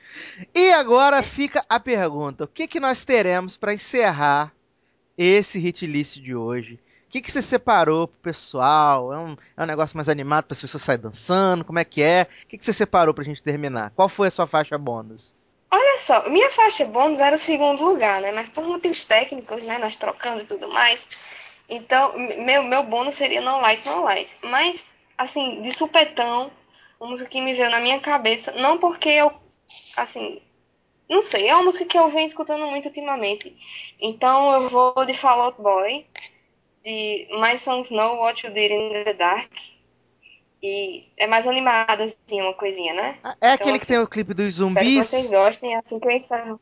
E 0.53 0.73
agora 0.73 1.23
fica 1.23 1.63
a 1.69 1.79
pergunta: 1.79 2.43
o 2.43 2.47
que, 2.47 2.67
que 2.67 2.81
nós 2.81 3.05
teremos 3.05 3.55
para 3.55 3.73
encerrar 3.73 4.53
esse 5.17 5.57
hit 5.57 5.87
list 5.87 6.17
de 6.17 6.35
hoje? 6.35 6.79
Que, 7.15 7.21
que 7.21 7.31
você 7.31 7.41
separou 7.41 8.09
pro 8.09 8.19
pessoal? 8.19 9.13
É 9.13 9.17
um, 9.17 9.37
é 9.55 9.63
um 9.63 9.65
negócio 9.65 9.95
mais 9.95 10.09
animado 10.09 10.43
para 10.43 10.53
as 10.53 10.59
pessoas 10.59 10.83
saírem 10.83 11.03
dançando? 11.03 11.63
Como 11.63 11.79
é 11.79 11.85
que 11.85 12.03
é? 12.03 12.27
O 12.43 12.45
que, 12.45 12.57
que 12.57 12.65
você 12.65 12.73
separou 12.73 13.13
pra 13.13 13.23
gente 13.23 13.41
terminar? 13.41 13.91
Qual 13.91 14.09
foi 14.09 14.27
a 14.27 14.31
sua 14.31 14.45
faixa 14.45 14.77
bônus? 14.77 15.33
Olha 15.71 15.97
só, 15.97 16.29
minha 16.29 16.51
faixa 16.51 16.83
bônus 16.83 17.21
era 17.21 17.37
o 17.37 17.39
segundo 17.39 17.81
lugar, 17.81 18.19
né? 18.19 18.33
Mas 18.33 18.49
por 18.49 18.65
motivos 18.65 19.05
técnicos, 19.05 19.63
né? 19.63 19.77
Nós 19.77 19.95
trocamos 19.95 20.43
e 20.43 20.47
tudo 20.47 20.67
mais. 20.67 21.07
Então, 21.69 22.19
meu, 22.19 22.61
meu 22.63 22.83
bônus 22.83 23.15
seria 23.15 23.39
No 23.39 23.61
Light, 23.61 23.85
No 23.85 24.03
Light. 24.03 24.35
Mas, 24.43 24.91
assim, 25.17 25.61
de 25.61 25.71
supetão, 25.71 26.51
uma 26.99 27.11
música 27.11 27.29
que 27.29 27.39
me 27.39 27.53
veio 27.53 27.71
na 27.71 27.79
minha 27.79 28.01
cabeça, 28.01 28.51
não 28.51 28.77
porque 28.77 29.07
eu, 29.07 29.31
assim, 29.95 30.41
não 31.09 31.21
sei, 31.21 31.47
é 31.47 31.55
uma 31.55 31.63
música 31.63 31.85
que 31.85 31.97
eu 31.97 32.09
venho 32.09 32.25
escutando 32.25 32.67
muito 32.67 32.87
ultimamente. 32.87 33.55
Então, 34.01 34.51
eu 34.51 34.67
vou 34.67 35.05
de 35.05 35.13
Fall 35.13 35.43
Out 35.43 35.61
Boy, 35.61 36.05
de 36.85 37.27
My 37.41 37.57
Songs 37.57 37.91
Know 37.91 38.17
What 38.21 38.45
You 38.45 38.53
Did 38.53 38.71
in 38.71 39.03
the 39.03 39.13
Dark. 39.13 39.51
E 40.63 41.05
é 41.17 41.27
mais 41.27 41.45
animada, 41.47 42.03
assim, 42.03 42.41
uma 42.41 42.53
coisinha, 42.53 42.93
né? 42.93 43.19
Ah, 43.23 43.35
É 43.41 43.51
aquele 43.51 43.77
que 43.77 43.83
assim, 43.83 43.93
tem 43.93 44.01
o 44.01 44.07
clipe 44.07 44.33
dos 44.33 44.59
Espero 44.59 44.73
que 44.85 44.95
zumbis? 44.95 45.07
vocês 45.07 45.29
gostem, 45.29 45.73
é 45.75 45.77
assim 45.77 45.99
que 45.99 46.07
eu 46.07 46.11
encerro. 46.11 46.59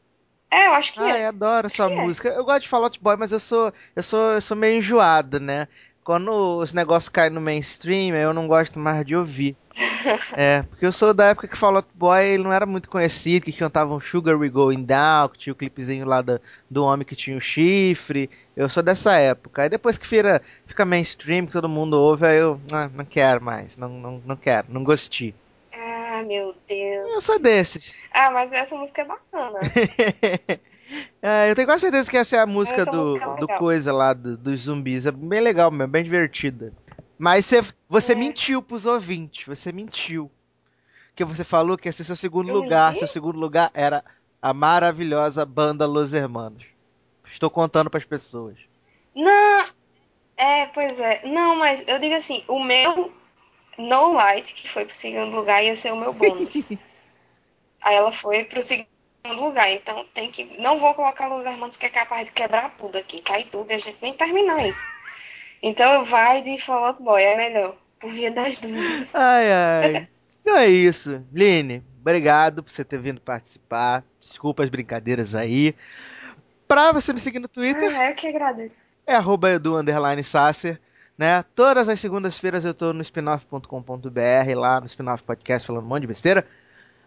É, 0.52 0.68
eu 0.68 0.74
acho 0.74 0.94
que 0.94 1.00
Ah, 1.00 1.18
é. 1.18 1.24
eu 1.26 1.30
adoro 1.30 1.68
essa 1.68 1.88
que 1.88 1.94
é. 1.94 1.96
música. 1.96 2.30
Eu 2.30 2.44
gosto 2.46 2.62
de 2.64 2.68
Fall 2.70 2.84
Out 2.84 3.00
Boy, 3.02 3.16
mas 3.18 3.32
eu 3.32 3.40
sou, 3.40 3.74
eu 3.96 4.04
sou, 4.04 4.34
eu 4.34 4.42
sou 4.42 4.58
meio 4.58 4.78
enjoado, 4.78 5.40
né? 5.40 5.68
Quando 6.04 6.58
os 6.60 6.74
negócios 6.74 7.08
caem 7.08 7.30
no 7.30 7.40
mainstream, 7.40 8.16
eu 8.16 8.34
não 8.34 8.48
gosto 8.48 8.78
mais 8.78 9.06
de 9.06 9.16
ouvir. 9.16 9.56
É, 10.36 10.64
porque 10.64 10.86
eu 10.86 10.92
sou 10.92 11.14
da 11.14 11.28
época 11.28 11.48
que 11.48 11.58
Fall 11.58 11.78
Out 11.78 11.88
Boy 11.94 12.26
ele 12.26 12.44
não 12.44 12.52
era 12.52 12.66
muito 12.66 12.90
conhecido, 12.90 13.46
que 13.46 13.54
cantavam 13.54 14.00
Sugar 14.00 14.38
We 14.38 14.50
Going 14.50 14.84
Down, 14.84 15.30
que 15.30 15.38
tinha 15.38 15.54
o 15.54 15.56
clipezinho 15.56 16.06
lá 16.06 16.22
do, 16.22 16.42
do 16.70 16.84
homem 16.84 17.06
que 17.06 17.16
tinha 17.16 17.38
o 17.38 17.42
chifre. 17.42 18.30
Eu 18.56 18.68
sou 18.68 18.84
dessa 18.84 19.14
época. 19.14 19.62
Aí 19.62 19.70
depois 19.70 19.98
que 19.98 20.06
vira, 20.06 20.42
fica 20.66 20.84
mainstream, 20.84 21.46
que 21.46 21.54
todo 21.54 21.70
mundo 21.70 21.94
ouve, 21.94 22.26
aí 22.26 22.38
eu 22.38 22.60
ah, 22.74 22.90
não 22.94 23.06
quero 23.06 23.42
mais, 23.42 23.78
não, 23.78 23.90
não, 23.90 24.22
não 24.26 24.36
quero, 24.36 24.68
não 24.70 24.84
gostei. 24.84 25.34
Ah, 25.74 26.22
meu 26.24 26.54
Deus. 26.68 27.12
Eu 27.14 27.22
sou 27.22 27.40
desses. 27.40 28.08
Ah, 28.12 28.30
mas 28.30 28.52
essa 28.52 28.76
música 28.76 29.02
é 29.02 29.06
bacana. 29.06 29.60
É, 31.22 31.50
eu 31.50 31.56
tenho 31.56 31.68
quase 31.68 31.82
certeza 31.82 32.12
que 32.12 32.18
essa 32.18 32.36
é 32.36 32.40
a 32.40 32.46
música 32.46 32.82
Essa 32.82 32.92
do, 32.92 33.12
música 33.12 33.32
é 33.32 33.40
do 33.40 33.48
coisa 33.48 33.94
lá, 33.94 34.14
do- 34.14 34.38
dos 34.38 34.62
zumbis. 34.64 35.06
É 35.06 35.12
bem 35.12 35.40
legal 35.40 35.72
mesmo, 35.72 35.88
bem 35.92 36.04
divertida. 36.04 36.74
Mas 37.18 37.46
você, 37.46 37.62
você 37.88 38.12
É. 38.12 38.16
mentiu 38.16 38.62
pros 38.62 38.86
ouvintes, 38.86 39.46
você 39.46 39.72
mentiu. 39.72 40.30
Porque 41.10 41.24
você 41.24 41.44
falou 41.44 41.78
que 41.78 41.88
ia 41.88 41.92
ser 41.94 42.04
seu 42.04 42.16
segundo 42.16 42.50
Eu 42.50 42.56
lugar. 42.56 42.90
menti? 42.90 43.00
Seu 43.00 43.08
segundo 43.08 43.40
lugar 43.40 43.72
era 43.74 44.04
a 44.42 44.54
maravilhosa 44.54 45.46
banda 45.46 45.86
Los 45.86 46.12
Hermanos. 46.14 46.66
Estou 47.26 47.50
contando 47.50 47.90
pras 47.90 48.04
pessoas. 48.04 48.58
Não, 49.16 49.66
é, 50.36 50.66
pois 50.68 51.00
é. 51.00 51.22
Não, 51.26 51.56
mas 51.56 51.84
eu 51.88 52.00
digo 52.00 52.16
assim, 52.16 52.44
o 52.50 52.62
meu 52.62 53.14
No 53.78 54.12
Light, 54.14 54.54
que 54.54 54.68
foi 54.68 54.84
pro 54.86 54.96
segundo 54.96 55.36
lugar, 55.36 55.64
ia 55.64 55.76
ser 55.76 55.94
o 55.94 55.98
meu 55.98 56.12
bônus. 56.14 56.66
Aí 57.82 57.96
ela 57.96 58.12
foi 58.12 58.44
pro 58.44 58.62
segundo 58.62 58.88
lugar. 59.32 59.72
Então 59.72 60.06
tem 60.14 60.30
que. 60.30 60.60
Não 60.60 60.78
vou 60.78 60.94
colocar 60.94 61.28
Los 61.28 61.46
Hermanos 61.46 61.78
que 61.78 61.86
é 61.86 61.90
capaz 61.90 62.26
de 62.26 62.32
quebrar 62.32 62.72
tudo 62.78 62.98
aqui, 62.98 63.22
cai 63.22 63.44
tá? 63.44 63.50
tudo 63.52 63.72
e 63.72 63.74
a 63.76 63.78
gente 63.78 63.98
nem 64.02 64.14
termina 64.14 64.66
isso. 64.68 64.86
Então 65.62 66.04
vai 66.04 66.42
de 66.42 66.58
Fall 66.58 66.86
Out 66.86 67.02
Boy, 67.02 67.24
é 67.24 67.38
melhor. 67.38 67.76
Por 68.00 68.12
via 68.12 68.30
das 68.30 68.60
duas. 68.60 69.16
Ai, 69.16 69.50
ai. 69.50 70.10
então 70.42 70.58
é 70.58 70.68
isso. 70.68 71.26
Line, 71.32 71.82
obrigado 72.02 72.62
por 72.62 72.70
você 72.70 72.84
ter 72.84 73.00
vindo 73.00 73.22
participar. 73.22 74.04
Desculpa 74.20 74.62
as 74.62 74.70
brincadeiras 74.70 75.34
aí. 75.34 75.74
Pra 76.68 76.92
você 76.92 77.14
me 77.14 77.20
seguir 77.22 77.40
no 77.40 77.48
Twitter. 77.48 77.98
Ah, 77.98 78.08
é, 78.08 78.12
eu 78.12 78.16
que 78.16 78.28
agradeço. 78.28 78.84
É 79.08 79.16
arroba 79.16 79.48
underline. 79.56 80.22
Né? 81.18 81.44
Todas 81.56 81.88
as 81.88 81.98
segundas-feiras 81.98 82.66
eu 82.66 82.74
tô 82.74 82.92
no 82.92 83.02
spinoff.com.br, 83.02 84.58
lá 84.58 84.82
no 84.82 84.88
Spinoff 84.88 85.24
Podcast 85.24 85.66
falando 85.66 85.86
um 85.86 85.88
monte 85.88 86.02
de 86.02 86.08
besteira. 86.08 86.46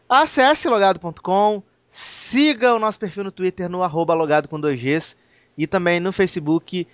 Acesse 0.08 0.66
logado.com, 0.68 1.62
Siga 1.88 2.74
o 2.74 2.78
nosso 2.78 2.98
perfil 2.98 3.24
no 3.24 3.30
Twitter 3.30 3.68
no 3.68 3.82
arroba 3.82 4.14
logado 4.14 4.48
com 4.48 4.60
2Gs 4.60 5.16
e 5.56 5.66
também 5.66 6.00
no 6.00 6.12
Facebook, 6.12 6.86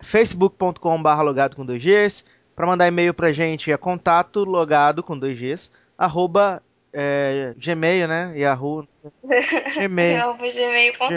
facebook.com.br 0.00 1.22
logado 1.22 1.56
com 1.56 1.64
2Gs. 1.64 2.24
Para 2.56 2.66
mandar 2.66 2.88
e-mail 2.88 3.14
para 3.14 3.32
gente 3.32 3.70
é 3.70 3.76
contato 3.76 4.44
logado 4.44 5.02
com 5.02 5.18
2Gs, 5.18 5.70
arroba 5.96 6.62
é, 6.92 7.54
Gmail, 7.56 8.08
né? 8.08 8.32
Yahoo. 8.36 8.86
Gmail. 9.76 10.34
Gmail.com. 10.34 11.08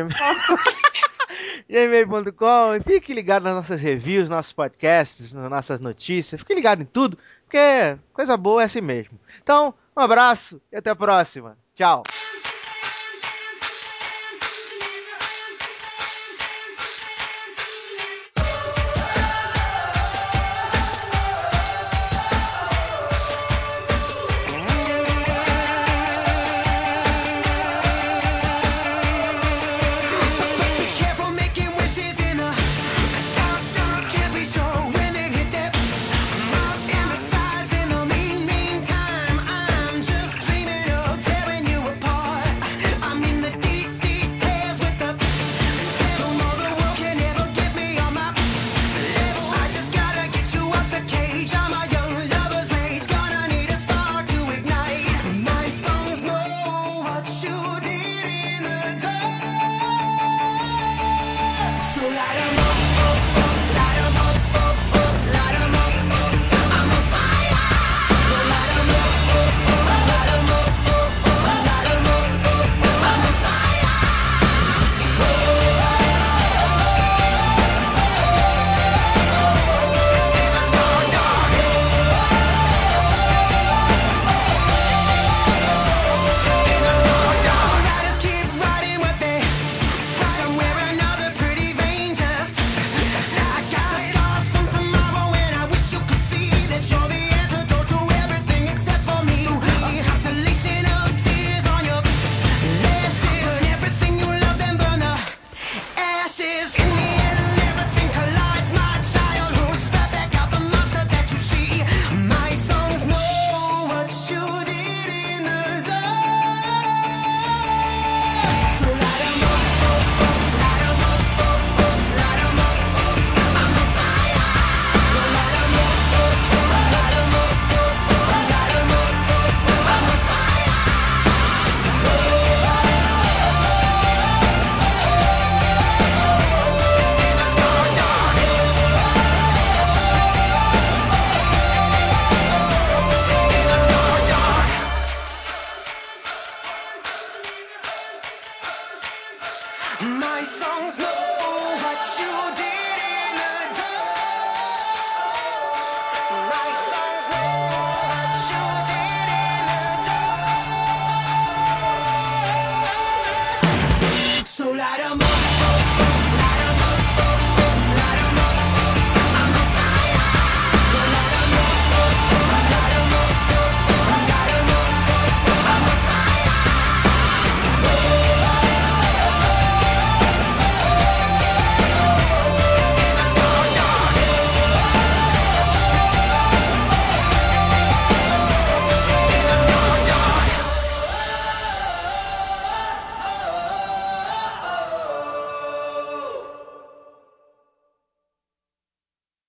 Gmail.com. 1.70 2.76
E 2.76 2.80
fique 2.82 3.14
ligado 3.14 3.44
nas 3.44 3.56
nossas 3.56 3.82
reviews, 3.82 4.30
nossos 4.30 4.54
podcasts, 4.54 5.34
nas 5.34 5.50
nossas 5.50 5.80
notícias. 5.80 6.42
Fique 6.42 6.54
ligado 6.54 6.82
em 6.82 6.86
tudo, 6.86 7.18
porque 7.46 7.98
coisa 8.12 8.38
boa 8.38 8.62
é 8.62 8.66
assim 8.66 8.82
mesmo. 8.82 9.20
Então, 9.42 9.74
um 9.96 10.02
abraço 10.02 10.62
e 10.72 10.78
até 10.78 10.90
a 10.90 10.96
próxima. 10.96 11.58
Tchau. 11.76 12.04